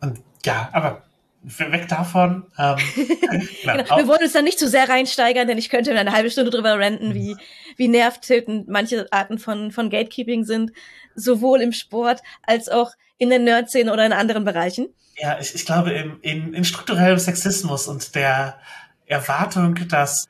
Und 0.00 0.20
ja, 0.44 0.68
aber 0.72 1.02
weg 1.42 1.88
davon. 1.88 2.44
Ähm, 2.58 2.76
genau. 3.62 3.96
Wir 3.96 4.08
wollen 4.08 4.22
uns 4.22 4.32
da 4.32 4.42
nicht 4.42 4.58
zu 4.58 4.68
sehr 4.68 4.88
reinsteigern, 4.88 5.46
denn 5.46 5.58
ich 5.58 5.70
könnte 5.70 5.96
eine 5.96 6.12
halbe 6.12 6.30
Stunde 6.30 6.50
drüber 6.50 6.78
renten, 6.78 7.14
wie, 7.14 7.36
wie 7.76 7.88
nervtötend 7.88 8.68
manche 8.68 9.06
Arten 9.12 9.38
von, 9.38 9.70
von 9.70 9.90
Gatekeeping 9.90 10.44
sind, 10.44 10.72
sowohl 11.14 11.60
im 11.60 11.72
Sport 11.72 12.22
als 12.42 12.68
auch 12.68 12.92
in 13.18 13.30
der 13.30 13.38
Nerd-Szene 13.38 13.92
oder 13.92 14.06
in 14.06 14.12
anderen 14.12 14.44
Bereichen. 14.44 14.88
Ja, 15.16 15.38
ich, 15.40 15.54
ich 15.54 15.66
glaube, 15.66 15.90
im, 15.92 16.18
in, 16.22 16.54
in 16.54 16.64
strukturellem 16.64 17.18
Sexismus 17.18 17.88
und 17.88 18.14
der 18.14 18.58
Erwartung, 19.06 19.74
dass 19.88 20.28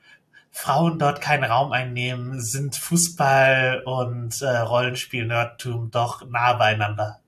Frauen 0.51 0.97
dort 0.97 1.21
keinen 1.21 1.43
Raum 1.43 1.71
einnehmen, 1.71 2.41
sind 2.41 2.75
Fußball 2.75 3.83
und 3.85 4.41
äh, 4.41 4.57
Rollenspiel-Nerdtum 4.57 5.91
doch 5.91 6.27
nah 6.27 6.53
beieinander. 6.53 7.19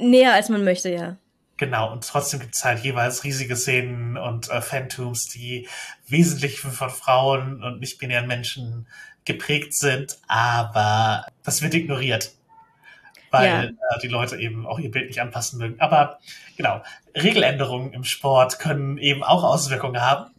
Näher 0.00 0.34
als 0.34 0.48
man 0.48 0.64
möchte, 0.64 0.90
ja. 0.90 1.16
Genau, 1.60 1.92
und 1.92 2.08
trotzdem 2.08 2.40
gibt 2.40 2.56
es 2.56 2.64
halt 2.64 2.82
jeweils 2.82 3.22
riesige 3.22 3.54
Szenen 3.54 4.16
und 4.16 4.48
äh, 4.48 4.62
Phantoms, 4.62 5.28
die 5.28 5.68
wesentlich 6.08 6.58
von 6.58 6.88
Frauen 6.88 7.62
und 7.62 7.80
nicht-binären 7.80 8.26
Menschen 8.26 8.86
geprägt 9.26 9.76
sind, 9.76 10.16
aber 10.26 11.26
das 11.42 11.60
wird 11.60 11.74
ignoriert, 11.74 12.32
weil 13.30 13.46
ja. 13.46 13.62
äh, 13.64 14.00
die 14.02 14.08
Leute 14.08 14.38
eben 14.38 14.66
auch 14.66 14.78
ihr 14.78 14.90
Bild 14.90 15.08
nicht 15.08 15.20
anpassen 15.20 15.58
mögen. 15.58 15.78
Aber 15.80 16.18
genau, 16.56 16.82
Regeländerungen 17.14 17.92
im 17.92 18.04
Sport 18.04 18.58
können 18.58 18.96
eben 18.96 19.22
auch 19.22 19.44
Auswirkungen 19.44 20.00
haben. 20.00 20.30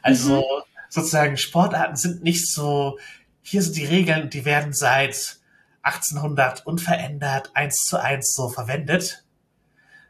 Also 0.00 0.36
mhm. 0.36 0.62
sozusagen 0.88 1.36
Sportarten 1.36 1.96
sind 1.96 2.22
nicht 2.22 2.50
so, 2.50 2.98
hier 3.42 3.60
sind 3.60 3.76
die 3.76 3.84
Regeln, 3.84 4.30
die 4.30 4.46
werden 4.46 4.72
seit 4.72 5.36
1800 5.82 6.64
unverändert 6.64 7.50
eins 7.52 7.84
zu 7.84 8.00
eins 8.00 8.32
so 8.34 8.48
verwendet 8.48 9.21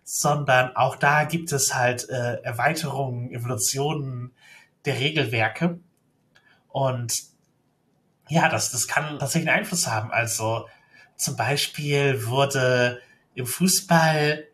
sondern 0.05 0.74
auch 0.76 0.96
da 0.96 1.24
gibt 1.24 1.53
es 1.53 1.74
halt 1.74 2.09
äh, 2.09 2.42
Erweiterungen, 2.42 3.30
Evolutionen 3.30 4.32
der 4.84 4.98
Regelwerke. 4.98 5.78
Und 6.68 7.22
ja, 8.28 8.48
das, 8.48 8.70
das 8.70 8.88
kann 8.88 9.18
tatsächlich 9.18 9.48
einen 9.48 9.61
Einfluss 9.61 9.86
haben. 9.86 10.11
Also 10.11 10.68
zum 11.16 11.36
Beispiel 11.36 12.26
wurde 12.26 13.00
im 13.34 13.46
Fußball 13.46 14.46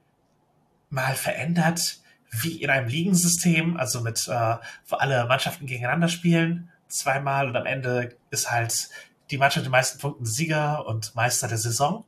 mal 0.90 1.14
verändert, 1.14 2.01
wie 2.30 2.62
in 2.62 2.70
einem 2.70 2.88
Ligensystem, 2.88 3.76
also 3.76 4.01
mit, 4.01 4.28
äh, 4.28 4.57
wo 4.86 4.96
alle 4.96 5.26
Mannschaften 5.26 5.66
gegeneinander 5.66 6.09
spielen, 6.09 6.70
zweimal 6.88 7.49
und 7.49 7.57
am 7.57 7.66
Ende 7.66 8.16
ist 8.30 8.51
halt 8.51 8.88
die 9.30 9.38
Mannschaft 9.38 9.59
mit 9.59 9.66
den 9.66 9.72
meisten 9.72 9.99
Punkten 9.99 10.24
Sieger 10.24 10.86
und 10.86 11.14
Meister 11.14 11.49
der 11.49 11.59
Saison 11.59 12.05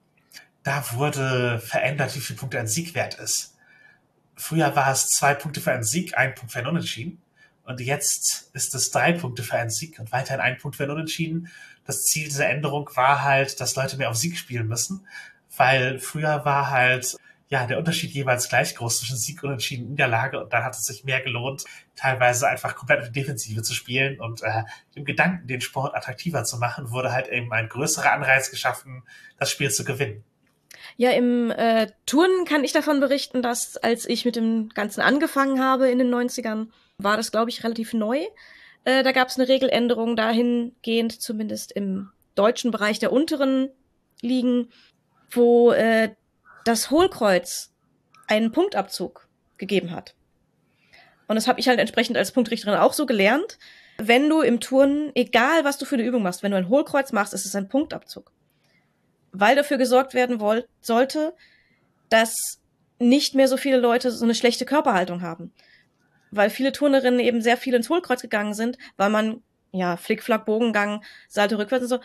da 0.62 0.92
wurde 0.92 1.58
verändert, 1.58 2.14
wie 2.14 2.20
viel 2.20 2.36
Punkte 2.36 2.58
ein 2.58 2.66
Sieg 2.66 2.94
wert 2.94 3.14
ist. 3.14 3.56
Früher 4.36 4.74
war 4.76 4.90
es 4.92 5.08
zwei 5.08 5.34
Punkte 5.34 5.60
für 5.60 5.72
einen 5.72 5.82
Sieg, 5.82 6.16
ein 6.16 6.34
Punkt 6.34 6.52
für 6.52 6.60
ein 6.60 6.66
Unentschieden. 6.66 7.20
Und 7.64 7.80
jetzt 7.80 8.50
ist 8.52 8.74
es 8.74 8.90
drei 8.90 9.12
Punkte 9.12 9.42
für 9.42 9.56
einen 9.56 9.70
Sieg 9.70 9.98
und 9.98 10.12
weiterhin 10.12 10.40
ein 10.40 10.58
Punkt 10.58 10.76
für 10.76 10.84
ein 10.84 10.90
Unentschieden. 10.90 11.50
Das 11.86 12.04
Ziel 12.04 12.24
dieser 12.24 12.48
Änderung 12.48 12.90
war 12.94 13.22
halt, 13.22 13.60
dass 13.60 13.76
Leute 13.76 13.96
mehr 13.96 14.10
auf 14.10 14.16
Sieg 14.16 14.36
spielen 14.36 14.66
müssen, 14.66 15.06
weil 15.56 15.98
früher 15.98 16.44
war 16.44 16.70
halt 16.70 17.16
ja 17.48 17.66
der 17.66 17.78
Unterschied 17.78 18.12
jeweils 18.12 18.48
gleich 18.48 18.76
groß 18.76 19.00
zwischen 19.00 19.16
Sieg 19.16 19.42
und 19.42 19.50
Unentschieden 19.50 19.88
in 19.88 19.96
der 19.96 20.08
Lage 20.08 20.40
und 20.40 20.52
dann 20.52 20.64
hat 20.64 20.74
es 20.74 20.84
sich 20.84 21.04
mehr 21.04 21.20
gelohnt, 21.20 21.64
teilweise 21.96 22.48
einfach 22.48 22.76
komplett 22.76 23.06
in 23.06 23.12
Defensive 23.12 23.62
zu 23.62 23.74
spielen 23.74 24.20
und 24.20 24.42
äh, 24.42 24.62
im 24.94 25.04
Gedanken, 25.04 25.48
den 25.48 25.60
Sport 25.60 25.94
attraktiver 25.94 26.44
zu 26.44 26.58
machen, 26.58 26.90
wurde 26.90 27.12
halt 27.12 27.28
eben 27.28 27.52
ein 27.52 27.68
größerer 27.68 28.12
Anreiz 28.12 28.50
geschaffen, 28.50 29.02
das 29.36 29.50
Spiel 29.50 29.70
zu 29.70 29.84
gewinnen. 29.84 30.24
Ja, 30.96 31.10
im 31.10 31.50
äh, 31.50 31.88
Turnen 32.06 32.44
kann 32.44 32.64
ich 32.64 32.72
davon 32.72 33.00
berichten, 33.00 33.42
dass 33.42 33.76
als 33.76 34.08
ich 34.08 34.24
mit 34.24 34.36
dem 34.36 34.68
Ganzen 34.70 35.00
angefangen 35.00 35.62
habe 35.62 35.90
in 35.90 35.98
den 35.98 36.12
90ern, 36.12 36.68
war 36.98 37.16
das, 37.16 37.32
glaube 37.32 37.50
ich, 37.50 37.64
relativ 37.64 37.94
neu. 37.94 38.20
Äh, 38.84 39.02
da 39.02 39.12
gab 39.12 39.28
es 39.28 39.38
eine 39.38 39.48
Regeländerung 39.48 40.16
dahingehend, 40.16 41.20
zumindest 41.20 41.72
im 41.72 42.10
deutschen 42.34 42.70
Bereich 42.70 42.98
der 42.98 43.12
unteren 43.12 43.70
Ligen, 44.20 44.70
wo 45.30 45.72
äh, 45.72 46.14
das 46.64 46.90
Hohlkreuz 46.90 47.72
einen 48.26 48.52
Punktabzug 48.52 49.28
gegeben 49.58 49.90
hat. 49.92 50.14
Und 51.26 51.36
das 51.36 51.46
habe 51.46 51.60
ich 51.60 51.68
halt 51.68 51.78
entsprechend 51.78 52.16
als 52.16 52.32
Punktrichterin 52.32 52.78
auch 52.78 52.92
so 52.92 53.06
gelernt. 53.06 53.58
Wenn 53.98 54.28
du 54.28 54.40
im 54.40 54.60
Turnen, 54.60 55.12
egal 55.14 55.64
was 55.64 55.78
du 55.78 55.84
für 55.84 55.96
eine 55.96 56.04
Übung 56.04 56.22
machst, 56.22 56.42
wenn 56.42 56.52
du 56.52 56.56
ein 56.56 56.68
Hohlkreuz 56.68 57.12
machst, 57.12 57.34
ist 57.34 57.44
es 57.44 57.54
ein 57.54 57.68
Punktabzug 57.68 58.32
weil 59.32 59.56
dafür 59.56 59.78
gesorgt 59.78 60.14
werden 60.14 60.40
wollt, 60.40 60.68
sollte, 60.80 61.34
dass 62.08 62.60
nicht 62.98 63.34
mehr 63.34 63.48
so 63.48 63.56
viele 63.56 63.78
Leute 63.78 64.10
so 64.10 64.24
eine 64.24 64.34
schlechte 64.34 64.66
Körperhaltung 64.66 65.22
haben. 65.22 65.52
Weil 66.30 66.50
viele 66.50 66.72
Turnerinnen 66.72 67.20
eben 67.20 67.40
sehr 67.40 67.56
viel 67.56 67.74
ins 67.74 67.88
Hohlkreuz 67.88 68.22
gegangen 68.22 68.54
sind, 68.54 68.78
weil 68.96 69.10
man, 69.10 69.42
ja, 69.72 69.96
Flickflack, 69.96 70.44
Bogengang, 70.44 71.02
Salto 71.28 71.56
rückwärts 71.56 71.84
und 71.84 71.88
so, 71.88 72.00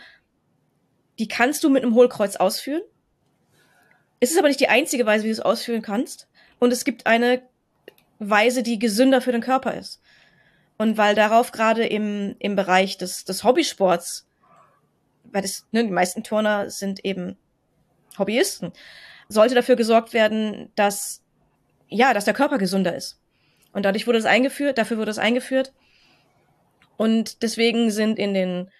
die 1.18 1.28
kannst 1.28 1.62
du 1.64 1.70
mit 1.70 1.82
einem 1.82 1.94
Hohlkreuz 1.94 2.36
ausführen. 2.36 2.82
Es 4.20 4.30
ist 4.30 4.38
aber 4.38 4.48
nicht 4.48 4.60
die 4.60 4.68
einzige 4.68 5.06
Weise, 5.06 5.24
wie 5.24 5.28
du 5.28 5.32
es 5.32 5.40
ausführen 5.40 5.82
kannst. 5.82 6.28
Und 6.58 6.72
es 6.72 6.84
gibt 6.84 7.06
eine 7.06 7.42
Weise, 8.18 8.62
die 8.62 8.78
gesünder 8.78 9.20
für 9.20 9.32
den 9.32 9.42
Körper 9.42 9.74
ist. 9.74 10.00
Und 10.78 10.96
weil 10.96 11.14
darauf 11.14 11.52
gerade 11.52 11.86
im, 11.86 12.36
im 12.38 12.56
Bereich 12.56 12.98
des, 12.98 13.24
des 13.24 13.44
Hobbysports 13.44 14.25
weil 15.32 15.42
das, 15.42 15.66
ne, 15.72 15.84
die 15.84 15.90
meisten 15.90 16.22
Turner 16.22 16.70
sind 16.70 17.04
eben 17.04 17.36
Hobbyisten, 18.18 18.72
sollte 19.28 19.54
dafür 19.54 19.76
gesorgt 19.76 20.12
werden, 20.12 20.70
dass, 20.74 21.22
ja, 21.88 22.14
dass 22.14 22.24
der 22.24 22.34
Körper 22.34 22.58
gesunder 22.58 22.94
ist. 22.94 23.18
Und 23.72 23.84
dadurch 23.84 24.06
wurde 24.06 24.18
es 24.18 24.24
eingeführt, 24.24 24.78
dafür 24.78 24.98
wurde 24.98 25.10
es 25.10 25.18
eingeführt. 25.18 25.72
Und 26.96 27.42
deswegen 27.42 27.90
sind 27.90 28.18
in 28.18 28.32
den 28.32 28.70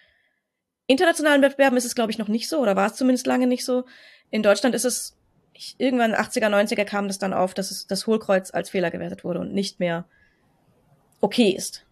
internationalen 0.86 1.42
Wettbewerben 1.42 1.76
ist 1.76 1.84
es, 1.84 1.94
glaube 1.94 2.12
ich, 2.12 2.18
noch 2.18 2.28
nicht 2.28 2.48
so, 2.48 2.58
oder 2.58 2.76
war 2.76 2.86
es 2.86 2.94
zumindest 2.94 3.26
lange 3.26 3.46
nicht 3.46 3.64
so. 3.64 3.84
In 4.30 4.42
Deutschland 4.42 4.74
ist 4.74 4.84
es, 4.84 5.16
ich, 5.52 5.74
irgendwann 5.78 6.14
80er, 6.14 6.48
90er 6.48 6.84
kam 6.84 7.08
das 7.08 7.18
dann 7.18 7.32
auf, 7.32 7.54
dass 7.54 7.70
es 7.70 7.86
das 7.86 8.06
Hohlkreuz 8.06 8.52
als 8.52 8.70
Fehler 8.70 8.90
gewertet 8.90 9.24
wurde 9.24 9.40
und 9.40 9.52
nicht 9.52 9.80
mehr 9.80 10.06
okay 11.20 11.50
ist. 11.50 11.85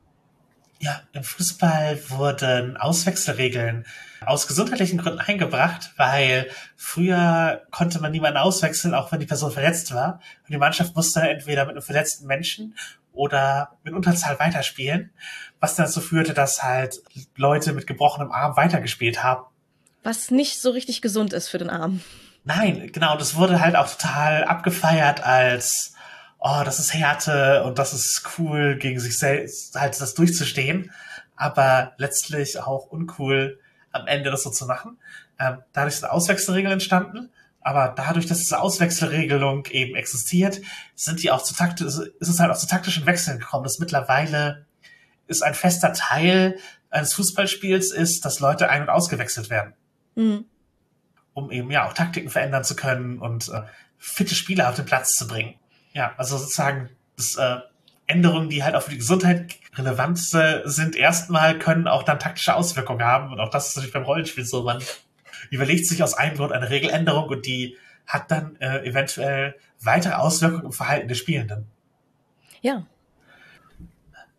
Ja, 0.80 1.00
im 1.12 1.24
Fußball 1.24 2.10
wurden 2.10 2.76
Auswechselregeln 2.76 3.86
aus 4.26 4.46
gesundheitlichen 4.46 4.98
Gründen 4.98 5.20
eingebracht, 5.20 5.92
weil 5.96 6.50
früher 6.76 7.62
konnte 7.70 8.00
man 8.00 8.12
niemanden 8.12 8.38
auswechseln, 8.38 8.94
auch 8.94 9.12
wenn 9.12 9.20
die 9.20 9.26
Person 9.26 9.52
verletzt 9.52 9.94
war. 9.94 10.20
Und 10.42 10.50
die 10.52 10.58
Mannschaft 10.58 10.94
musste 10.96 11.20
entweder 11.20 11.64
mit 11.64 11.72
einem 11.72 11.82
verletzten 11.82 12.26
Menschen 12.26 12.74
oder 13.12 13.76
mit 13.82 13.94
Unterzahl 13.94 14.38
weiterspielen, 14.38 15.12
was 15.60 15.76
dazu 15.76 16.00
führte, 16.00 16.34
dass 16.34 16.62
halt 16.62 17.00
Leute 17.36 17.72
mit 17.72 17.86
gebrochenem 17.86 18.32
Arm 18.32 18.56
weitergespielt 18.56 19.22
haben. 19.22 19.44
Was 20.02 20.30
nicht 20.30 20.60
so 20.60 20.70
richtig 20.70 21.00
gesund 21.00 21.32
ist 21.32 21.48
für 21.48 21.58
den 21.58 21.70
Arm. 21.70 22.00
Nein, 22.44 22.90
genau, 22.92 23.16
das 23.16 23.36
wurde 23.36 23.60
halt 23.60 23.74
auch 23.74 23.88
total 23.90 24.44
abgefeiert 24.44 25.24
als 25.24 25.93
oh, 26.46 26.62
das 26.62 26.78
ist 26.78 26.92
Härte 26.92 27.64
und 27.64 27.78
das 27.78 27.94
ist 27.94 28.22
cool, 28.38 28.76
gegen 28.76 29.00
sich 29.00 29.18
selbst 29.18 29.74
halt 29.80 29.98
das 29.98 30.12
durchzustehen, 30.12 30.92
aber 31.36 31.94
letztlich 31.96 32.60
auch 32.60 32.86
uncool, 32.86 33.58
am 33.92 34.06
Ende 34.06 34.30
das 34.30 34.42
so 34.42 34.50
zu 34.50 34.66
machen. 34.66 34.98
Ähm, 35.40 35.58
dadurch 35.72 35.96
sind 35.96 36.08
Auswechselregeln 36.08 36.74
entstanden. 36.74 37.30
Aber 37.62 37.94
dadurch, 37.96 38.26
dass 38.26 38.40
diese 38.40 38.60
Auswechselregelung 38.60 39.64
eben 39.70 39.96
existiert, 39.96 40.60
sind 40.94 41.22
die 41.22 41.30
auch 41.30 41.42
zu 41.42 41.54
takt 41.54 41.80
ist 41.80 42.12
es 42.20 42.38
halt 42.38 42.50
auch 42.50 42.58
zu 42.58 42.66
taktischen 42.66 43.06
Wechseln 43.06 43.38
gekommen, 43.38 43.64
dass 43.64 43.78
mittlerweile 43.78 44.66
ist 45.26 45.42
ein 45.42 45.54
fester 45.54 45.94
Teil 45.94 46.58
eines 46.90 47.14
Fußballspiels 47.14 47.90
ist, 47.90 48.26
dass 48.26 48.40
Leute 48.40 48.68
ein- 48.68 48.82
und 48.82 48.90
ausgewechselt 48.90 49.48
werden. 49.48 49.72
Mhm. 50.14 50.44
Um 51.32 51.50
eben 51.50 51.70
ja 51.70 51.88
auch 51.88 51.94
Taktiken 51.94 52.28
verändern 52.28 52.64
zu 52.64 52.76
können 52.76 53.18
und 53.18 53.48
äh, 53.48 53.62
fitte 53.96 54.34
Spieler 54.34 54.68
auf 54.68 54.76
den 54.76 54.84
Platz 54.84 55.14
zu 55.14 55.26
bringen. 55.26 55.54
Ja, 55.94 56.12
also 56.16 56.36
sozusagen 56.36 56.90
das, 57.16 57.36
äh, 57.36 57.60
Änderungen, 58.06 58.50
die 58.50 58.62
halt 58.62 58.74
auch 58.74 58.82
für 58.82 58.90
die 58.90 58.98
Gesundheit 58.98 59.54
relevant 59.76 60.18
sind, 60.18 60.94
erstmal 60.94 61.58
können 61.58 61.88
auch 61.88 62.02
dann 62.02 62.18
taktische 62.18 62.54
Auswirkungen 62.54 63.02
haben. 63.02 63.32
Und 63.32 63.40
auch 63.40 63.50
das 63.50 63.68
ist 63.68 63.76
natürlich 63.76 63.94
beim 63.94 64.04
Rollenspiel 64.04 64.44
so. 64.44 64.62
Man 64.62 64.82
überlegt 65.50 65.86
sich 65.86 66.02
aus 66.02 66.14
einem 66.14 66.36
Grund 66.36 66.52
eine 66.52 66.70
Regeländerung 66.70 67.28
und 67.28 67.46
die 67.46 67.76
hat 68.06 68.30
dann 68.30 68.56
äh, 68.60 68.86
eventuell 68.86 69.56
weitere 69.80 70.14
Auswirkungen 70.14 70.66
im 70.66 70.72
Verhalten 70.72 71.08
der 71.08 71.14
Spielenden. 71.14 71.66
Ja. 72.60 72.86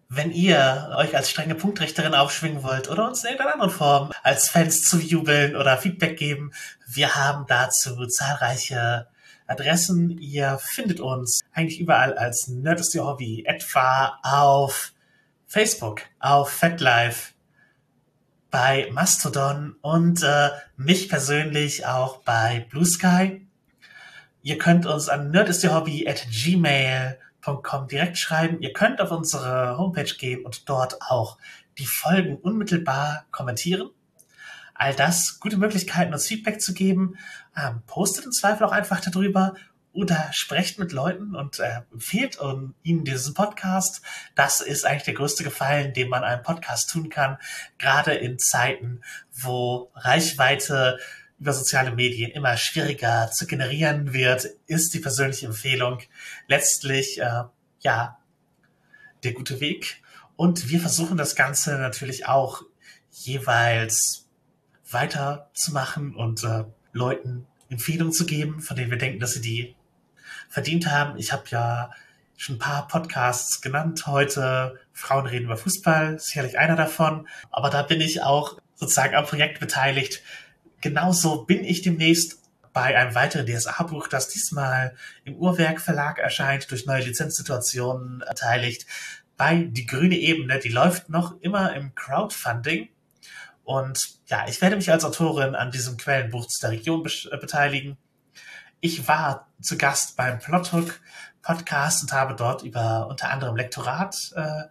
Wenn 0.07 0.32
ihr 0.32 0.94
euch 0.98 1.15
als 1.15 1.32
strenge 1.32 1.56
Punktrichterin 1.56 2.14
aufschwingen 2.14 2.61
wollt 2.61 2.90
oder 2.90 3.07
uns 3.07 3.23
in 3.23 3.32
irgendeiner 3.32 3.53
anderen 3.53 3.72
Form 3.72 4.11
als 4.22 4.49
Fans 4.49 4.84
zujubeln 4.84 5.56
oder 5.56 5.77
Feedback 5.77 6.18
geben, 6.18 6.52
wir 6.88 7.15
haben 7.15 7.45
dazu 7.48 8.06
zahlreiche 8.06 9.07
Adressen. 9.47 10.17
Ihr 10.19 10.57
findet 10.59 10.99
uns 10.99 11.41
eigentlich 11.51 11.80
überall 11.80 12.17
als 12.17 12.47
Nerd 12.47 12.80
ist 12.80 12.95
Your 12.95 13.05
Hobby, 13.05 13.43
etwa 13.45 14.19
auf 14.23 14.93
Facebook, 15.45 16.01
auf 16.19 16.49
FetLife, 16.49 17.34
bei 18.49 18.89
Mastodon 18.91 19.76
und 19.81 20.23
äh, 20.23 20.49
mich 20.77 21.09
persönlich 21.09 21.85
auch 21.85 22.22
bei 22.22 22.65
Blue 22.69 22.85
Sky. 22.85 23.45
Ihr 24.45 24.59
könnt 24.59 24.85
uns 24.85 25.09
an 25.09 25.31
nerdistyourhobby 25.31 26.07
at 26.07 26.27
gmail.com 26.30 27.88
direkt 27.88 28.19
schreiben. 28.19 28.61
Ihr 28.61 28.73
könnt 28.73 29.01
auf 29.01 29.09
unsere 29.09 29.77
Homepage 29.77 30.13
gehen 30.19 30.45
und 30.45 30.69
dort 30.69 31.01
auch 31.01 31.39
die 31.80 31.88
Folgen 31.88 32.38
unmittelbar 32.38 33.26
kommentieren. 33.31 33.89
All 34.76 34.93
das 34.93 35.39
gute 35.39 35.57
Möglichkeiten, 35.57 36.14
uns 36.14 36.27
Feedback 36.27 36.61
zu 36.61 36.73
geben. 36.73 37.18
Ähm, 37.57 37.81
postet 37.88 38.26
im 38.26 38.31
Zweifel 38.31 38.65
auch 38.65 38.72
einfach 38.72 38.99
darüber 38.99 39.56
oder 39.95 40.30
sprecht 40.34 40.77
mit 40.77 40.91
Leuten 40.91 41.35
und 41.35 41.60
äh, 41.60 41.81
empfehlt 41.91 42.38
um, 42.38 42.76
ihnen 42.84 43.06
diesen 43.06 43.34
Podcast. 43.34 44.02
Das 44.35 44.60
ist 44.60 44.85
eigentlich 44.85 45.03
der 45.03 45.14
größte 45.14 45.43
Gefallen, 45.43 45.93
den 45.93 46.10
man 46.10 46.23
einem 46.23 46.43
Podcast 46.43 46.89
tun 46.89 47.10
kann, 47.10 47.38
gerade 47.77 48.14
in 48.14 48.38
Zeiten, 48.38 49.02
wo 49.31 49.91
Reichweite 49.95 50.99
über 51.39 51.53
soziale 51.53 51.91
Medien 51.91 52.31
immer 52.31 52.57
schwieriger 52.57 53.31
zu 53.31 53.47
generieren 53.47 54.14
wird, 54.14 54.45
ist 54.68 54.93
die 54.93 54.99
persönliche 54.99 55.47
Empfehlung 55.47 55.99
letztlich 56.47 57.19
äh, 57.22 57.43
ja 57.80 58.18
der 59.23 59.34
gute 59.34 59.60
Weg. 59.61 60.02
Und 60.35 60.69
wir 60.69 60.81
versuchen 60.81 61.18
das 61.18 61.35
Ganze 61.35 61.77
natürlich 61.77 62.27
auch 62.27 62.64
jeweils 63.11 64.24
weiterzumachen 64.90 66.16
und 66.16 66.44
äh, 66.44 66.66
Leuten 66.94 67.48
Empfehlungen 67.70 68.14
zu 68.14 68.26
geben, 68.26 68.62
von 68.62 68.78
denen 68.78 68.91
wir 68.91 68.98
denken, 68.98 69.20
dass 69.20 69.34
sie 69.34 69.41
die 69.41 69.76
verdient 70.49 70.90
haben. 70.90 71.18
Ich 71.18 71.32
habe 71.32 71.44
ja 71.49 71.91
schon 72.38 72.56
ein 72.56 72.60
paar 72.60 72.88
Podcasts 72.88 73.62
genannt 73.62 74.07
heute. 74.07 74.80
Frauen 74.94 75.26
reden 75.26 75.45
über 75.45 75.57
Fußball, 75.57 76.20
sicherlich 76.20 76.57
einer 76.57 76.76
davon. 76.76 77.28
Aber 77.52 77.70
da 77.70 77.82
bin 77.82 78.02
ich 78.02 78.22
auch 78.22 78.57
sozusagen 78.76 79.16
am 79.16 79.26
Projekt 79.26 79.60
beteiligt. 79.60 80.22
Genauso 80.82 81.45
bin 81.45 81.64
ich 81.64 81.82
demnächst 81.82 82.41
bei 82.74 82.98
einem 82.98 83.16
weiteren 83.16 83.45
DSA-Buch, 83.45 84.10
das 84.10 84.28
diesmal 84.28 84.95
im 85.24 85.36
Uhrwerk 85.36 85.80
Verlag 85.80 86.20
erscheint, 86.20 86.70
durch 86.70 86.86
neue 86.86 87.03
Lizenzsituationen 87.03 88.20
beteiligt. 88.20 88.86
Bei 89.38 89.56
Die 89.56 89.86
grüne 89.86 90.18
Ebene, 90.18 90.60
die 90.60 90.70
läuft 90.70 91.10
noch 91.10 91.40
immer 91.41 91.74
im 91.74 91.95
Crowdfunding. 91.95 92.90
Und 93.66 94.20
ja, 94.28 94.48
ich 94.48 94.62
werde 94.62 94.76
mich 94.76 94.92
als 94.92 95.04
Autorin 95.04 95.56
an 95.56 95.72
diesem 95.72 95.98
Quellenbuch 95.98 96.48
der 96.62 96.72
Region 96.72 97.04
beteiligen. 97.04 97.98
Ich 98.80 99.08
war 99.08 99.52
zu 99.62 99.78
Gast 99.78 100.16
beim 100.16 100.40
Plothook 100.40 101.02
Podcast 101.42 102.04
und 102.04 102.14
habe 102.14 102.36
dort 102.36 102.64
über 102.64 103.08
unter 103.08 103.30
anderem 103.32 103.56
Lektorat 103.56 104.16
äh, 104.36 104.64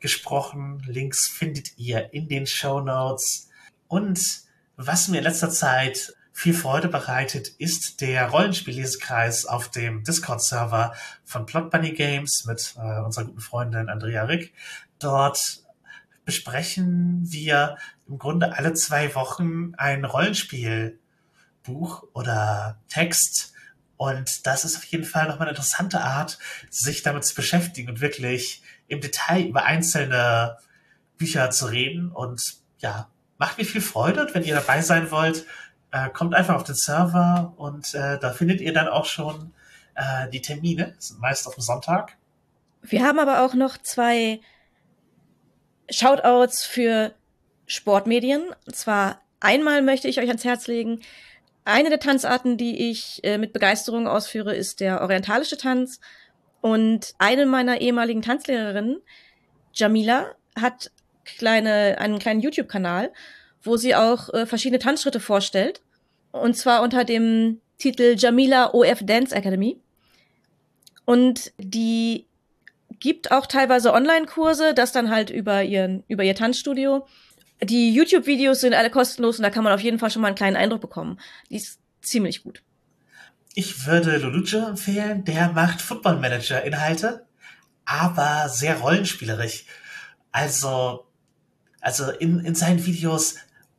gesprochen. 0.00 0.82
Links 0.86 1.28
findet 1.28 1.78
ihr 1.78 2.12
in 2.12 2.28
den 2.28 2.46
Show 2.46 2.80
Notes. 2.80 3.50
Und 3.88 4.20
was 4.76 5.08
mir 5.08 5.18
in 5.18 5.24
letzter 5.24 5.50
Zeit 5.50 6.14
viel 6.32 6.54
Freude 6.54 6.88
bereitet, 6.88 7.48
ist 7.58 8.00
der 8.00 8.28
Rollenspiellesekreis 8.30 9.44
auf 9.44 9.70
dem 9.70 10.04
Discord-Server 10.04 10.94
von 11.24 11.44
Plot 11.44 11.70
Bunny 11.70 11.92
Games 11.92 12.44
mit 12.46 12.74
äh, 12.78 13.00
unserer 13.00 13.26
guten 13.26 13.40
Freundin 13.40 13.90
Andrea 13.90 14.24
Rick. 14.24 14.54
Dort 14.98 15.61
besprechen 16.24 17.22
wir 17.24 17.76
im 18.08 18.18
Grunde 18.18 18.56
alle 18.56 18.74
zwei 18.74 19.14
Wochen 19.14 19.74
ein 19.76 20.04
Rollenspiel 20.04 20.98
Buch 21.62 22.04
oder 22.12 22.78
Text. 22.88 23.52
Und 23.96 24.46
das 24.46 24.64
ist 24.64 24.76
auf 24.76 24.84
jeden 24.84 25.04
Fall 25.04 25.28
nochmal 25.28 25.42
eine 25.42 25.50
interessante 25.50 26.00
Art, 26.00 26.38
sich 26.70 27.02
damit 27.02 27.24
zu 27.24 27.34
beschäftigen 27.34 27.88
und 27.88 28.00
wirklich 28.00 28.62
im 28.88 29.00
Detail 29.00 29.42
über 29.42 29.64
einzelne 29.64 30.58
Bücher 31.18 31.50
zu 31.50 31.66
reden. 31.66 32.10
Und 32.10 32.42
ja, 32.78 33.08
macht 33.38 33.58
mir 33.58 33.64
viel 33.64 33.80
Freude. 33.80 34.22
Und 34.22 34.34
wenn 34.34 34.44
ihr 34.44 34.54
dabei 34.54 34.82
sein 34.82 35.10
wollt, 35.10 35.46
äh, 35.92 36.08
kommt 36.10 36.34
einfach 36.34 36.56
auf 36.56 36.64
den 36.64 36.74
Server 36.74 37.52
und 37.56 37.94
äh, 37.94 38.18
da 38.18 38.32
findet 38.32 38.60
ihr 38.60 38.72
dann 38.72 38.88
auch 38.88 39.04
schon 39.04 39.52
äh, 39.94 40.28
die 40.30 40.40
Termine. 40.40 40.94
Sind 40.98 41.20
meist 41.20 41.46
auf 41.46 41.54
dem 41.54 41.62
Sonntag. 41.62 42.16
Wir 42.82 43.04
haben 43.04 43.18
aber 43.18 43.44
auch 43.44 43.54
noch 43.54 43.78
zwei 43.78 44.40
Shoutouts 45.90 46.64
für 46.64 47.12
Sportmedien. 47.66 48.44
Und 48.66 48.76
zwar 48.76 49.22
einmal 49.40 49.82
möchte 49.82 50.08
ich 50.08 50.20
euch 50.20 50.28
ans 50.28 50.44
Herz 50.44 50.66
legen, 50.66 51.00
eine 51.64 51.90
der 51.90 52.00
Tanzarten, 52.00 52.56
die 52.56 52.90
ich 52.90 53.20
äh, 53.22 53.38
mit 53.38 53.52
Begeisterung 53.52 54.08
ausführe, 54.08 54.54
ist 54.54 54.80
der 54.80 55.00
orientalische 55.00 55.56
Tanz. 55.56 56.00
Und 56.60 57.14
eine 57.18 57.46
meiner 57.46 57.80
ehemaligen 57.80 58.22
Tanzlehrerinnen, 58.22 59.00
Jamila, 59.72 60.34
hat 60.60 60.90
kleine, 61.24 61.98
einen 61.98 62.18
kleinen 62.18 62.40
YouTube-Kanal, 62.40 63.12
wo 63.62 63.76
sie 63.76 63.94
auch 63.94 64.28
äh, 64.34 64.46
verschiedene 64.46 64.80
Tanzschritte 64.80 65.20
vorstellt. 65.20 65.82
Und 66.32 66.56
zwar 66.56 66.82
unter 66.82 67.04
dem 67.04 67.60
Titel 67.78 68.16
Jamila 68.18 68.72
OF 68.74 69.00
Dance 69.02 69.34
Academy. 69.34 69.80
Und 71.04 71.52
die 71.58 72.26
gibt 73.02 73.32
auch 73.32 73.46
teilweise 73.46 73.92
Online-Kurse, 73.92 74.74
das 74.74 74.92
dann 74.92 75.10
halt 75.10 75.28
über 75.28 75.64
ihren, 75.64 76.04
über 76.06 76.22
ihr 76.22 76.36
Tanzstudio. 76.36 77.04
Die 77.60 77.92
YouTube-Videos 77.92 78.60
sind 78.60 78.74
alle 78.74 78.90
kostenlos 78.90 79.38
und 79.38 79.42
da 79.42 79.50
kann 79.50 79.64
man 79.64 79.72
auf 79.72 79.80
jeden 79.80 79.98
Fall 79.98 80.12
schon 80.12 80.22
mal 80.22 80.28
einen 80.28 80.36
kleinen 80.36 80.56
Eindruck 80.56 80.80
bekommen. 80.80 81.18
Die 81.50 81.56
ist 81.56 81.80
ziemlich 82.00 82.44
gut. 82.44 82.62
Ich 83.54 83.86
würde 83.86 84.18
Luluce 84.18 84.68
empfehlen, 84.68 85.24
der 85.24 85.50
macht 85.50 85.82
Football 85.82 86.18
Manager 86.18 86.62
Inhalte, 86.62 87.26
aber 87.84 88.48
sehr 88.48 88.78
rollenspielerisch. 88.78 89.64
Also, 90.30 91.04
also 91.80 92.08
in, 92.08 92.38
in 92.44 92.54
seinen 92.54 92.86
Videos 92.86 93.34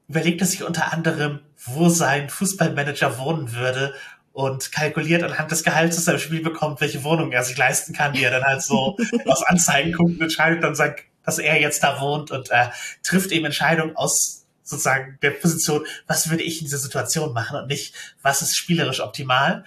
überlegt 0.09 0.41
er 0.41 0.47
sich 0.47 0.63
unter 0.63 0.91
anderem, 0.91 1.39
wo 1.63 1.87
sein 1.87 2.29
Fußballmanager 2.29 3.17
wohnen 3.19 3.53
würde 3.53 3.93
und 4.33 4.71
kalkuliert 4.71 5.23
anhand 5.23 5.51
des 5.51 5.63
Gehalts, 5.63 5.95
das 5.95 6.07
er 6.07 6.15
im 6.15 6.19
Spiel 6.19 6.41
bekommt, 6.41 6.81
welche 6.81 7.03
Wohnung 7.03 7.31
er 7.31 7.43
sich 7.43 7.57
leisten 7.57 7.93
kann, 7.93 8.13
die 8.13 8.23
er 8.23 8.31
dann 8.31 8.43
halt 8.43 8.61
so 8.61 8.97
aus 9.25 9.43
Anzeigen 9.43 9.93
guckt 9.93 10.15
und 10.15 10.21
entscheidet 10.21 10.63
dann 10.63 10.75
sein 10.75 10.95
dass 11.23 11.39
er 11.39 11.59
jetzt 11.59 11.83
da 11.83 11.99
wohnt 12.01 12.31
und 12.31 12.51
äh, 12.51 12.69
trifft 13.01 13.31
eben 13.31 13.45
Entscheidungen 13.45 13.95
aus 13.95 14.45
sozusagen 14.63 15.17
der 15.21 15.31
Position, 15.31 15.85
was 16.07 16.29
würde 16.29 16.43
ich 16.43 16.59
in 16.59 16.65
dieser 16.65 16.77
Situation 16.77 17.33
machen 17.33 17.57
und 17.57 17.67
nicht, 17.67 17.93
was 18.21 18.41
ist 18.41 18.55
spielerisch 18.55 19.01
optimal. 19.01 19.65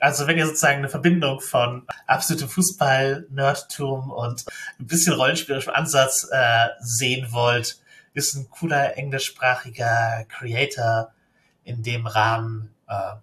Also 0.00 0.26
wenn 0.26 0.38
ihr 0.38 0.46
sozusagen 0.46 0.78
eine 0.78 0.88
Verbindung 0.88 1.40
von 1.40 1.86
absolutem 2.06 2.48
Fußball, 2.48 3.26
Nerdtum 3.30 4.10
und 4.10 4.44
ein 4.78 4.86
bisschen 4.86 5.14
rollenspielerischem 5.14 5.72
Ansatz 5.72 6.28
äh, 6.30 6.68
sehen 6.80 7.32
wollt, 7.32 7.78
ist 8.14 8.34
ein 8.34 8.48
cooler 8.48 8.96
englischsprachiger 8.96 10.24
Creator 10.28 11.12
in 11.64 11.82
dem 11.82 12.06
Rahmen, 12.06 12.74
äh, 12.88 13.14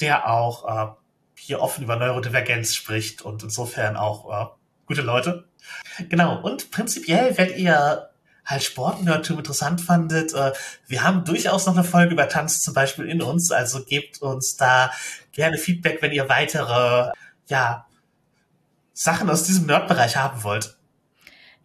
der 0.00 0.28
auch 0.30 0.64
äh, 0.68 0.92
hier 1.38 1.60
offen 1.60 1.84
über 1.84 1.96
Neurodivergenz 1.96 2.74
spricht 2.74 3.22
und 3.22 3.42
insofern 3.42 3.96
auch 3.96 4.30
äh, 4.30 4.46
gute 4.86 5.02
Leute. 5.02 5.48
Genau, 6.08 6.40
und 6.40 6.70
prinzipiell, 6.70 7.36
wenn 7.38 7.56
ihr 7.56 8.10
halt 8.44 8.62
Sportnerdtum 8.62 9.38
interessant 9.38 9.80
fandet, 9.80 10.32
äh, 10.32 10.52
wir 10.86 11.02
haben 11.02 11.24
durchaus 11.24 11.66
noch 11.66 11.74
eine 11.74 11.84
Folge 11.84 12.12
über 12.12 12.28
Tanz 12.28 12.60
zum 12.60 12.74
Beispiel 12.74 13.06
in 13.06 13.20
uns, 13.20 13.50
also 13.50 13.84
gebt 13.84 14.22
uns 14.22 14.56
da 14.56 14.92
gerne 15.32 15.58
Feedback, 15.58 16.00
wenn 16.00 16.12
ihr 16.12 16.28
weitere, 16.28 17.10
ja, 17.48 17.86
Sachen 18.92 19.28
aus 19.28 19.44
diesem 19.44 19.66
Nerdbereich 19.66 20.16
haben 20.16 20.42
wollt. 20.42 20.76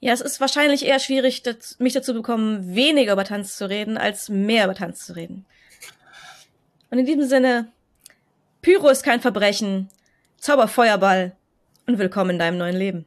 Ja, 0.02 0.12
es 0.12 0.22
ist 0.22 0.42
wahrscheinlich 0.42 0.84
eher 0.86 1.00
schwierig, 1.00 1.44
mich 1.78 1.94
dazu 1.94 2.14
bekommen, 2.14 2.76
weniger 2.76 3.14
über 3.14 3.24
Tanz 3.24 3.56
zu 3.56 3.70
reden, 3.70 3.98
als 3.98 4.30
mehr 4.30 4.66
über 4.66 4.74
Tanz 4.76 5.06
zu 5.06 5.16
reden. 5.16 5.46
Und 6.90 6.98
in 6.98 7.06
diesem 7.06 7.30
Sinne, 7.30 7.72
Pyro 8.62 8.90
ist 8.90 9.02
kein 9.02 9.22
Verbrechen. 9.22 9.90
Zauberfeuerball. 10.38 11.36
Und 11.88 11.98
willkommen 11.98 12.30
in 12.32 12.40
deinem 12.40 12.60
neuen 12.60 12.76
Leben. 12.76 13.06